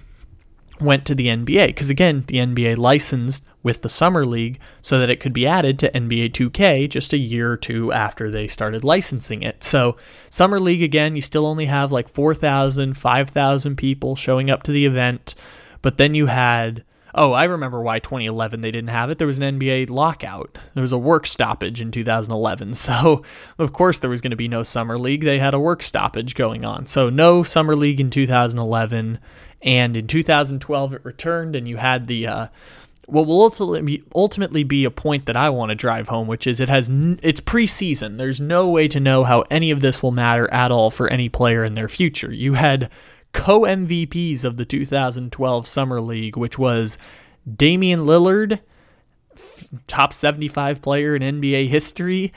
went 0.80 1.06
to 1.06 1.16
the 1.16 1.28
NBA. 1.28 1.68
Because 1.68 1.90
again, 1.90 2.24
the 2.28 2.38
NBA 2.38 2.78
licensed 2.78 3.46
with 3.64 3.82
the 3.82 3.90
Summer 3.90 4.24
League 4.24 4.60
so 4.82 5.00
that 5.00 5.10
it 5.10 5.20
could 5.20 5.34
be 5.34 5.48
added 5.48 5.78
to 5.80 5.92
NBA 5.92 6.32
2K 6.32 6.90
just 6.90 7.14
a 7.14 7.18
year 7.18 7.52
or 7.52 7.58
two 7.58 7.92
after 7.92 8.32
they 8.32 8.48
started 8.48 8.84
licensing 8.84 9.44
it. 9.44 9.64
So, 9.64 9.98
Summer 10.30 10.60
League, 10.60 10.84
again, 10.84 11.16
you 11.16 11.22
still 11.22 11.46
only 11.46 11.66
have 11.66 11.92
like 11.92 12.08
4,000, 12.08 12.96
5,000 12.96 13.76
people 13.76 14.16
showing 14.16 14.50
up 14.50 14.64
to 14.64 14.72
the 14.72 14.86
event. 14.86 15.36
But 15.82 15.98
then 15.98 16.14
you 16.14 16.28
had 16.28 16.84
Oh, 17.16 17.34
I 17.34 17.46
remember 17.46 17.82
why 17.82 18.00
2011 18.00 18.62
they 18.62 18.72
didn't 18.72 18.92
have 18.92 19.10
it. 19.10 19.18
There 19.18 19.28
was 19.28 19.40
an 19.40 19.60
NBA 19.60 19.90
lockout. 19.90 20.58
There 20.76 20.82
was 20.82 20.92
a 20.92 20.98
work 20.98 21.26
stoppage 21.26 21.82
in 21.82 21.92
2011. 21.92 22.74
So, 22.80 23.24
of 23.58 23.74
course, 23.74 23.98
there 23.98 24.10
was 24.10 24.22
going 24.22 24.32
to 24.32 24.38
be 24.38 24.48
no 24.48 24.64
Summer 24.64 24.98
League. 24.98 25.24
They 25.24 25.38
had 25.38 25.54
a 25.54 25.60
work 25.60 25.84
stoppage 25.84 26.34
going 26.34 26.64
on. 26.64 26.86
So, 26.86 27.10
no 27.10 27.44
Summer 27.44 27.76
League 27.76 28.00
in 28.00 28.10
2011. 28.10 29.20
And 29.62 29.98
in 29.98 30.08
2012, 30.08 30.94
it 30.94 31.06
returned, 31.06 31.56
and 31.56 31.68
you 31.68 31.78
had 31.78 32.08
the. 32.08 32.28
Uh, 32.28 32.48
what 33.10 33.26
will 33.26 33.42
ultimately 34.14 34.64
be, 34.64 34.84
a 34.86 34.92
point 34.92 35.26
that 35.26 35.36
I 35.36 35.50
want 35.50 35.70
to 35.70 35.76
drive 35.76 36.10
home, 36.10 36.28
which 36.28 36.46
is 36.46 36.60
it 36.60 36.70
has 36.70 36.90
n- 36.92 37.20
it's 37.24 37.42
preseason. 37.42 38.18
There's 38.18 38.40
no 38.40 38.70
way 38.70 38.88
to 38.88 39.00
know 39.00 39.24
how 39.24 39.46
any 39.50 39.72
of 39.72 39.82
this 39.82 40.04
will 40.04 40.12
matter 40.12 40.52
at 40.54 40.72
all 40.72 40.92
for 40.92 41.08
any 41.10 41.28
player 41.28 41.64
in 41.64 41.74
their 41.74 41.90
future. 41.90 42.32
You 42.32 42.54
had 42.54 42.92
co 43.34 43.62
MVPs 43.62 44.46
of 44.46 44.58
the 44.58 44.66
2012 44.66 45.68
Summer 45.68 46.00
League, 46.00 46.38
which 46.38 46.60
was 46.60 47.00
Damian 47.52 48.02
Lillard, 48.02 48.60
top 49.88 50.14
75 50.14 50.82
player 50.82 51.16
in 51.16 51.42
NBA 51.42 51.68
history, 51.68 52.32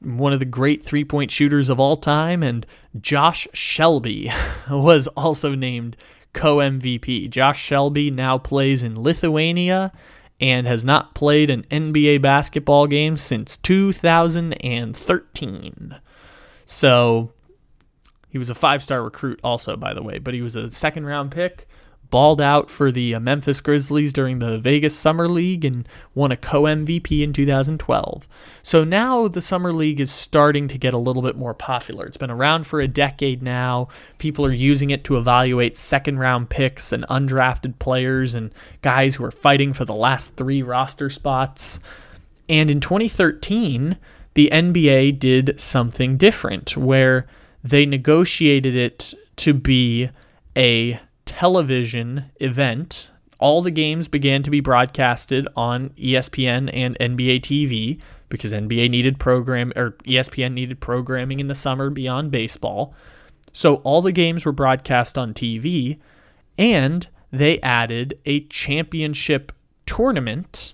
one 0.00 0.32
of 0.32 0.38
the 0.38 0.44
great 0.44 0.82
three 0.82 1.04
point 1.04 1.30
shooters 1.30 1.68
of 1.68 1.78
all 1.78 1.96
time, 1.96 2.42
and 2.42 2.66
Josh 3.00 3.46
Selby 3.54 4.30
was 4.70 5.06
also 5.08 5.54
named 5.54 5.96
co 6.38 6.56
MVP. 6.58 7.28
Josh 7.28 7.68
Selby 7.68 8.12
now 8.12 8.38
plays 8.38 8.84
in 8.84 8.98
Lithuania 8.98 9.92
and 10.40 10.66
has 10.68 10.84
not 10.84 11.14
played 11.14 11.50
an 11.50 11.64
NBA 11.64 12.22
basketball 12.22 12.86
game 12.86 13.16
since 13.16 13.56
2013. 13.56 15.96
So 16.64 17.32
he 18.30 18.38
was 18.38 18.50
a 18.50 18.54
five 18.54 18.84
star 18.84 19.02
recruit, 19.02 19.40
also, 19.42 19.76
by 19.76 19.92
the 19.92 20.02
way, 20.02 20.18
but 20.18 20.32
he 20.32 20.40
was 20.40 20.54
a 20.54 20.70
second 20.70 21.06
round 21.06 21.32
pick. 21.32 21.66
Balled 22.10 22.40
out 22.40 22.70
for 22.70 22.90
the 22.90 23.14
uh, 23.14 23.20
Memphis 23.20 23.60
Grizzlies 23.60 24.14
during 24.14 24.38
the 24.38 24.58
Vegas 24.58 24.96
Summer 24.96 25.28
League 25.28 25.64
and 25.64 25.86
won 26.14 26.32
a 26.32 26.36
co 26.36 26.62
MVP 26.62 27.22
in 27.22 27.34
2012. 27.34 28.26
So 28.62 28.82
now 28.82 29.28
the 29.28 29.42
Summer 29.42 29.72
League 29.72 30.00
is 30.00 30.10
starting 30.10 30.68
to 30.68 30.78
get 30.78 30.94
a 30.94 30.98
little 30.98 31.22
bit 31.22 31.36
more 31.36 31.52
popular. 31.52 32.06
It's 32.06 32.16
been 32.16 32.30
around 32.30 32.66
for 32.66 32.80
a 32.80 32.88
decade 32.88 33.42
now. 33.42 33.88
People 34.16 34.46
are 34.46 34.52
using 34.52 34.88
it 34.88 35.04
to 35.04 35.18
evaluate 35.18 35.76
second 35.76 36.18
round 36.18 36.48
picks 36.48 36.92
and 36.92 37.04
undrafted 37.08 37.78
players 37.78 38.34
and 38.34 38.52
guys 38.80 39.16
who 39.16 39.24
are 39.24 39.30
fighting 39.30 39.74
for 39.74 39.84
the 39.84 39.94
last 39.94 40.36
three 40.36 40.62
roster 40.62 41.10
spots. 41.10 41.78
And 42.48 42.70
in 42.70 42.80
2013, 42.80 43.98
the 44.32 44.48
NBA 44.50 45.18
did 45.18 45.60
something 45.60 46.16
different 46.16 46.76
where 46.76 47.26
they 47.62 47.84
negotiated 47.84 48.76
it 48.76 49.12
to 49.36 49.52
be 49.52 50.10
a 50.56 51.00
television 51.28 52.24
event. 52.40 53.10
All 53.38 53.60
the 53.60 53.70
games 53.70 54.08
began 54.08 54.42
to 54.44 54.50
be 54.50 54.60
broadcasted 54.60 55.46
on 55.54 55.90
ESPN 55.90 56.70
and 56.72 56.98
NBA 56.98 57.42
TV 57.42 58.00
because 58.30 58.50
NBA 58.50 58.88
needed 58.88 59.20
program 59.20 59.70
or 59.76 59.90
ESPN 60.06 60.54
needed 60.54 60.80
programming 60.80 61.38
in 61.38 61.46
the 61.46 61.54
summer 61.54 61.90
beyond 61.90 62.30
baseball. 62.30 62.94
So 63.52 63.76
all 63.76 64.00
the 64.00 64.10
games 64.10 64.46
were 64.46 64.52
broadcast 64.52 65.18
on 65.18 65.34
TV 65.34 65.98
and 66.56 67.06
they 67.30 67.60
added 67.60 68.18
a 68.24 68.40
championship 68.46 69.52
tournament 69.84 70.72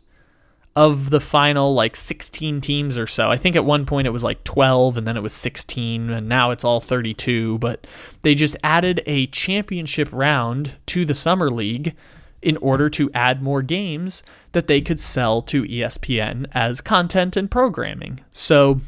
of 0.77 1.11
the 1.11 1.20
final 1.20 1.72
like 1.72 1.95
16 1.95 2.61
teams 2.61 2.99
or 2.99 3.07
so. 3.07 3.31
I 3.31 3.37
think 3.37 3.55
at 3.55 3.64
one 3.64 3.87
point 3.87 4.07
it 4.07 4.11
was 4.11 4.25
like 4.25 4.43
12 4.43 4.97
and 4.97 5.07
then 5.07 5.16
it 5.16 5.22
was 5.22 5.33
16 5.33 6.11
and 6.11 6.29
now 6.29 6.51
it's 6.51 6.64
all 6.64 6.81
32, 6.81 7.59
but 7.59 7.87
they 8.22 8.35
just 8.35 8.57
added 8.64 9.03
a 9.07 9.29
championship 9.29 10.09
round 10.11 10.75
to 10.87 11.05
the 11.05 11.14
summer 11.14 11.49
league 11.49 11.95
in 12.43 12.57
order 12.59 12.91
to 12.91 13.11
add 13.14 13.41
more 13.41 13.62
games 13.62 14.22
that 14.53 14.66
they 14.66 14.81
could 14.81 15.01
sell 15.01 15.41
to 15.43 15.62
ESPN 15.62 16.47
as 16.53 16.81
content 16.81 17.37
and 17.37 17.51
programming. 17.51 18.20
So 18.33 18.81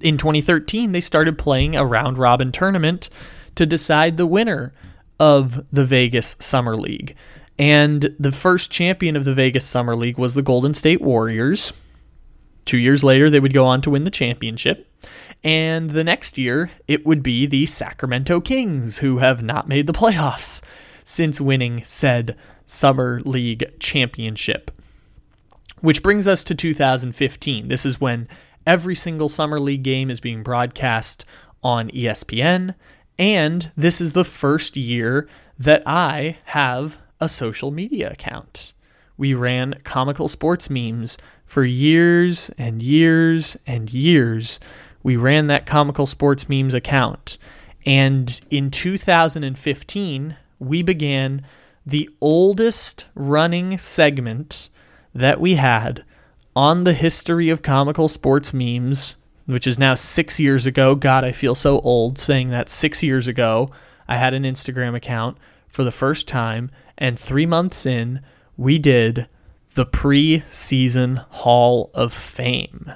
in 0.00 0.16
2013 0.16 0.92
they 0.92 1.00
started 1.00 1.36
playing 1.36 1.76
a 1.76 1.84
round 1.84 2.18
robin 2.18 2.52
tournament 2.52 3.10
to 3.56 3.66
decide 3.66 4.16
the 4.16 4.26
winner 4.26 4.72
of 5.20 5.64
the 5.72 5.84
Vegas 5.84 6.36
Summer 6.40 6.76
League. 6.76 7.14
And 7.58 8.14
the 8.18 8.32
first 8.32 8.70
champion 8.70 9.16
of 9.16 9.24
the 9.24 9.34
Vegas 9.34 9.64
Summer 9.64 9.94
League 9.94 10.18
was 10.18 10.34
the 10.34 10.42
Golden 10.42 10.74
State 10.74 11.00
Warriors. 11.00 11.72
Two 12.64 12.78
years 12.78 13.04
later, 13.04 13.30
they 13.30 13.40
would 13.40 13.52
go 13.52 13.66
on 13.66 13.80
to 13.82 13.90
win 13.90 14.04
the 14.04 14.10
championship. 14.10 14.88
And 15.44 15.90
the 15.90 16.04
next 16.04 16.38
year, 16.38 16.70
it 16.88 17.04
would 17.04 17.22
be 17.22 17.46
the 17.46 17.66
Sacramento 17.66 18.40
Kings, 18.40 18.98
who 18.98 19.18
have 19.18 19.42
not 19.42 19.68
made 19.68 19.86
the 19.86 19.92
playoffs 19.92 20.62
since 21.04 21.40
winning 21.40 21.84
said 21.84 22.36
Summer 22.64 23.20
League 23.24 23.78
championship. 23.78 24.70
Which 25.80 26.02
brings 26.02 26.26
us 26.26 26.42
to 26.44 26.54
2015. 26.54 27.68
This 27.68 27.84
is 27.84 28.00
when 28.00 28.26
every 28.66 28.94
single 28.94 29.28
Summer 29.28 29.60
League 29.60 29.82
game 29.82 30.10
is 30.10 30.18
being 30.18 30.42
broadcast 30.42 31.26
on 31.62 31.90
ESPN. 31.90 32.74
And 33.18 33.70
this 33.76 34.00
is 34.00 34.12
the 34.12 34.24
first 34.24 34.78
year 34.78 35.28
that 35.58 35.82
I 35.86 36.38
have 36.46 36.98
a 37.24 37.28
social 37.28 37.70
media 37.70 38.10
account. 38.12 38.74
We 39.16 39.34
ran 39.34 39.80
comical 39.84 40.28
sports 40.28 40.70
memes 40.70 41.18
for 41.46 41.64
years 41.64 42.50
and 42.58 42.82
years 42.82 43.56
and 43.66 43.92
years. 43.92 44.60
We 45.02 45.16
ran 45.16 45.46
that 45.48 45.66
comical 45.66 46.06
sports 46.06 46.48
memes 46.48 46.74
account. 46.74 47.38
And 47.86 48.40
in 48.50 48.70
2015, 48.70 50.36
we 50.58 50.82
began 50.82 51.42
the 51.86 52.08
oldest 52.20 53.08
running 53.14 53.78
segment 53.78 54.70
that 55.14 55.40
we 55.40 55.54
had 55.56 56.04
on 56.56 56.84
the 56.84 56.94
history 56.94 57.50
of 57.50 57.62
comical 57.62 58.08
sports 58.08 58.54
memes, 58.54 59.16
which 59.46 59.66
is 59.66 59.78
now 59.78 59.94
six 59.94 60.40
years 60.40 60.66
ago. 60.66 60.94
God, 60.94 61.24
I 61.24 61.32
feel 61.32 61.54
so 61.54 61.80
old 61.80 62.18
saying 62.18 62.48
that 62.50 62.68
six 62.68 63.02
years 63.02 63.28
ago. 63.28 63.70
I 64.08 64.16
had 64.16 64.34
an 64.34 64.44
Instagram 64.44 64.94
account 64.94 65.36
for 65.66 65.84
the 65.84 65.90
first 65.90 66.28
time 66.28 66.70
and 66.98 67.18
three 67.18 67.46
months 67.46 67.86
in, 67.86 68.20
we 68.56 68.78
did 68.78 69.28
the 69.74 69.86
preseason 69.86 71.18
Hall 71.30 71.90
of 71.94 72.12
Fame. 72.12 72.92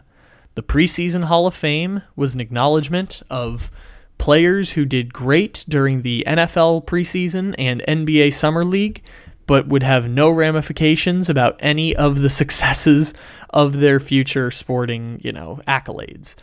The 0.55 0.63
preseason 0.63 1.25
Hall 1.25 1.47
of 1.47 1.55
Fame 1.55 2.03
was 2.17 2.35
an 2.35 2.41
acknowledgement 2.41 3.23
of 3.31 3.71
players 4.19 4.73
who 4.73 4.85
did 4.85 5.13
great 5.13 5.65
during 5.69 6.03
the 6.03 6.25
NFL 6.27 6.85
preseason 6.85 7.55
and 7.59 7.83
NBA 7.87 8.33
Summer 8.35 8.65
League, 8.65 9.03
but 9.47 9.69
would 9.69 9.83
have 9.83 10.09
no 10.09 10.31
ramifications 10.31 11.31
about 11.31 11.57
any 11.61 11.95
of 11.97 12.19
the 12.19 12.31
successes 12.41 13.15
of 13.51 13.75
their 13.75 13.99
future 13.99 14.51
sporting, 14.51 15.21
you 15.23 15.33
know, 15.33 15.61
accolades. 15.67 16.35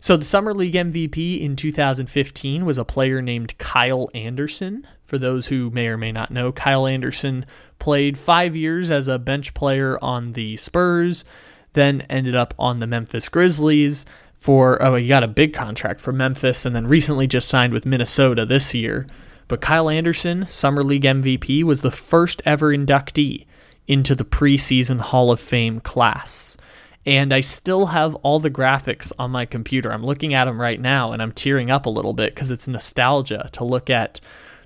So 0.00 0.16
the 0.16 0.24
Summer 0.24 0.52
League 0.52 0.74
MVP 0.74 1.40
in 1.40 1.56
2015 1.56 2.64
was 2.64 2.76
a 2.76 2.84
player 2.84 3.22
named 3.22 3.56
Kyle 3.58 4.08
Anderson. 4.14 4.86
For 5.12 5.18
those 5.18 5.48
who 5.48 5.68
may 5.68 5.88
or 5.88 5.98
may 5.98 6.10
not 6.10 6.30
know, 6.30 6.52
Kyle 6.52 6.86
Anderson 6.86 7.44
played 7.78 8.16
five 8.16 8.56
years 8.56 8.90
as 8.90 9.08
a 9.08 9.18
bench 9.18 9.52
player 9.52 9.98
on 10.00 10.32
the 10.32 10.56
Spurs, 10.56 11.26
then 11.74 12.00
ended 12.08 12.34
up 12.34 12.54
on 12.58 12.78
the 12.78 12.86
Memphis 12.86 13.28
Grizzlies 13.28 14.06
for, 14.34 14.82
oh, 14.82 14.94
he 14.94 15.06
got 15.06 15.22
a 15.22 15.28
big 15.28 15.52
contract 15.52 16.00
for 16.00 16.14
Memphis, 16.14 16.64
and 16.64 16.74
then 16.74 16.86
recently 16.86 17.26
just 17.26 17.46
signed 17.46 17.74
with 17.74 17.84
Minnesota 17.84 18.46
this 18.46 18.74
year. 18.74 19.06
But 19.48 19.60
Kyle 19.60 19.90
Anderson, 19.90 20.46
Summer 20.46 20.82
League 20.82 21.02
MVP, 21.02 21.62
was 21.62 21.82
the 21.82 21.90
first 21.90 22.40
ever 22.46 22.74
inductee 22.74 23.44
into 23.86 24.14
the 24.14 24.24
preseason 24.24 24.98
Hall 25.00 25.30
of 25.30 25.40
Fame 25.40 25.80
class 25.80 26.56
and 27.04 27.32
I 27.32 27.40
still 27.40 27.86
have 27.86 28.14
all 28.16 28.38
the 28.38 28.50
graphics 28.50 29.12
on 29.18 29.32
my 29.32 29.44
computer. 29.44 29.92
I'm 29.92 30.04
looking 30.04 30.34
at 30.34 30.44
them 30.44 30.60
right 30.60 30.80
now 30.80 31.12
and 31.12 31.20
I'm 31.20 31.32
tearing 31.32 31.70
up 31.70 31.86
a 31.86 31.90
little 31.90 32.12
bit 32.12 32.34
because 32.34 32.50
it's 32.50 32.68
nostalgia 32.68 33.48
to 33.52 33.64
look 33.64 33.90
at 33.90 34.20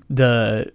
the 0.09 0.73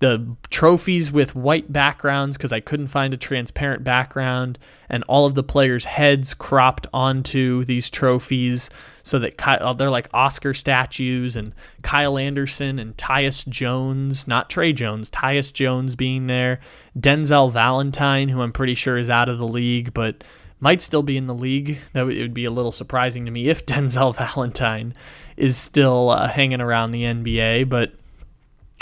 the 0.00 0.36
trophies 0.50 1.10
with 1.10 1.34
white 1.34 1.72
backgrounds 1.72 2.36
because 2.36 2.52
I 2.52 2.60
couldn't 2.60 2.88
find 2.88 3.14
a 3.14 3.16
transparent 3.16 3.84
background, 3.84 4.58
and 4.88 5.04
all 5.04 5.26
of 5.26 5.34
the 5.34 5.42
players' 5.42 5.84
heads 5.84 6.34
cropped 6.34 6.86
onto 6.92 7.64
these 7.64 7.90
trophies 7.90 8.70
so 9.02 9.18
that 9.20 9.38
Kyle, 9.38 9.74
they're 9.74 9.90
like 9.90 10.08
Oscar 10.12 10.52
statues, 10.52 11.36
and 11.36 11.54
Kyle 11.82 12.18
Anderson 12.18 12.78
and 12.78 12.96
Tyus 12.96 13.48
Jones, 13.48 14.28
not 14.28 14.50
Tre 14.50 14.72
Jones, 14.72 15.10
Tyus 15.10 15.52
Jones 15.52 15.96
being 15.96 16.26
there, 16.26 16.60
Denzel 16.98 17.50
Valentine, 17.50 18.28
who 18.28 18.42
I'm 18.42 18.52
pretty 18.52 18.74
sure 18.74 18.98
is 18.98 19.10
out 19.10 19.28
of 19.28 19.38
the 19.38 19.48
league, 19.48 19.94
but 19.94 20.22
might 20.60 20.82
still 20.82 21.02
be 21.02 21.16
in 21.16 21.26
the 21.26 21.34
league. 21.34 21.78
That 21.92 22.06
it 22.08 22.20
would 22.20 22.34
be 22.34 22.44
a 22.44 22.50
little 22.50 22.72
surprising 22.72 23.24
to 23.24 23.30
me 23.30 23.48
if 23.48 23.64
Denzel 23.66 24.14
Valentine 24.14 24.92
is 25.36 25.56
still 25.56 26.10
uh, 26.10 26.28
hanging 26.28 26.60
around 26.60 26.90
the 26.90 27.04
NBA, 27.04 27.68
but 27.68 27.92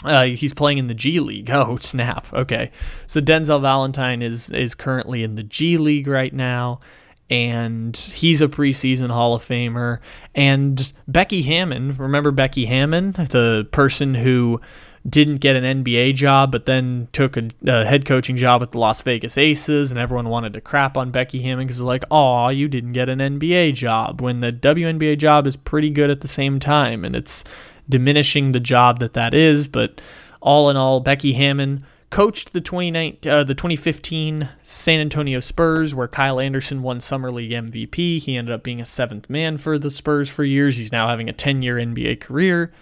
uh, 0.05 0.25
he's 0.25 0.53
playing 0.53 0.79
in 0.79 0.87
the 0.87 0.95
G 0.95 1.21
League. 1.21 1.51
Oh, 1.57 1.77
snap. 1.77 2.33
Okay. 2.33 2.71
So 3.07 3.21
Denzel 3.21 3.61
Valentine 3.61 4.23
is 4.23 4.51
is 4.51 4.75
currently 4.75 5.23
in 5.23 5.37
the 5.37 5.43
G 5.43 5.79
League 5.79 6.07
right 6.07 6.33
now 6.33 6.81
and 7.29 7.97
he's 7.97 8.41
a 8.41 8.49
preseason 8.49 9.11
Hall 9.11 9.35
of 9.35 9.45
Famer. 9.45 9.99
And 10.35 10.93
Becky 11.09 11.43
Hammon, 11.43 11.97
remember 11.97 12.31
Becky 12.31 12.67
Hammon, 12.67 13.13
the 13.13 13.67
person 13.73 14.15
who 14.15 14.61
didn't 15.09 15.37
get 15.37 15.57
an 15.57 15.83
NBA 15.83 16.15
job, 16.15 16.51
but 16.51 16.67
then 16.67 17.09
took 17.13 17.37
a, 17.37 17.49
a, 17.67 17.85
head 17.85 18.07
coaching 18.07 18.37
job 18.37 18.61
with 18.61 18.73
the 18.73 18.79
Las 18.79 19.03
Vegas 19.03 19.39
Aces, 19.39 19.91
and 19.91 20.01
everyone 20.01 20.29
wanted 20.29 20.53
to 20.55 20.61
crap 20.61 20.97
on 20.97 21.11
Becky 21.11 21.43
Hammon 21.43 21.67
because 21.67 21.81
like, 21.81 22.05
"Oh, 22.11 22.49
you 22.49 22.67
didn't 22.69 22.93
get 22.93 23.09
an 23.09 23.21
NBA 23.21 23.75
job," 23.75 24.21
when 24.21 24.41
the 24.41 24.51
WNBA 24.53 25.19
job 25.19 25.47
is 25.47 25.57
pretty 25.57 25.91
good 25.91 26.11
at 26.11 26.23
the 26.23 26.29
same 26.29 26.59
time, 26.59 27.05
and 27.05 27.15
it's 27.15 27.45
diminishing 27.89 28.53
the 28.53 28.61
job 28.61 28.99
that 28.99 29.15
that 29.15 29.35
is. 29.35 29.69
But 29.69 30.01
all 30.41 30.71
in 30.71 30.77
all, 30.77 31.01
Becky 31.01 31.33
Hammon 31.35 31.81
coached 32.11 32.53
the 32.53 32.61
2019, 32.61 33.31
uh, 33.31 33.45
the 33.45 33.55
2015 33.55 34.49
San 34.63 35.01
Antonio 35.01 35.41
Spurs, 35.41 35.95
where 35.95 36.09
Kyle 36.09 36.41
Anderson 36.41 36.83
won 36.83 37.01
Summer 37.01 37.31
League 37.31 37.51
MVP. 37.51 38.21
He 38.21 38.37
ended 38.37 38.55
up 38.55 38.63
being 38.63 38.81
a 38.81 38.87
seventh 38.87 39.29
man 39.29 39.59
for 39.59 39.79
the 39.79 39.91
Spurs 39.91 40.29
for 40.29 40.45
years. 40.45 40.77
He's 40.77 40.93
now 40.93 41.09
having 41.09 41.29
a 41.29 41.33
10 41.33 41.63
year 41.63 41.77
NBA 41.77 42.21
career. 42.21 42.73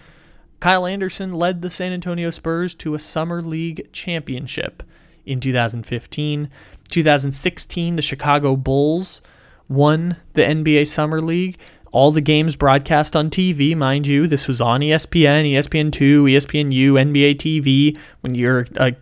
Kyle 0.59 0.85
Anderson 0.85 1.33
led 1.33 1.61
the 1.61 1.69
San 1.69 1.91
Antonio 1.91 2.29
Spurs 2.29 2.73
to 2.75 2.95
a 2.95 2.99
Summer 2.99 3.41
League 3.41 3.91
championship 3.91 4.83
in 5.25 5.39
2015. 5.39 6.49
2016, 6.89 7.95
the 7.95 8.01
Chicago 8.01 8.55
Bulls 8.55 9.21
won 9.67 10.17
the 10.33 10.43
NBA 10.43 10.87
Summer 10.87 11.19
League 11.21 11.57
all 11.95 12.11
the 12.11 12.19
games 12.19 12.57
broadcast 12.57 13.15
on 13.15 13.29
TV, 13.29 13.73
mind 13.73 14.05
you. 14.05 14.27
This 14.27 14.49
was 14.49 14.59
on 14.59 14.81
ESPN, 14.81 15.49
ESPN2, 15.53 16.29
ESPNU, 16.29 16.91
NBA 16.91 17.37
TV. 17.37 17.97
When 18.19 18.35
you're 18.35 18.67
a 18.75 18.93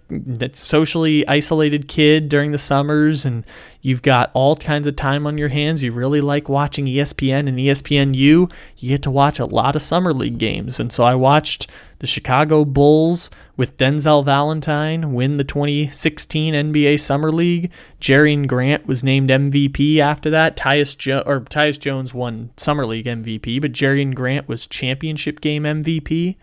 socially 0.54 1.28
isolated 1.28 1.88
kid 1.88 2.30
during 2.30 2.52
the 2.52 2.60
summers 2.60 3.26
and 3.26 3.46
you've 3.84 4.02
got 4.02 4.32
all 4.34 4.56
kinds 4.56 4.88
of 4.88 4.96
time 4.96 5.28
on 5.28 5.38
your 5.38 5.50
hands, 5.50 5.84
you 5.84 5.92
really 5.92 6.22
like 6.22 6.50
watching 6.50 6.86
ESPN 6.86 7.48
and 7.50 7.60
ESPNU, 7.60 8.52
you 8.78 8.90
get 8.90 9.04
to 9.04 9.12
watch 9.12 9.40
a 9.40 9.46
lot 9.46 9.76
of 9.76 9.82
Summer 9.82 10.14
League 10.14 10.40
games. 10.40 10.80
And 10.80 10.92
so 10.92 11.04
I 11.04 11.14
watched 11.14 11.70
the 12.00 12.08
Chicago 12.08 12.64
Bulls 12.64 13.30
with 13.58 13.78
Denzel 13.78 14.24
Valentine 14.24 15.14
win 15.14 15.36
the 15.36 15.44
2016 15.44 16.54
NBA 16.54 17.00
Summer 17.00 17.32
League. 17.32 17.72
Jerian 18.00 18.48
Grant 18.48 18.88
was 18.88 19.04
named 19.04 19.30
MVP 19.30 20.00
after 20.00 20.30
that. 20.30 20.56
Tyus, 20.56 20.98
jo- 20.98 21.24
or 21.26 21.42
Tyus 21.42 21.78
Jones 21.78 22.14
won 22.14 22.52
Summer 22.56 22.86
League 22.86 23.06
MVP, 23.06 23.62
but 23.62 23.74
Jerian 23.74 24.16
Grant 24.16 24.48
was 24.48 24.66
championship 24.66 25.42
game 25.42 25.64
MVP. 25.64 26.38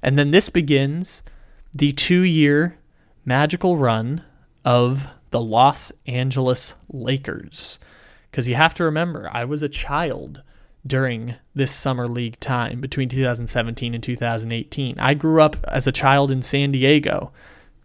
And 0.00 0.16
then 0.16 0.30
this 0.30 0.48
begins 0.48 1.24
the 1.74 1.92
two 1.92 2.22
year 2.22 2.78
magical 3.24 3.76
run 3.76 4.24
of 4.64 5.12
the 5.30 5.40
Los 5.40 5.92
Angeles 6.06 6.76
Lakers. 6.90 7.78
Because 8.30 8.48
you 8.48 8.54
have 8.54 8.74
to 8.74 8.84
remember, 8.84 9.28
I 9.32 9.44
was 9.44 9.62
a 9.62 9.68
child 9.68 10.42
during 10.86 11.34
this 11.54 11.70
summer 11.70 12.08
league 12.08 12.38
time 12.40 12.80
between 12.80 13.08
2017 13.08 13.94
and 13.94 14.02
2018. 14.02 14.98
I 14.98 15.14
grew 15.14 15.42
up 15.42 15.56
as 15.68 15.86
a 15.86 15.92
child 15.92 16.30
in 16.30 16.42
San 16.42 16.72
Diego. 16.72 17.32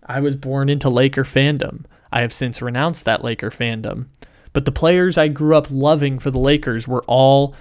I 0.05 0.19
was 0.19 0.35
born 0.35 0.69
into 0.69 0.89
Laker 0.89 1.23
fandom. 1.23 1.85
I 2.11 2.21
have 2.21 2.33
since 2.33 2.61
renounced 2.61 3.05
that 3.05 3.23
Laker 3.23 3.49
fandom. 3.49 4.07
But 4.53 4.65
the 4.65 4.71
players 4.71 5.17
I 5.17 5.27
grew 5.29 5.55
up 5.55 5.67
loving 5.69 6.19
for 6.19 6.29
the 6.29 6.39
Lakers 6.39 6.87
were 6.87 7.03
all 7.07 7.55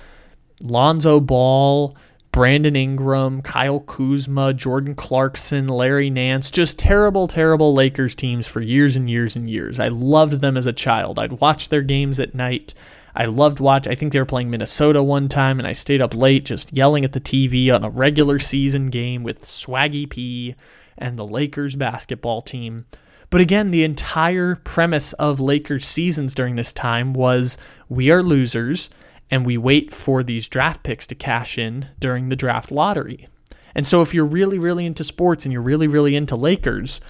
Lonzo 0.62 1.20
Ball, 1.20 1.96
Brandon 2.32 2.74
Ingram, 2.74 3.42
Kyle 3.42 3.80
Kuzma, 3.80 4.54
Jordan 4.54 4.94
Clarkson, 4.94 5.68
Larry 5.68 6.08
Nance, 6.08 6.50
just 6.50 6.78
terrible, 6.78 7.28
terrible 7.28 7.74
Lakers 7.74 8.14
teams 8.14 8.46
for 8.46 8.62
years 8.62 8.96
and 8.96 9.08
years 9.10 9.36
and 9.36 9.50
years. 9.50 9.78
I 9.78 9.88
loved 9.88 10.40
them 10.40 10.56
as 10.56 10.66
a 10.66 10.72
child. 10.72 11.18
I'd 11.18 11.40
watch 11.40 11.68
their 11.68 11.82
games 11.82 12.18
at 12.18 12.34
night. 12.34 12.72
I 13.14 13.26
loved 13.26 13.60
watch. 13.60 13.86
I 13.86 13.94
think 13.94 14.14
they 14.14 14.18
were 14.18 14.24
playing 14.24 14.48
Minnesota 14.48 15.02
one 15.02 15.28
time, 15.28 15.58
and 15.58 15.68
I 15.68 15.72
stayed 15.72 16.00
up 16.00 16.14
late 16.14 16.46
just 16.46 16.72
yelling 16.72 17.04
at 17.04 17.12
the 17.12 17.20
TV 17.20 17.70
on 17.72 17.84
a 17.84 17.90
regular 17.90 18.38
season 18.38 18.88
game 18.88 19.22
with 19.22 19.42
Swaggy 19.42 20.08
P 20.08 20.54
and 20.96 21.18
the 21.18 21.26
Lakers 21.26 21.76
basketball 21.76 22.40
team. 22.40 22.86
But 23.28 23.42
again, 23.42 23.70
the 23.70 23.84
entire 23.84 24.56
premise 24.56 25.12
of 25.14 25.38
Lakers 25.38 25.86
seasons 25.86 26.34
during 26.34 26.56
this 26.56 26.72
time 26.72 27.12
was 27.12 27.58
we 27.90 28.10
are 28.10 28.22
losers 28.22 28.88
and 29.32 29.46
we 29.46 29.56
wait 29.56 29.94
for 29.94 30.22
these 30.22 30.46
draft 30.46 30.82
picks 30.82 31.06
to 31.06 31.14
cash 31.14 31.56
in 31.56 31.88
during 31.98 32.28
the 32.28 32.36
draft 32.36 32.70
lottery. 32.70 33.28
And 33.74 33.86
so 33.86 34.02
if 34.02 34.12
you're 34.12 34.26
really, 34.26 34.58
really 34.58 34.84
into 34.84 35.02
sports 35.02 35.46
and 35.46 35.52
you're 35.54 35.62
really, 35.62 35.86
really 35.86 36.14
into 36.14 36.36
Lakers, 36.36 37.00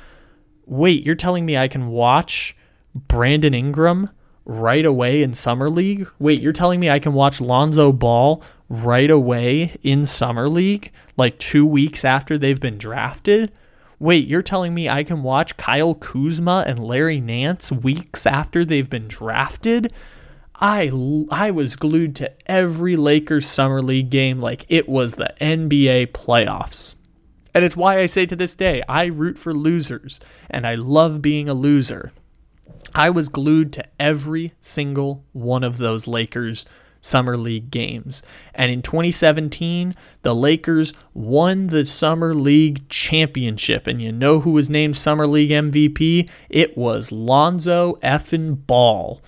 wait, 0.64 1.04
you're 1.04 1.16
telling 1.16 1.44
me 1.44 1.58
I 1.58 1.66
can 1.66 1.88
watch 1.88 2.56
Brandon 2.94 3.54
Ingram 3.54 4.08
right 4.44 4.86
away 4.86 5.24
in 5.24 5.32
Summer 5.32 5.68
League? 5.68 6.06
Wait, 6.20 6.40
you're 6.40 6.52
telling 6.52 6.78
me 6.78 6.88
I 6.88 7.00
can 7.00 7.12
watch 7.12 7.40
Lonzo 7.40 7.90
Ball 7.90 8.40
right 8.68 9.10
away 9.10 9.76
in 9.82 10.04
Summer 10.04 10.48
League, 10.48 10.92
like 11.16 11.40
two 11.40 11.66
weeks 11.66 12.04
after 12.04 12.38
they've 12.38 12.60
been 12.60 12.78
drafted? 12.78 13.52
Wait, 13.98 14.28
you're 14.28 14.42
telling 14.42 14.74
me 14.74 14.88
I 14.88 15.02
can 15.02 15.24
watch 15.24 15.56
Kyle 15.56 15.96
Kuzma 15.96 16.62
and 16.68 16.78
Larry 16.78 17.20
Nance 17.20 17.72
weeks 17.72 18.26
after 18.26 18.64
they've 18.64 18.88
been 18.88 19.08
drafted? 19.08 19.92
I, 20.62 20.92
I 21.32 21.50
was 21.50 21.74
glued 21.74 22.14
to 22.16 22.30
every 22.48 22.94
Lakers 22.94 23.48
Summer 23.48 23.82
League 23.82 24.10
game 24.10 24.38
like 24.38 24.64
it 24.68 24.88
was 24.88 25.16
the 25.16 25.34
NBA 25.40 26.12
playoffs. 26.12 26.94
And 27.52 27.64
it's 27.64 27.76
why 27.76 27.98
I 27.98 28.06
say 28.06 28.26
to 28.26 28.36
this 28.36 28.54
day, 28.54 28.80
I 28.88 29.06
root 29.06 29.40
for 29.40 29.52
losers, 29.52 30.20
and 30.48 30.64
I 30.64 30.76
love 30.76 31.20
being 31.20 31.48
a 31.48 31.54
loser. 31.54 32.12
I 32.94 33.10
was 33.10 33.28
glued 33.28 33.72
to 33.72 33.84
every 33.98 34.52
single 34.60 35.24
one 35.32 35.64
of 35.64 35.78
those 35.78 36.06
Lakers 36.06 36.64
Summer 37.00 37.36
League 37.36 37.72
games. 37.72 38.22
And 38.54 38.70
in 38.70 38.82
2017, 38.82 39.94
the 40.22 40.34
Lakers 40.34 40.94
won 41.12 41.66
the 41.66 41.84
Summer 41.84 42.34
League 42.34 42.88
championship. 42.88 43.88
And 43.88 44.00
you 44.00 44.12
know 44.12 44.38
who 44.38 44.52
was 44.52 44.70
named 44.70 44.96
Summer 44.96 45.26
League 45.26 45.50
MVP? 45.50 46.30
It 46.48 46.78
was 46.78 47.10
Lonzo 47.10 47.94
effin' 47.94 48.64
Ball. 48.64 49.20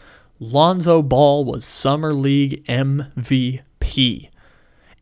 Lonzo 0.53 1.01
Ball 1.01 1.42
was 1.45 1.64
Summer 1.64 2.12
League 2.12 2.64
MVP. 2.66 4.28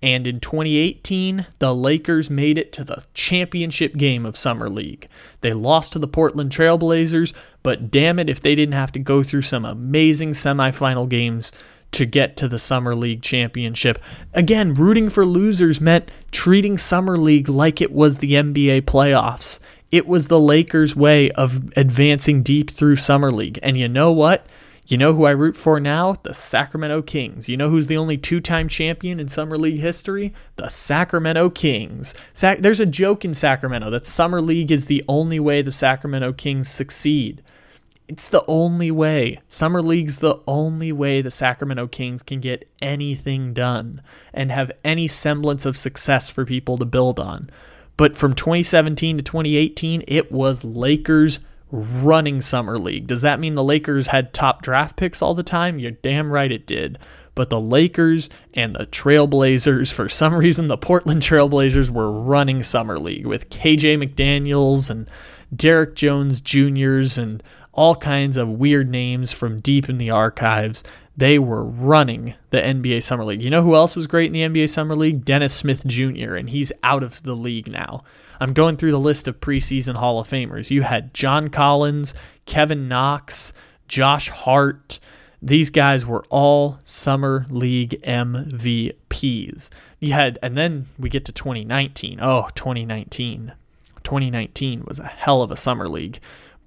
And 0.01 0.26
in 0.26 0.40
2018, 0.40 1.47
the 1.59 1.74
Lakers 1.74 2.30
made 2.30 2.59
it 2.59 2.72
to 2.72 2.84
the 2.84 3.05
championship 3.12 3.95
game 3.95 4.24
of 4.24 4.36
Summer 4.36 4.68
League. 4.68 5.09
They 5.40 5.53
lost 5.53 5.93
to 5.93 5.99
the 5.99 6.09
Portland 6.09 6.51
Trailblazers, 6.53 7.32
but 7.62 7.90
damn 7.90 8.18
it 8.18 8.30
if 8.30 8.40
they 8.40 8.55
didn't 8.55 8.74
have 8.74 8.93
to 8.93 8.99
go 9.01 9.22
through 9.22 9.43
some 9.43 9.64
amazing 9.64 10.30
semifinal 10.30 11.09
games 11.09 11.51
to 11.93 12.07
get 12.07 12.36
to 12.36 12.49
the 12.49 12.59
Summer 12.59 12.95
League 12.95 13.22
championship. 13.22 14.01
Again, 14.32 14.74
rooting 14.74 15.11
for 15.11 15.26
losers 15.26 15.80
meant 15.80 16.11
treating 16.30 16.78
Summer 16.78 17.16
League 17.16 17.49
like 17.49 17.80
it 17.80 17.93
was 17.93 18.18
the 18.18 18.34
NBA 18.34 18.82
playoffs. 18.82 19.59
It 19.90 20.07
was 20.07 20.28
the 20.28 20.40
Lakers' 20.40 20.97
way 20.97 21.30
of 21.32 21.72
advancing 21.76 22.43
deep 22.43 22.70
through 22.70 22.97
Summer 22.97 23.30
League. 23.30 23.59
And 23.62 23.76
you 23.76 23.88
know 23.88 24.11
what? 24.11 24.47
You 24.87 24.99
know 24.99 25.14
who 25.14 25.24
I 25.24 25.30
root 25.30 25.57
for 25.57 25.78
now? 25.78 26.14
The 26.22 26.35
Sacramento 26.35 27.03
Kings. 27.03 27.49
You 27.49 27.57
know 27.57 27.70
who's 27.70 27.87
the 27.87 27.97
only 27.97 28.18
two 28.18 28.41
time 28.41 28.68
champion 28.68 29.20
in 29.20 29.28
Summer 29.28 29.57
League 29.57 29.78
history? 29.80 30.35
The 30.57 30.68
Sacramento 30.68 31.51
Kings. 31.51 32.14
Sac- 32.35 32.59
There's 32.59 32.80
a 32.80 32.87
joke 32.87 33.24
in 33.24 33.33
Sacramento 33.33 33.91
that 33.91 34.07
Summer 34.07 34.41
League 34.41 34.72
is 34.72 34.87
the 34.87 35.05
only 35.09 35.39
way 35.39 35.62
the 35.62 35.70
Sacramento 35.70 36.33
Kings 36.33 36.68
succeed. 36.68 37.43
It's 38.09 38.28
the 38.28 38.45
only 38.49 38.91
way. 38.91 39.41
Summer 39.47 39.80
League's 39.80 40.18
the 40.18 40.41
only 40.49 40.91
way 40.93 41.22
the 41.22 41.30
Sacramento 41.30 41.87
Kings 41.87 42.22
can 42.22 42.41
get 42.41 42.68
anything 42.83 43.55
done 43.55 44.03
and 44.35 44.51
have 44.51 44.72
any 44.85 45.07
semblance 45.07 45.64
of 45.64 45.76
success 45.76 46.28
for 46.28 46.45
people 46.45 46.76
to 46.78 46.85
build 46.85 47.20
on. 47.20 47.49
But 47.97 48.16
from 48.16 48.35
2017 48.35 49.18
to 49.18 49.22
2018, 49.22 50.03
it 50.09 50.33
was 50.33 50.64
Lakers 50.64 51.39
running 51.73 52.41
Summer 52.41 52.79
League. 52.79 53.07
Does 53.07 53.23
that 53.23 53.41
mean 53.41 53.55
the 53.57 53.64
Lakers 53.64 54.09
had 54.09 54.33
top 54.33 54.62
draft 54.62 54.97
picks 54.97 55.23
all 55.23 55.35
the 55.35 55.43
time? 55.43 55.79
You're 55.79 55.91
damn 55.93 56.33
right 56.33 56.53
it 56.53 56.66
did. 56.66 56.99
but 57.35 57.49
the 57.51 57.61
Lakers 57.61 58.29
and 58.55 58.75
the 58.77 58.87
Trailblazers, 58.87 59.93
for 59.93 60.09
some 60.09 60.35
reason, 60.45 60.68
the 60.68 60.77
Portland 60.77 61.23
Trailblazers 61.23 61.91
were 61.91 62.11
running 62.11 62.62
Summer 62.62 62.99
League 62.99 63.27
with 63.27 63.49
KJ 63.51 63.97
McDaniels 63.99 64.91
and 64.91 65.09
Derrick 65.55 65.95
Jones 65.95 66.41
Jr.'s 66.41 67.16
and 67.18 67.43
all 67.73 67.97
kinds 67.97 68.37
of 68.37 68.49
weird 68.49 68.91
names 68.91 69.33
from 69.33 69.61
deep 69.61 69.89
in 69.89 69.97
the 69.99 70.11
archives. 70.11 70.85
They 71.16 71.39
were 71.39 71.64
running 71.64 72.35
the 72.51 72.59
NBA 72.59 73.03
Summer 73.03 73.25
League. 73.25 73.43
You 73.43 73.51
know 73.51 73.62
who 73.62 73.75
else 73.75 73.97
was 73.97 74.07
great 74.07 74.27
in 74.27 74.33
the 74.33 74.43
NBA 74.43 74.68
Summer 74.68 74.97
League? 74.97 75.25
Dennis 75.25 75.55
Smith 75.55 75.87
Jr., 75.87 76.35
and 76.35 76.51
he's 76.51 76.73
out 76.83 77.03
of 77.03 77.23
the 77.23 77.35
league 77.35 77.70
now. 77.70 78.03
I'm 78.43 78.55
going 78.55 78.76
through 78.76 78.90
the 78.90 78.99
list 78.99 79.28
of 79.28 79.38
preseason 79.38 79.95
Hall 79.95 80.18
of 80.18 80.28
Famers. 80.28 80.68
You 80.68 80.82
had 80.82 81.14
John 81.14 81.49
Collins, 81.49 82.12
Kevin 82.45 82.88
Knox, 82.88 83.53
Josh 83.86 84.30
Hart. 84.30 84.99
These 85.40 85.70
guys 85.70 86.05
were 86.05 86.24
all 86.28 86.80
Summer 86.84 87.47
League 87.49 88.03
MVPs. 88.03 89.70
You 90.01 90.12
had, 90.12 90.40
and 90.43 90.59
then 90.59 90.86
we 90.99 91.09
get 91.09 91.24
to 91.26 91.32
2019. 91.32 92.18
Oh, 92.20 92.49
2019. 92.57 93.53
2019 94.03 94.84
was 94.88 94.99
a 94.99 95.07
hell 95.07 95.43
of 95.43 95.53
a 95.53 95.57
Summer 95.57 95.88
League. 95.88 96.18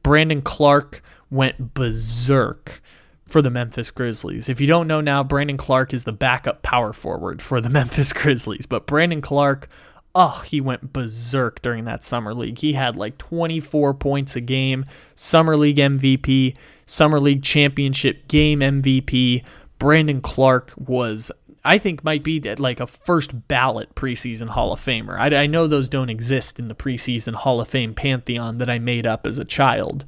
Brandon 0.02 0.42
Clarke 0.42 1.04
went 1.30 1.74
berserk 1.74 2.82
for 3.26 3.42
the 3.42 3.50
Memphis 3.50 3.92
Grizzlies. 3.92 4.48
If 4.48 4.62
you 4.62 4.68
don't 4.68 4.88
know 4.88 5.02
now, 5.02 5.26
Brandon 5.26 5.58
Clarke 5.58 5.94
is 5.94 6.06
the 6.06 6.14
backup 6.14 6.62
power 6.62 6.94
forward 6.94 7.42
for 7.42 7.60
the 7.60 7.70
Memphis 7.82 8.14
Grizzlies. 8.14 8.66
But 8.66 8.88
Brandon 8.88 9.20
Clarke, 9.20 9.68
oh, 10.16 10.42
he 10.48 10.62
went 10.62 10.94
berserk 10.94 11.62
during 11.62 11.84
that 11.84 12.04
Summer 12.04 12.34
League. 12.34 12.60
He 12.60 12.74
had 12.74 12.96
like 12.96 13.18
24 13.18 13.94
points 13.96 14.36
a 14.38 14.42
game, 14.42 14.86
Summer 15.14 15.58
League 15.58 15.78
MVP, 15.78 16.56
Summer 16.86 17.20
League 17.20 17.44
Championship 17.44 18.28
game 18.30 18.62
MVP. 18.62 19.46
Brandon 19.78 20.22
Clarke 20.22 20.72
was 20.78 21.32
I 21.66 21.80
think 21.80 22.04
might 22.04 22.24
be 22.24 22.40
like 22.40 22.80
a 22.80 22.88
first 22.88 23.48
ballot 23.48 23.94
preseason 23.96 24.50
Hall 24.50 24.72
of 24.72 24.80
Famer. 24.80 25.20
I, 25.20 25.44
I, 25.44 25.48
know 25.48 25.66
those 25.66 25.90
don't 25.90 26.12
exist 26.12 26.60
in 26.60 26.68
the 26.68 26.76
preseason 26.76 27.34
Hall 27.34 27.60
of 27.60 27.68
Fame 27.68 27.96
pantheon 27.96 28.60
that 28.60 28.70
I 28.70 28.78
made 28.78 29.08
up 29.08 29.26
as 29.26 29.40
a 29.40 29.46
child, 29.46 30.06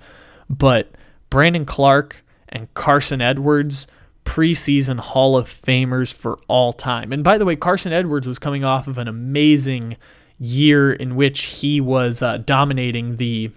but 0.50 0.92
Brandon 1.32 1.66
Clarke 1.66 2.24
and 2.48 2.72
Carson 2.76 3.22
Edwards, 3.22 3.88
preseason 4.28 5.00
Hall 5.00 5.38
of 5.38 5.48
Famers 5.48 6.14
for 6.14 6.38
all 6.50 6.74
time. 6.74 7.14
And 7.14 7.24
by 7.24 7.38
the 7.38 7.46
way, 7.46 7.56
Carson 7.56 7.94
Edwards 7.94 8.28
was 8.28 8.38
coming 8.38 8.66
off 8.66 8.90
of 8.90 8.98
an 8.98 9.08
amazing 9.08 9.96
year 10.38 10.92
in 10.92 11.16
which 11.16 11.44
he 11.44 11.80
was 11.80 12.22
uh, 12.22 12.38
dominating 12.38 13.16
the 13.16 13.52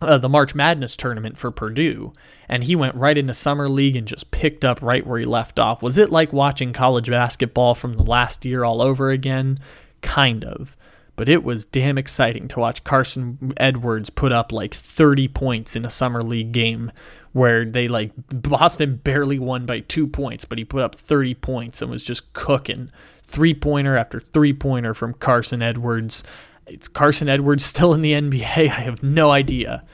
uh, 0.00 0.18
the 0.18 0.28
March 0.28 0.56
Madness 0.56 0.96
tournament 0.96 1.38
for 1.38 1.52
Purdue, 1.52 2.12
and 2.48 2.64
he 2.64 2.74
went 2.74 2.96
right 2.96 3.16
into 3.16 3.32
summer 3.32 3.68
league 3.68 3.94
and 3.94 4.08
just 4.08 4.32
picked 4.32 4.64
up 4.64 4.82
right 4.82 5.06
where 5.06 5.20
he 5.20 5.24
left 5.24 5.60
off. 5.60 5.84
Was 5.84 5.96
it 5.96 6.10
like 6.10 6.32
watching 6.32 6.72
college 6.72 7.08
basketball 7.08 7.76
from 7.76 7.96
the 7.96 8.02
last 8.02 8.44
year 8.44 8.64
all 8.64 8.82
over 8.82 9.10
again? 9.10 9.58
Kind 10.00 10.44
of 10.44 10.76
but 11.14 11.28
it 11.28 11.44
was 11.44 11.64
damn 11.64 11.98
exciting 11.98 12.48
to 12.48 12.58
watch 12.58 12.84
Carson 12.84 13.52
Edwards 13.56 14.10
put 14.10 14.32
up 14.32 14.50
like 14.50 14.74
30 14.74 15.28
points 15.28 15.76
in 15.76 15.84
a 15.84 15.90
summer 15.90 16.22
league 16.22 16.52
game 16.52 16.90
where 17.32 17.64
they 17.64 17.88
like 17.88 18.12
Boston 18.28 18.96
barely 18.96 19.38
won 19.38 19.66
by 19.66 19.80
2 19.80 20.06
points 20.06 20.44
but 20.44 20.58
he 20.58 20.64
put 20.64 20.82
up 20.82 20.94
30 20.94 21.34
points 21.34 21.82
and 21.82 21.90
was 21.90 22.04
just 22.04 22.32
cooking. 22.32 22.90
Three 23.22 23.54
pointer 23.54 23.96
after 23.96 24.20
three 24.20 24.52
pointer 24.52 24.94
from 24.94 25.14
Carson 25.14 25.62
Edwards. 25.62 26.22
It's 26.66 26.88
Carson 26.88 27.28
Edwards 27.28 27.64
still 27.64 27.94
in 27.94 28.02
the 28.02 28.12
NBA 28.12 28.44
I 28.56 28.66
have 28.68 29.02
no 29.02 29.30
idea 29.30 29.84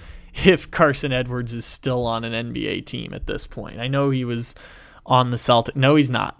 if 0.45 0.71
Carson 0.71 1.13
Edwards 1.13 1.53
is 1.53 1.65
still 1.65 2.07
on 2.07 2.25
an 2.25 2.53
NBA 2.53 2.87
team 2.87 3.13
at 3.13 3.27
this 3.27 3.47
point. 3.47 3.79
I 3.79 3.89
know 3.89 4.11
he 4.11 4.25
was 4.25 4.55
on 5.07 5.31
the 5.31 5.39
Celtic 5.39 5.77
no 5.77 5.97
he's 5.97 6.11
not. 6.11 6.39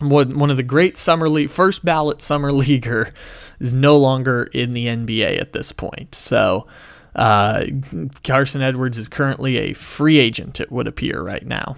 One 0.00 0.50
of 0.50 0.56
the 0.56 0.62
great 0.62 0.96
summer 0.96 1.28
league 1.28 1.50
first 1.50 1.84
ballot 1.84 2.22
summer 2.22 2.52
leaguer 2.52 3.10
is 3.58 3.74
no 3.74 3.98
longer 3.98 4.44
in 4.44 4.72
the 4.72 4.86
NBA 4.86 5.38
at 5.40 5.52
this 5.52 5.72
point. 5.72 6.14
So 6.14 6.66
uh, 7.14 7.64
Carson 8.24 8.62
Edwards 8.62 8.98
is 8.98 9.08
currently 9.08 9.56
a 9.58 9.72
free 9.72 10.18
agent. 10.18 10.60
It 10.60 10.70
would 10.70 10.86
appear 10.86 11.22
right 11.22 11.44
now. 11.44 11.76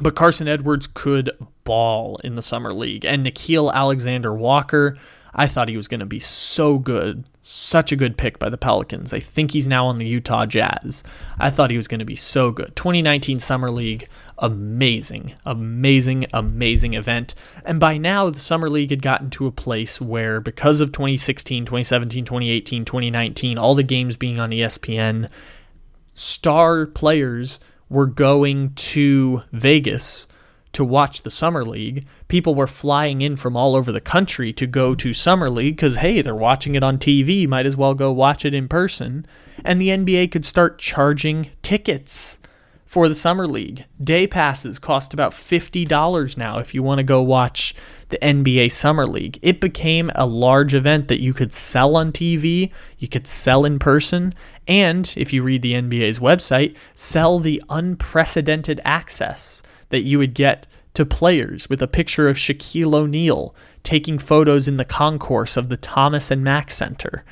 But 0.00 0.16
Carson 0.16 0.48
Edwards 0.48 0.86
could 0.86 1.30
ball 1.64 2.18
in 2.24 2.34
the 2.34 2.42
summer 2.42 2.72
league, 2.72 3.04
and 3.04 3.24
Nickeil 3.24 3.72
Alexander 3.72 4.32
Walker. 4.34 4.96
I 5.34 5.46
thought 5.46 5.68
he 5.68 5.76
was 5.76 5.88
going 5.88 6.00
to 6.00 6.06
be 6.06 6.18
so 6.18 6.78
good 6.78 7.24
such 7.42 7.90
a 7.90 7.96
good 7.96 8.16
pick 8.16 8.38
by 8.38 8.48
the 8.48 8.56
Pelicans. 8.56 9.12
I 9.12 9.18
think 9.18 9.50
he's 9.50 9.66
now 9.66 9.86
on 9.86 9.98
the 9.98 10.06
Utah 10.06 10.46
Jazz. 10.46 11.02
I 11.38 11.50
thought 11.50 11.70
he 11.70 11.76
was 11.76 11.88
going 11.88 11.98
to 11.98 12.04
be 12.04 12.16
so 12.16 12.52
good. 12.52 12.74
2019 12.76 13.40
Summer 13.40 13.70
League, 13.70 14.08
amazing, 14.42 15.34
amazing, 15.46 16.26
amazing 16.32 16.94
event. 16.94 17.34
And 17.64 17.78
by 17.78 17.96
now, 17.96 18.28
the 18.28 18.40
Summer 18.40 18.68
League 18.68 18.90
had 18.90 19.00
gotten 19.00 19.30
to 19.30 19.46
a 19.46 19.52
place 19.52 20.00
where, 20.00 20.40
because 20.40 20.80
of 20.80 20.90
2016, 20.90 21.64
2017, 21.64 22.24
2018, 22.24 22.84
2019, 22.84 23.56
all 23.56 23.76
the 23.76 23.84
games 23.84 24.16
being 24.16 24.40
on 24.40 24.50
ESPN, 24.50 25.30
star 26.14 26.86
players 26.86 27.60
were 27.88 28.06
going 28.06 28.74
to 28.74 29.42
Vegas 29.52 30.26
to 30.72 30.84
watch 30.84 31.22
the 31.22 31.30
Summer 31.30 31.64
League. 31.64 32.06
People 32.26 32.56
were 32.56 32.66
flying 32.66 33.22
in 33.22 33.36
from 33.36 33.56
all 33.56 33.76
over 33.76 33.92
the 33.92 34.00
country 34.00 34.52
to 34.54 34.66
go 34.66 34.94
to 34.96 35.12
Summer 35.12 35.50
League 35.50 35.76
because, 35.76 35.96
hey, 35.96 36.20
they're 36.20 36.34
watching 36.34 36.74
it 36.74 36.82
on 36.82 36.98
TV, 36.98 37.46
might 37.46 37.66
as 37.66 37.76
well 37.76 37.94
go 37.94 38.10
watch 38.10 38.44
it 38.44 38.54
in 38.54 38.66
person. 38.66 39.24
And 39.64 39.80
the 39.80 39.88
NBA 39.88 40.32
could 40.32 40.44
start 40.44 40.78
charging 40.78 41.50
tickets 41.62 42.40
for 42.92 43.08
the 43.08 43.14
Summer 43.14 43.48
League. 43.48 43.86
Day 44.04 44.26
passes 44.26 44.78
cost 44.78 45.14
about 45.14 45.32
$50 45.32 46.36
now 46.36 46.58
if 46.58 46.74
you 46.74 46.82
want 46.82 46.98
to 46.98 47.02
go 47.02 47.22
watch 47.22 47.74
the 48.10 48.18
NBA 48.18 48.70
Summer 48.70 49.06
League. 49.06 49.38
It 49.40 49.62
became 49.62 50.10
a 50.14 50.26
large 50.26 50.74
event 50.74 51.08
that 51.08 51.22
you 51.22 51.32
could 51.32 51.54
sell 51.54 51.96
on 51.96 52.12
TV, 52.12 52.70
you 52.98 53.08
could 53.08 53.26
sell 53.26 53.64
in 53.64 53.78
person, 53.78 54.34
and 54.68 55.10
if 55.16 55.32
you 55.32 55.42
read 55.42 55.62
the 55.62 55.72
NBA's 55.72 56.18
website, 56.18 56.76
sell 56.94 57.38
the 57.38 57.62
unprecedented 57.70 58.78
access 58.84 59.62
that 59.88 60.02
you 60.02 60.18
would 60.18 60.34
get 60.34 60.66
to 60.92 61.06
players 61.06 61.70
with 61.70 61.80
a 61.80 61.88
picture 61.88 62.28
of 62.28 62.36
Shaquille 62.36 62.94
O'Neal 62.94 63.54
taking 63.84 64.18
photos 64.18 64.68
in 64.68 64.76
the 64.76 64.84
concourse 64.84 65.56
of 65.56 65.70
the 65.70 65.78
Thomas 65.78 66.30
and 66.30 66.44
Mack 66.44 66.70
Center. 66.70 67.24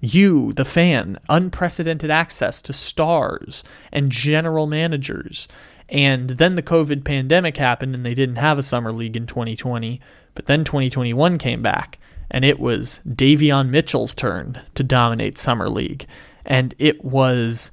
You, 0.00 0.52
the 0.52 0.64
fan, 0.64 1.18
unprecedented 1.28 2.10
access 2.10 2.60
to 2.62 2.72
stars 2.72 3.64
and 3.92 4.10
general 4.10 4.66
managers. 4.66 5.48
And 5.88 6.30
then 6.30 6.54
the 6.56 6.62
COVID 6.62 7.04
pandemic 7.04 7.56
happened 7.56 7.94
and 7.94 8.04
they 8.04 8.14
didn't 8.14 8.36
have 8.36 8.58
a 8.58 8.62
summer 8.62 8.92
league 8.92 9.16
in 9.16 9.26
2020. 9.26 10.00
But 10.34 10.46
then 10.46 10.64
2021 10.64 11.38
came 11.38 11.62
back 11.62 11.98
and 12.30 12.44
it 12.44 12.58
was 12.58 13.00
Davion 13.08 13.70
Mitchell's 13.70 14.14
turn 14.14 14.60
to 14.74 14.82
dominate 14.82 15.38
summer 15.38 15.68
league. 15.68 16.06
And 16.44 16.74
it 16.78 17.04
was 17.04 17.72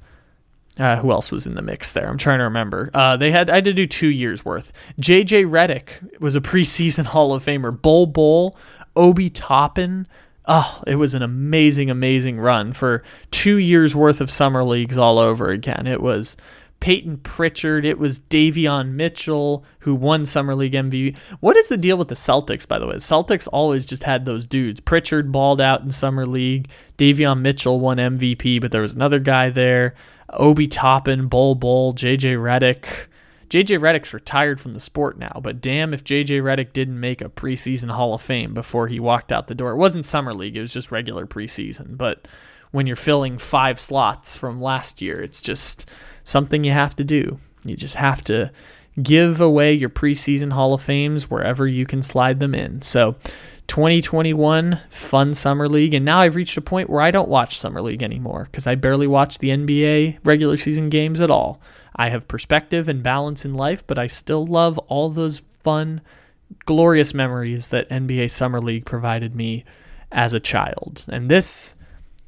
uh, 0.78 0.96
who 0.96 1.12
else 1.12 1.30
was 1.30 1.46
in 1.46 1.54
the 1.54 1.62
mix 1.62 1.92
there? 1.92 2.08
I'm 2.08 2.18
trying 2.18 2.38
to 2.38 2.44
remember. 2.44 2.90
Uh, 2.92 3.16
they 3.16 3.30
had 3.30 3.48
I 3.48 3.56
had 3.56 3.64
to 3.66 3.72
do 3.72 3.86
two 3.86 4.08
years 4.08 4.44
worth. 4.44 4.72
J.J. 4.98 5.44
Redick 5.44 6.20
was 6.20 6.34
a 6.34 6.40
preseason 6.40 7.04
Hall 7.06 7.32
of 7.32 7.44
Famer. 7.44 7.80
Bol 7.80 8.06
Bol, 8.06 8.56
Obi 8.96 9.30
Toppin. 9.30 10.06
Oh, 10.46 10.82
it 10.86 10.96
was 10.96 11.14
an 11.14 11.22
amazing, 11.22 11.90
amazing 11.90 12.38
run 12.38 12.72
for 12.72 13.02
two 13.30 13.56
years 13.56 13.96
worth 13.96 14.20
of 14.20 14.30
summer 14.30 14.62
leagues 14.62 14.98
all 14.98 15.18
over 15.18 15.50
again. 15.50 15.86
It 15.86 16.02
was 16.02 16.36
Payton 16.80 17.18
Pritchard. 17.18 17.86
It 17.86 17.98
was 17.98 18.20
Davion 18.20 18.90
Mitchell 18.90 19.64
who 19.80 19.94
won 19.94 20.26
Summer 20.26 20.54
League 20.54 20.74
MVP. 20.74 21.16
What 21.40 21.56
is 21.56 21.70
the 21.70 21.78
deal 21.78 21.96
with 21.96 22.08
the 22.08 22.14
Celtics, 22.14 22.68
by 22.68 22.78
the 22.78 22.86
way? 22.86 22.96
Celtics 22.96 23.48
always 23.50 23.86
just 23.86 24.04
had 24.04 24.26
those 24.26 24.44
dudes. 24.44 24.80
Pritchard 24.80 25.32
balled 25.32 25.62
out 25.62 25.80
in 25.80 25.90
Summer 25.90 26.26
League. 26.26 26.68
Davion 26.98 27.40
Mitchell 27.40 27.80
won 27.80 27.96
MVP, 27.96 28.60
but 28.60 28.70
there 28.70 28.82
was 28.82 28.94
another 28.94 29.18
guy 29.18 29.48
there. 29.48 29.94
Obi 30.28 30.66
Toppin, 30.66 31.26
Bol 31.26 31.54
Bol, 31.54 31.94
JJ 31.94 32.36
Redick. 32.36 33.06
JJ 33.54 33.78
Redick's 33.78 34.12
retired 34.12 34.60
from 34.60 34.74
the 34.74 34.80
sport 34.80 35.16
now, 35.16 35.38
but 35.40 35.60
damn 35.60 35.94
if 35.94 36.02
JJ 36.02 36.42
Redick 36.42 36.72
didn't 36.72 36.98
make 36.98 37.20
a 37.20 37.28
preseason 37.28 37.88
Hall 37.88 38.12
of 38.12 38.20
Fame 38.20 38.52
before 38.52 38.88
he 38.88 38.98
walked 38.98 39.30
out 39.30 39.46
the 39.46 39.54
door. 39.54 39.70
It 39.70 39.76
wasn't 39.76 40.04
Summer 40.04 40.34
League, 40.34 40.56
it 40.56 40.60
was 40.60 40.72
just 40.72 40.90
regular 40.90 41.24
preseason. 41.24 41.96
But 41.96 42.26
when 42.72 42.88
you're 42.88 42.96
filling 42.96 43.38
five 43.38 43.78
slots 43.78 44.36
from 44.36 44.60
last 44.60 45.00
year, 45.00 45.22
it's 45.22 45.40
just 45.40 45.88
something 46.24 46.64
you 46.64 46.72
have 46.72 46.96
to 46.96 47.04
do. 47.04 47.38
You 47.64 47.76
just 47.76 47.94
have 47.94 48.24
to 48.24 48.50
give 49.00 49.40
away 49.40 49.72
your 49.72 49.88
preseason 49.88 50.52
Hall 50.52 50.74
of 50.74 50.82
Fames 50.82 51.30
wherever 51.30 51.64
you 51.68 51.86
can 51.86 52.02
slide 52.02 52.40
them 52.40 52.56
in. 52.56 52.82
So 52.82 53.12
2021 53.68 54.80
fun 54.90 55.32
summer 55.32 55.68
league 55.68 55.94
and 55.94 56.04
now 56.04 56.18
I've 56.18 56.34
reached 56.34 56.56
a 56.56 56.60
point 56.60 56.90
where 56.90 57.00
I 57.00 57.12
don't 57.12 57.28
watch 57.28 57.58
summer 57.58 57.80
league 57.80 58.02
anymore 58.02 58.48
cuz 58.52 58.66
I 58.66 58.74
barely 58.74 59.06
watch 59.06 59.38
the 59.38 59.50
NBA 59.50 60.18
regular 60.24 60.56
season 60.56 60.88
games 60.88 61.20
at 61.20 61.30
all. 61.30 61.60
I 61.96 62.08
have 62.08 62.28
perspective 62.28 62.88
and 62.88 63.02
balance 63.02 63.44
in 63.44 63.54
life, 63.54 63.86
but 63.86 63.98
I 63.98 64.06
still 64.06 64.44
love 64.44 64.78
all 64.78 65.10
those 65.10 65.42
fun 65.62 66.00
glorious 66.66 67.14
memories 67.14 67.68
that 67.70 67.88
NBA 67.88 68.30
summer 68.30 68.60
league 68.60 68.84
provided 68.84 69.34
me 69.34 69.64
as 70.12 70.34
a 70.34 70.40
child. 70.40 71.04
And 71.08 71.30
this 71.30 71.76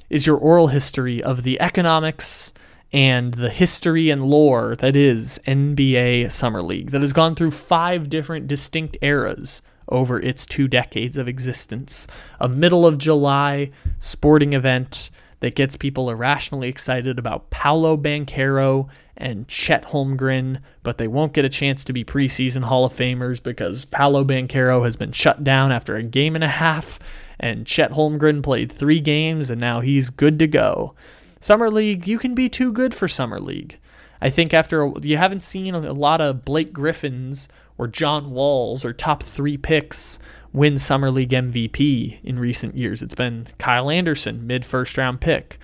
is 0.09 0.27
your 0.27 0.37
oral 0.37 0.69
history 0.69 1.23
of 1.23 1.43
the 1.43 1.61
economics 1.61 2.53
and 2.93 3.35
the 3.35 3.51
history 3.51 4.11
and 4.11 4.25
lore 4.25 4.77
that 4.77 4.95
is 4.95 5.41
NBA 5.47 6.31
Summer 6.31 6.63
League, 6.63 6.91
that 6.91 7.01
has 7.01 7.13
gone 7.13 7.35
through 7.35 7.51
five 7.51 8.09
different 8.09 8.47
distinct 8.47 8.97
eras 9.03 9.63
over 9.89 10.21
its 10.21 10.47
two 10.47 10.69
decades 10.69 11.17
of 11.17 11.29
existence. 11.29 12.07
A 12.41 12.49
middle 12.49 12.87
of 12.87 12.99
July 12.99 13.71
sporting 13.99 14.53
event 14.53 15.11
that 15.41 15.55
gets 15.55 15.77
people 15.77 16.11
irrationally 16.11 16.69
excited 16.69 17.19
about 17.19 17.51
Paolo 17.51 17.97
Banchero 17.97 18.89
and 19.17 19.49
Chet 19.49 19.87
Holmgren, 19.87 20.61
but 20.83 20.99
they 20.99 21.09
won't 21.09 21.33
get 21.33 21.45
a 21.45 21.51
chance 21.51 21.85
to 21.85 21.93
be 21.93 22.05
preseason 22.05 22.65
Hall 22.65 22.85
of 22.85 22.93
Famers 22.93 23.43
because 23.43 23.85
Paolo 23.85 24.25
Banchero 24.25 24.85
has 24.85 24.97
been 24.97 25.13
shut 25.13 25.43
down 25.43 25.73
after 25.73 25.97
a 25.97 26.03
game 26.03 26.35
and 26.35 26.45
a 26.45 26.49
half, 26.49 26.99
and 27.41 27.67
Chet 27.67 27.93
Holmgren 27.93 28.43
played 28.43 28.71
three 28.71 29.01
games 29.01 29.51
and 29.51 29.61
now 29.61 29.81
he's 29.81 30.11
good 30.11 30.39
to 30.39 30.47
go. 30.47 30.95
Summer 31.41 31.71
League, 31.71 32.07
you 32.07 32.19
can 32.19 32.35
be 32.35 32.49
too 32.49 32.73
good 32.73 32.95
for 32.95 33.09
Summer 33.09 33.39
League. 33.39 33.79
I 34.21 34.31
think 34.31 34.55
after 34.55 34.93
you 35.03 35.17
haven't 35.17 35.43
seen 35.43 35.75
a 35.75 35.93
lot 35.93 36.21
of 36.21 36.45
Blake 36.45 36.73
Griffins 36.73 37.49
or 37.79 37.87
John 37.87 38.31
Walls 38.31 38.85
or 38.85 38.93
top 38.93 39.23
three 39.23 39.57
picks 39.57 40.19
win 40.53 40.79
Summer 40.79 41.11
League 41.11 41.31
MVP 41.31 42.21
in 42.25 42.39
recent 42.39 42.77
years. 42.77 43.03
It's 43.03 43.15
been 43.15 43.47
Kyle 43.59 43.91
Anderson, 43.91 44.47
mid 44.47 44.65
first 44.65 44.97
round 44.97 45.21
pick. 45.21 45.59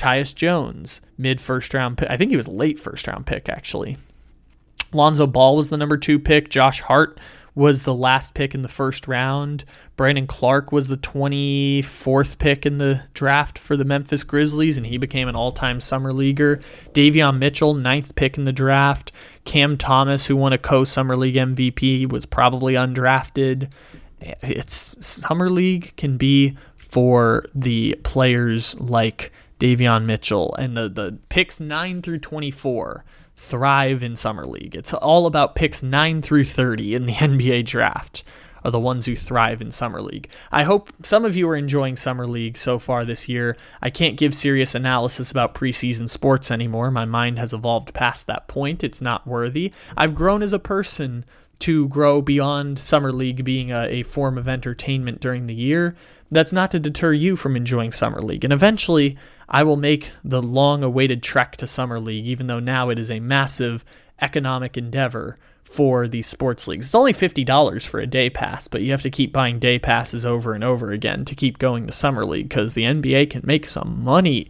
Tyus 0.00 0.34
Jones, 0.34 1.02
mid 1.18 1.42
first 1.42 1.74
round 1.74 1.98
pick. 1.98 2.08
I 2.08 2.16
think 2.16 2.30
he 2.30 2.36
was 2.36 2.48
late 2.48 2.78
first 2.78 3.06
round 3.06 3.26
pick, 3.26 3.50
actually. 3.50 3.98
Lonzo 4.94 5.26
Ball 5.26 5.56
was 5.56 5.68
the 5.68 5.76
number 5.76 5.98
two 5.98 6.18
pick. 6.18 6.48
Josh 6.48 6.80
Hart 6.80 7.20
was 7.54 7.82
the 7.82 7.94
last 7.94 8.32
pick 8.32 8.54
in 8.54 8.62
the 8.62 8.68
first 8.68 9.06
round. 9.06 9.66
Brandon 9.96 10.26
Clarke 10.26 10.72
was 10.72 10.88
the 10.88 10.96
24th 10.96 12.38
pick 12.38 12.64
in 12.64 12.78
the 12.78 13.02
draft 13.12 13.58
for 13.58 13.76
the 13.76 13.84
Memphis 13.84 14.24
Grizzlies, 14.24 14.78
and 14.78 14.86
he 14.86 14.96
became 14.96 15.28
an 15.28 15.36
all 15.36 15.52
time 15.52 15.80
summer 15.80 16.14
leaguer. 16.14 16.60
Davion 16.94 17.38
Mitchell, 17.38 17.74
ninth 17.74 18.14
pick 18.14 18.38
in 18.38 18.44
the 18.44 18.52
draft. 18.54 19.12
Cam 19.44 19.76
Thomas, 19.76 20.26
who 20.26 20.36
won 20.36 20.54
a 20.54 20.58
co 20.58 20.82
summer 20.82 21.14
league 21.14 21.34
MVP, 21.34 22.10
was 22.10 22.24
probably 22.24 22.72
undrafted. 22.72 23.70
It's 24.22 25.06
summer 25.06 25.50
league 25.50 25.94
can 25.96 26.16
be 26.16 26.56
for 26.74 27.44
the 27.54 27.96
players 28.02 28.80
like 28.80 29.30
Davion 29.60 30.06
Mitchell, 30.06 30.54
and 30.58 30.76
the, 30.76 30.88
the 30.88 31.18
picks 31.28 31.60
9 31.60 32.02
through 32.02 32.18
24 32.18 33.04
thrive 33.36 34.02
in 34.02 34.16
Summer 34.16 34.46
League. 34.46 34.74
It's 34.74 34.92
all 34.92 35.26
about 35.26 35.54
picks 35.54 35.82
9 35.82 36.22
through 36.22 36.44
30 36.44 36.94
in 36.94 37.06
the 37.06 37.12
NBA 37.14 37.66
draft 37.66 38.24
are 38.64 38.70
the 38.70 38.80
ones 38.80 39.06
who 39.06 39.16
thrive 39.16 39.60
in 39.60 39.70
Summer 39.70 40.02
League. 40.02 40.28
I 40.52 40.64
hope 40.64 40.90
some 41.02 41.24
of 41.24 41.36
you 41.36 41.48
are 41.48 41.56
enjoying 41.56 41.96
Summer 41.96 42.26
League 42.26 42.58
so 42.58 42.78
far 42.78 43.04
this 43.04 43.28
year. 43.28 43.56
I 43.80 43.90
can't 43.90 44.18
give 44.18 44.34
serious 44.34 44.74
analysis 44.74 45.30
about 45.30 45.54
preseason 45.54 46.08
sports 46.08 46.50
anymore. 46.50 46.90
My 46.90 47.04
mind 47.04 47.38
has 47.38 47.52
evolved 47.52 47.94
past 47.94 48.26
that 48.26 48.48
point. 48.48 48.84
It's 48.84 49.00
not 49.00 49.26
worthy. 49.26 49.72
I've 49.96 50.14
grown 50.14 50.42
as 50.42 50.52
a 50.52 50.58
person 50.58 51.24
to 51.60 51.88
grow 51.88 52.22
beyond 52.22 52.78
Summer 52.78 53.12
League 53.12 53.44
being 53.44 53.70
a, 53.70 53.86
a 53.86 54.02
form 54.02 54.38
of 54.38 54.48
entertainment 54.48 55.20
during 55.20 55.46
the 55.46 55.54
year. 55.54 55.94
That's 56.30 56.52
not 56.52 56.70
to 56.70 56.78
deter 56.78 57.12
you 57.12 57.36
from 57.36 57.56
enjoying 57.56 57.92
Summer 57.92 58.20
League. 58.20 58.44
And 58.44 58.52
eventually, 58.52 59.18
I 59.50 59.62
will 59.64 59.76
make 59.76 60.12
the 60.22 60.40
long 60.40 60.84
awaited 60.84 61.22
trek 61.22 61.56
to 61.56 61.66
Summer 61.66 61.98
League, 61.98 62.26
even 62.26 62.46
though 62.46 62.60
now 62.60 62.88
it 62.88 62.98
is 62.98 63.10
a 63.10 63.20
massive 63.20 63.84
economic 64.20 64.76
endeavor 64.76 65.38
for 65.64 66.08
these 66.08 66.26
sports 66.26 66.66
leagues. 66.68 66.86
It's 66.86 66.94
only 66.94 67.12
$50 67.12 67.86
for 67.86 68.00
a 68.00 68.06
day 68.06 68.30
pass, 68.30 68.68
but 68.68 68.82
you 68.82 68.90
have 68.90 69.02
to 69.02 69.10
keep 69.10 69.32
buying 69.32 69.58
day 69.58 69.78
passes 69.78 70.24
over 70.24 70.52
and 70.52 70.64
over 70.64 70.90
again 70.90 71.24
to 71.24 71.34
keep 71.34 71.58
going 71.58 71.86
to 71.86 71.92
Summer 71.92 72.24
League 72.24 72.48
because 72.48 72.74
the 72.74 72.82
NBA 72.82 73.30
can 73.30 73.42
make 73.44 73.66
some 73.66 74.02
money 74.02 74.48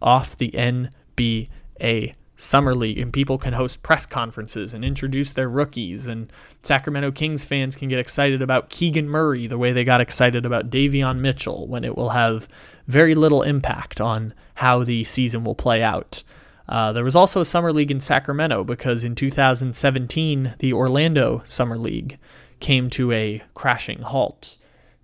off 0.00 0.36
the 0.36 0.50
NBA 0.50 2.14
Summer 2.40 2.72
League, 2.72 2.98
and 2.98 3.12
people 3.12 3.36
can 3.36 3.52
host 3.52 3.82
press 3.82 4.06
conferences 4.06 4.72
and 4.72 4.84
introduce 4.84 5.32
their 5.32 5.48
rookies. 5.50 6.06
And 6.06 6.32
Sacramento 6.62 7.10
Kings 7.10 7.44
fans 7.44 7.74
can 7.74 7.88
get 7.88 7.98
excited 7.98 8.40
about 8.40 8.70
Keegan 8.70 9.08
Murray 9.08 9.48
the 9.48 9.58
way 9.58 9.72
they 9.72 9.82
got 9.82 10.00
excited 10.00 10.46
about 10.46 10.70
Davion 10.70 11.18
Mitchell 11.18 11.66
when 11.66 11.82
it 11.82 11.96
will 11.96 12.10
have 12.10 12.48
very 12.86 13.16
little 13.16 13.42
impact 13.42 14.00
on 14.00 14.32
how 14.54 14.84
the 14.84 15.02
season 15.02 15.42
will 15.42 15.56
play 15.56 15.82
out. 15.82 16.22
Uh, 16.68 16.92
there 16.92 17.04
was 17.04 17.16
also 17.16 17.40
a 17.40 17.44
summer 17.44 17.72
league 17.72 17.90
in 17.90 17.98
Sacramento 17.98 18.62
because 18.62 19.04
in 19.04 19.16
2017 19.16 20.54
the 20.60 20.72
Orlando 20.72 21.42
Summer 21.44 21.76
League 21.76 22.18
came 22.60 22.88
to 22.90 23.10
a 23.10 23.42
crashing 23.54 24.02
halt 24.02 24.58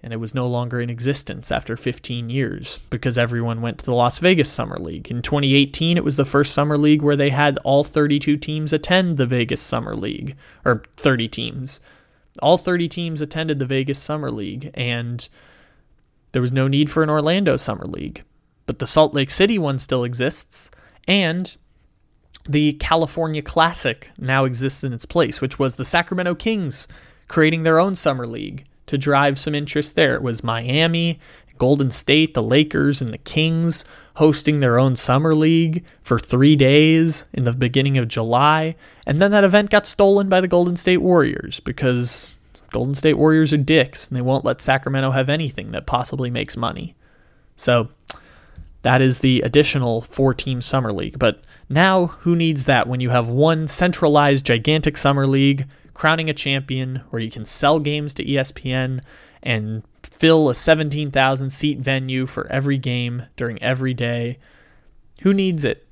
and 0.05 0.13
it 0.13 0.19
was 0.19 0.35
no 0.35 0.47
longer 0.47 0.83
in 0.83 0.91
existence 0.91 1.51
after 1.51 1.79
15 1.79 2.29
years 2.29 2.79
because 2.91 3.17
everyone 3.17 3.63
went 3.63 3.79
to 3.79 3.87
the 3.87 3.95
Las 3.95 4.19
Vegas 4.19 4.53
Summer 4.53 4.77
League. 4.77 5.11
In 5.11 5.23
2018, 5.23 5.97
it 5.97 6.05
was 6.05 6.17
the 6.17 6.27
first 6.27 6.53
Summer 6.53 6.77
League 6.77 7.01
where 7.01 7.17
they 7.17 7.31
had 7.31 7.57
all 7.65 7.83
32 7.83 8.37
teams 8.37 8.75
attend 8.75 9.17
the 9.17 9.25
Vegas 9.25 9.63
Summer 9.63 9.95
League, 9.95 10.37
or 10.63 10.83
30 10.97 11.29
teams. 11.29 11.81
All 12.43 12.59
30 12.59 12.87
teams 12.87 13.23
attended 13.23 13.59
the 13.59 13.65
Vegas 13.65 13.99
Summer 13.99 14.31
League, 14.31 14.71
and 14.75 15.27
there 16.33 16.43
was 16.43 16.53
no 16.53 16.69
need 16.69 16.91
for 16.91 17.03
an 17.03 17.09
Orlando 17.09 17.57
Summer 17.57 17.87
League. 17.87 18.25
But 18.67 18.81
the 18.81 18.87
Salt 18.87 19.15
Lake 19.15 19.31
City 19.31 19.59
one 19.59 19.79
still 19.79 20.05
exists, 20.05 20.71
and 21.09 21.57
the 22.47 22.75
California 22.75 23.41
Classic 23.41 24.11
now 24.19 24.45
exists 24.45 24.85
in 24.85 24.93
its 24.93 25.07
place, 25.07 25.41
which 25.41 25.59
was 25.59 25.77
the 25.77 25.85
Sacramento 25.85 26.35
Kings 26.35 26.87
creating 27.27 27.63
their 27.63 27.81
own 27.81 27.95
Summer 27.95 28.27
League 28.27 28.67
to 28.87 28.99
drive 28.99 29.39
some 29.39 29.55
interest 29.55 29.95
there. 29.95 30.15
It 30.15 30.23
was 30.23 30.45
Miami, 30.45 31.19
Golden 31.59 31.91
State, 31.91 32.35
the 32.35 32.43
Lakers, 32.43 33.01
and 33.01 33.13
the 33.13 33.19
Kings 33.19 33.85
hosting 34.17 34.61
their 34.61 34.79
own 34.79 34.97
summer 34.97 35.35
league 35.35 35.85
for 36.03 36.19
three 36.19 36.57
days 36.57 37.27
in 37.33 37.45
the 37.45 37.53
beginning 37.53 37.99
of 37.99 38.09
July. 38.09 38.77
And 39.07 39.21
then 39.21 39.31
that 39.33 39.45
event 39.45 39.71
got 39.71 39.87
stolen 39.87 40.29
by 40.29 40.41
the 40.41 40.49
Golden 40.49 40.77
State 40.77 40.99
Warriors 40.99 41.61
because 41.61 42.37
Golden 42.71 42.95
State 42.95 43.15
Warriors 43.15 43.53
are 43.53 43.59
dicks 43.59 44.09
and 44.09 44.17
they 44.17 44.23
won't 44.23 44.45
let 44.45 44.61
Sacramento 44.61 45.13
have 45.13 45.29
anything 45.29 45.73
that 45.73 45.87
possibly 45.87 46.31
makes 46.31 46.57
money. 46.57 46.95
So 47.57 47.89
that 48.83 49.01
is 49.01 49.21
the 49.21 49.41
additional 49.41 50.03
four 50.03 50.35
team 50.35 50.61
summer 50.61 50.93
league. 50.93 51.19
But 51.19 51.41
now, 51.69 52.07
who 52.07 52.37
needs 52.37 52.65
that 52.65 52.87
when 52.87 53.01
you 53.01 53.11
have 53.11 53.29
one 53.29 53.67
centralized, 53.67 54.45
gigantic 54.45 54.97
summer 54.97 55.27
league 55.27 55.67
crowning 55.95 56.29
a 56.29 56.35
champion 56.35 57.03
where 57.11 57.23
you 57.23 57.31
can 57.31 57.45
sell 57.45 57.79
games 57.79 58.13
to 58.15 58.25
ESPN 58.25 59.01
and 59.43 59.85
fill 60.03 60.51
a 60.51 60.55
17,000 60.55 61.51
seat 61.51 61.79
venue 61.79 62.27
for 62.27 62.47
every 62.49 62.79
game 62.79 63.25
during 63.37 63.63
every 63.63 63.95
day. 63.95 64.39
Who 65.23 65.33
needs 65.33 65.65
it 65.65 65.87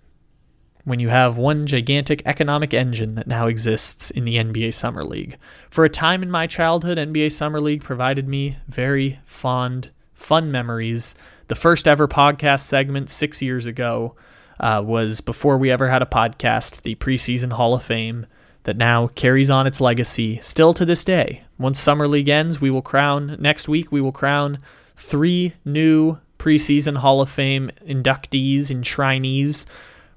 when 0.85 0.99
you 0.99 1.11
have 1.11 1.39
one 1.39 1.67
gigantic 1.67 2.23
economic 2.27 2.75
engine 2.75 3.15
that 3.15 3.29
now 3.29 3.47
exists 3.47 4.11
in 4.11 4.25
the 4.25 4.37
NBA 4.37 4.75
Summer 4.75 5.05
League? 5.05 5.39
For 5.71 5.85
a 5.85 5.91
time 5.91 6.23
in 6.23 6.31
my 6.31 6.47
childhood, 6.47 6.99
NBA 6.99 7.33
Summer 7.33 7.61
League 7.61 7.83
provided 7.83 8.27
me 8.27 8.59
very 8.67 9.21
fond, 9.25 9.91
fun 10.13 10.51
memories. 10.51 11.15
The 11.49 11.55
first 11.55 11.87
ever 11.87 12.09
podcast 12.09 12.61
segment 12.61 13.11
six 13.11 13.41
years 13.41 13.67
ago 13.67 14.17
uh, 14.59 14.83
was 14.85 15.21
before 15.21 15.59
we 15.59 15.71
ever 15.71 15.89
had 15.89 16.03
a 16.03 16.07
podcast, 16.07 16.83
the 16.83 16.95
preseason 16.97 17.53
Hall 17.53 17.75
of 17.75 17.83
Fame 17.83 18.27
that 18.65 18.77
now 18.77 19.09
carries 19.09 19.51
on 19.51 19.67
its 19.67 19.81
legacy 19.81 20.39
still 20.43 20.73
to 20.75 20.85
this 20.85 21.05
day. 21.05 21.45
Once 21.59 21.81
Summer 21.81 22.07
League 22.07 22.29
ends, 22.29 22.61
we 22.61 22.71
will 22.71 22.83
crown, 22.83 23.37
next 23.39 23.69
week, 23.69 23.91
we 23.91 24.01
will 24.01 24.13
crown 24.13 24.59
three 24.97 25.55
new 25.65 26.19
preseason 26.39 26.97
Hall 26.97 27.21
of 27.21 27.31
Fame 27.31 27.71
inductees 27.87 28.71
and 28.71 28.85
trainees 28.85 29.67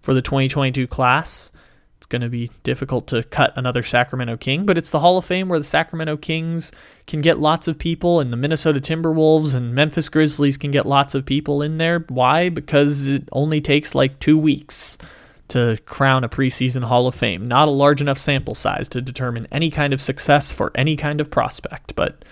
for 0.01 0.13
the 0.13 0.21
2022 0.21 0.87
class. 0.87 1.51
It's 1.97 2.07
going 2.07 2.21
to 2.21 2.29
be 2.29 2.51
difficult 2.61 3.07
to 3.07 3.23
cut 3.23 3.53
another 3.55 3.81
Sacramento 3.81 4.37
King, 4.37 4.65
but 4.65 4.77
it's 4.77 4.91
the 4.91 4.99
Hall 4.99 5.17
of 5.17 5.25
Fame 5.25 5.49
where 5.49 5.59
the 5.59 5.65
Sacramento 5.65 6.17
Kings 6.17 6.71
can 7.07 7.21
get 7.21 7.39
lots 7.39 7.67
of 7.67 7.79
people, 7.79 8.19
and 8.19 8.31
the 8.31 8.37
Minnesota 8.37 8.79
Timberwolves 8.79 9.55
and 9.55 9.73
Memphis 9.73 10.09
Grizzlies 10.09 10.57
can 10.57 10.69
get 10.71 10.85
lots 10.85 11.15
of 11.15 11.25
people 11.25 11.61
in 11.63 11.77
there. 11.79 12.05
Why? 12.09 12.49
Because 12.49 13.07
it 13.07 13.27
only 13.31 13.59
takes 13.59 13.95
like 13.95 14.19
two 14.19 14.37
weeks 14.37 14.99
to 15.49 15.77
crown 15.85 16.23
a 16.23 16.29
preseason 16.29 16.83
Hall 16.83 17.07
of 17.07 17.15
Fame. 17.15 17.45
Not 17.45 17.67
a 17.67 17.71
large 17.71 18.01
enough 18.01 18.17
sample 18.17 18.55
size 18.55 18.89
to 18.89 19.01
determine 19.01 19.47
any 19.51 19.69
kind 19.69 19.93
of 19.93 20.01
success 20.01 20.51
for 20.51 20.71
any 20.75 20.95
kind 20.95 21.21
of 21.21 21.29
prospect, 21.31 21.95
but 21.95 22.25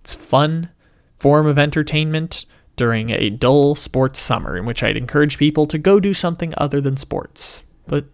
it's 0.00 0.14
fun 0.14 0.70
form 1.16 1.46
of 1.46 1.58
entertainment 1.58 2.46
during 2.76 3.10
a 3.10 3.30
dull 3.30 3.74
sports 3.74 4.18
summer 4.18 4.56
in 4.56 4.64
which 4.64 4.82
I'd 4.82 4.96
encourage 4.96 5.38
people 5.38 5.66
to 5.66 5.78
go 5.78 6.00
do 6.00 6.14
something 6.14 6.54
other 6.56 6.80
than 6.80 6.96
sports. 6.96 7.64
But 7.86 8.06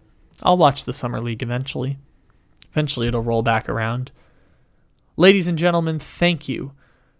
I'll 0.43 0.57
watch 0.57 0.85
the 0.85 0.93
summer 0.93 1.21
league 1.21 1.43
eventually. 1.43 1.97
Eventually 2.71 3.07
it'll 3.07 3.21
roll 3.21 3.41
back 3.41 3.69
around. 3.69 4.11
Ladies 5.17 5.47
and 5.47 5.57
gentlemen, 5.57 5.99
thank 5.99 6.47
you 6.47 6.73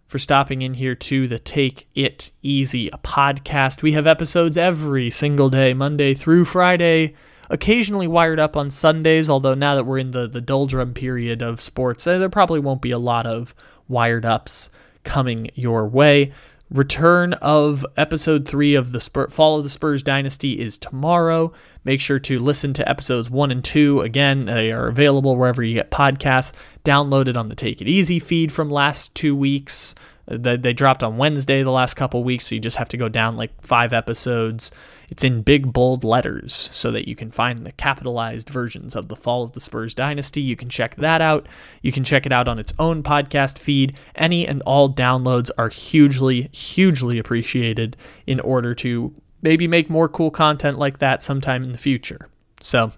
for 0.09 0.17
stopping 0.17 0.63
in 0.63 0.73
here 0.73 0.95
to 0.95 1.27
the 1.27 1.37
Take 1.37 1.87
It 1.93 2.31
Easy 2.41 2.89
podcast. 3.03 3.83
We 3.83 3.91
have 3.91 4.07
episodes 4.07 4.57
every 4.57 5.11
single 5.11 5.51
day, 5.51 5.75
Monday 5.75 6.15
through 6.15 6.45
Friday, 6.45 7.13
occasionally 7.47 8.07
wired 8.07 8.39
up 8.39 8.57
on 8.57 8.71
Sundays, 8.71 9.29
although 9.29 9.53
now 9.53 9.75
that 9.75 9.83
we're 9.83 9.99
in 9.99 10.09
the, 10.09 10.27
the 10.27 10.41
doldrum 10.41 10.95
period 10.95 11.43
of 11.43 11.61
sports, 11.61 12.07
eh, 12.07 12.17
there 12.17 12.27
probably 12.27 12.59
won't 12.59 12.81
be 12.81 12.89
a 12.89 12.97
lot 12.97 13.27
of 13.27 13.53
wired 13.87 14.25
ups 14.25 14.71
coming 15.03 15.51
your 15.53 15.87
way. 15.87 16.33
Return 16.71 17.33
of 17.33 17.85
episode 17.95 18.47
three 18.47 18.73
of 18.73 18.91
the 18.91 18.99
Spur- 18.99 19.29
Fall 19.29 19.59
of 19.59 19.63
the 19.63 19.69
Spurs 19.69 20.01
Dynasty 20.01 20.59
is 20.59 20.79
tomorrow. 20.79 21.53
Make 21.89 22.01
sure 22.01 22.19
to 22.19 22.37
listen 22.37 22.73
to 22.73 22.87
episodes 22.87 23.31
one 23.31 23.49
and 23.49 23.63
two. 23.63 24.01
Again, 24.01 24.45
they 24.45 24.71
are 24.71 24.89
available 24.89 25.35
wherever 25.35 25.63
you 25.63 25.73
get 25.73 25.89
podcasts. 25.89 26.53
Downloaded 26.85 27.35
on 27.35 27.49
the 27.49 27.55
Take 27.55 27.81
It 27.81 27.87
Easy 27.87 28.19
feed 28.19 28.51
from 28.51 28.69
last 28.69 29.15
two 29.15 29.35
weeks. 29.35 29.95
They, 30.27 30.55
they 30.55 30.71
dropped 30.71 31.01
on 31.01 31.17
Wednesday 31.17 31.63
the 31.63 31.71
last 31.71 31.95
couple 31.95 32.23
weeks, 32.23 32.45
so 32.45 32.53
you 32.53 32.61
just 32.61 32.77
have 32.77 32.89
to 32.89 32.97
go 32.97 33.09
down 33.09 33.37
like 33.37 33.59
five 33.63 33.91
episodes. 33.91 34.69
It's 35.09 35.23
in 35.23 35.41
big 35.41 35.73
bold 35.73 36.03
letters 36.03 36.69
so 36.71 36.91
that 36.91 37.07
you 37.07 37.15
can 37.15 37.31
find 37.31 37.65
the 37.65 37.71
capitalized 37.71 38.51
versions 38.51 38.95
of 38.95 39.07
the 39.07 39.15
Fall 39.15 39.41
of 39.41 39.53
the 39.53 39.59
Spurs 39.59 39.95
Dynasty. 39.95 40.41
You 40.41 40.55
can 40.55 40.69
check 40.69 40.93
that 40.97 41.21
out. 41.21 41.47
You 41.81 41.91
can 41.91 42.03
check 42.03 42.27
it 42.27 42.31
out 42.31 42.47
on 42.47 42.59
its 42.59 42.71
own 42.77 43.01
podcast 43.01 43.57
feed. 43.57 43.97
Any 44.15 44.47
and 44.47 44.61
all 44.61 44.93
downloads 44.93 45.49
are 45.57 45.69
hugely, 45.69 46.49
hugely 46.51 47.17
appreciated 47.17 47.97
in 48.27 48.39
order 48.41 48.75
to 48.75 49.15
maybe 49.41 49.67
make 49.67 49.89
more 49.89 50.09
cool 50.09 50.31
content 50.31 50.77
like 50.77 50.99
that 50.99 51.23
sometime 51.23 51.63
in 51.63 51.71
the 51.71 51.77
future. 51.77 52.29
So, 52.61 52.91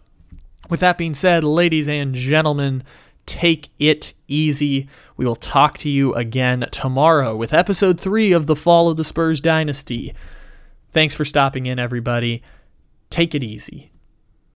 with 0.69 0.79
that 0.79 0.97
being 0.97 1.13
said, 1.13 1.43
ladies 1.43 1.87
and 1.87 2.15
gentlemen, 2.15 2.83
take 3.25 3.69
it 3.77 4.13
easy. 4.27 4.87
We 5.17 5.25
will 5.25 5.35
talk 5.35 5.77
to 5.79 5.89
you 5.89 6.13
again 6.13 6.67
tomorrow 6.71 7.35
with 7.35 7.53
episode 7.53 7.99
three 7.99 8.31
of 8.31 8.47
The 8.47 8.55
Fall 8.55 8.89
of 8.89 8.97
the 8.97 9.03
Spurs 9.03 9.41
Dynasty. 9.41 10.15
Thanks 10.91 11.15
for 11.15 11.25
stopping 11.25 11.65
in, 11.65 11.79
everybody. 11.79 12.41
Take 13.09 13.35
it 13.35 13.43
easy. 13.43 13.90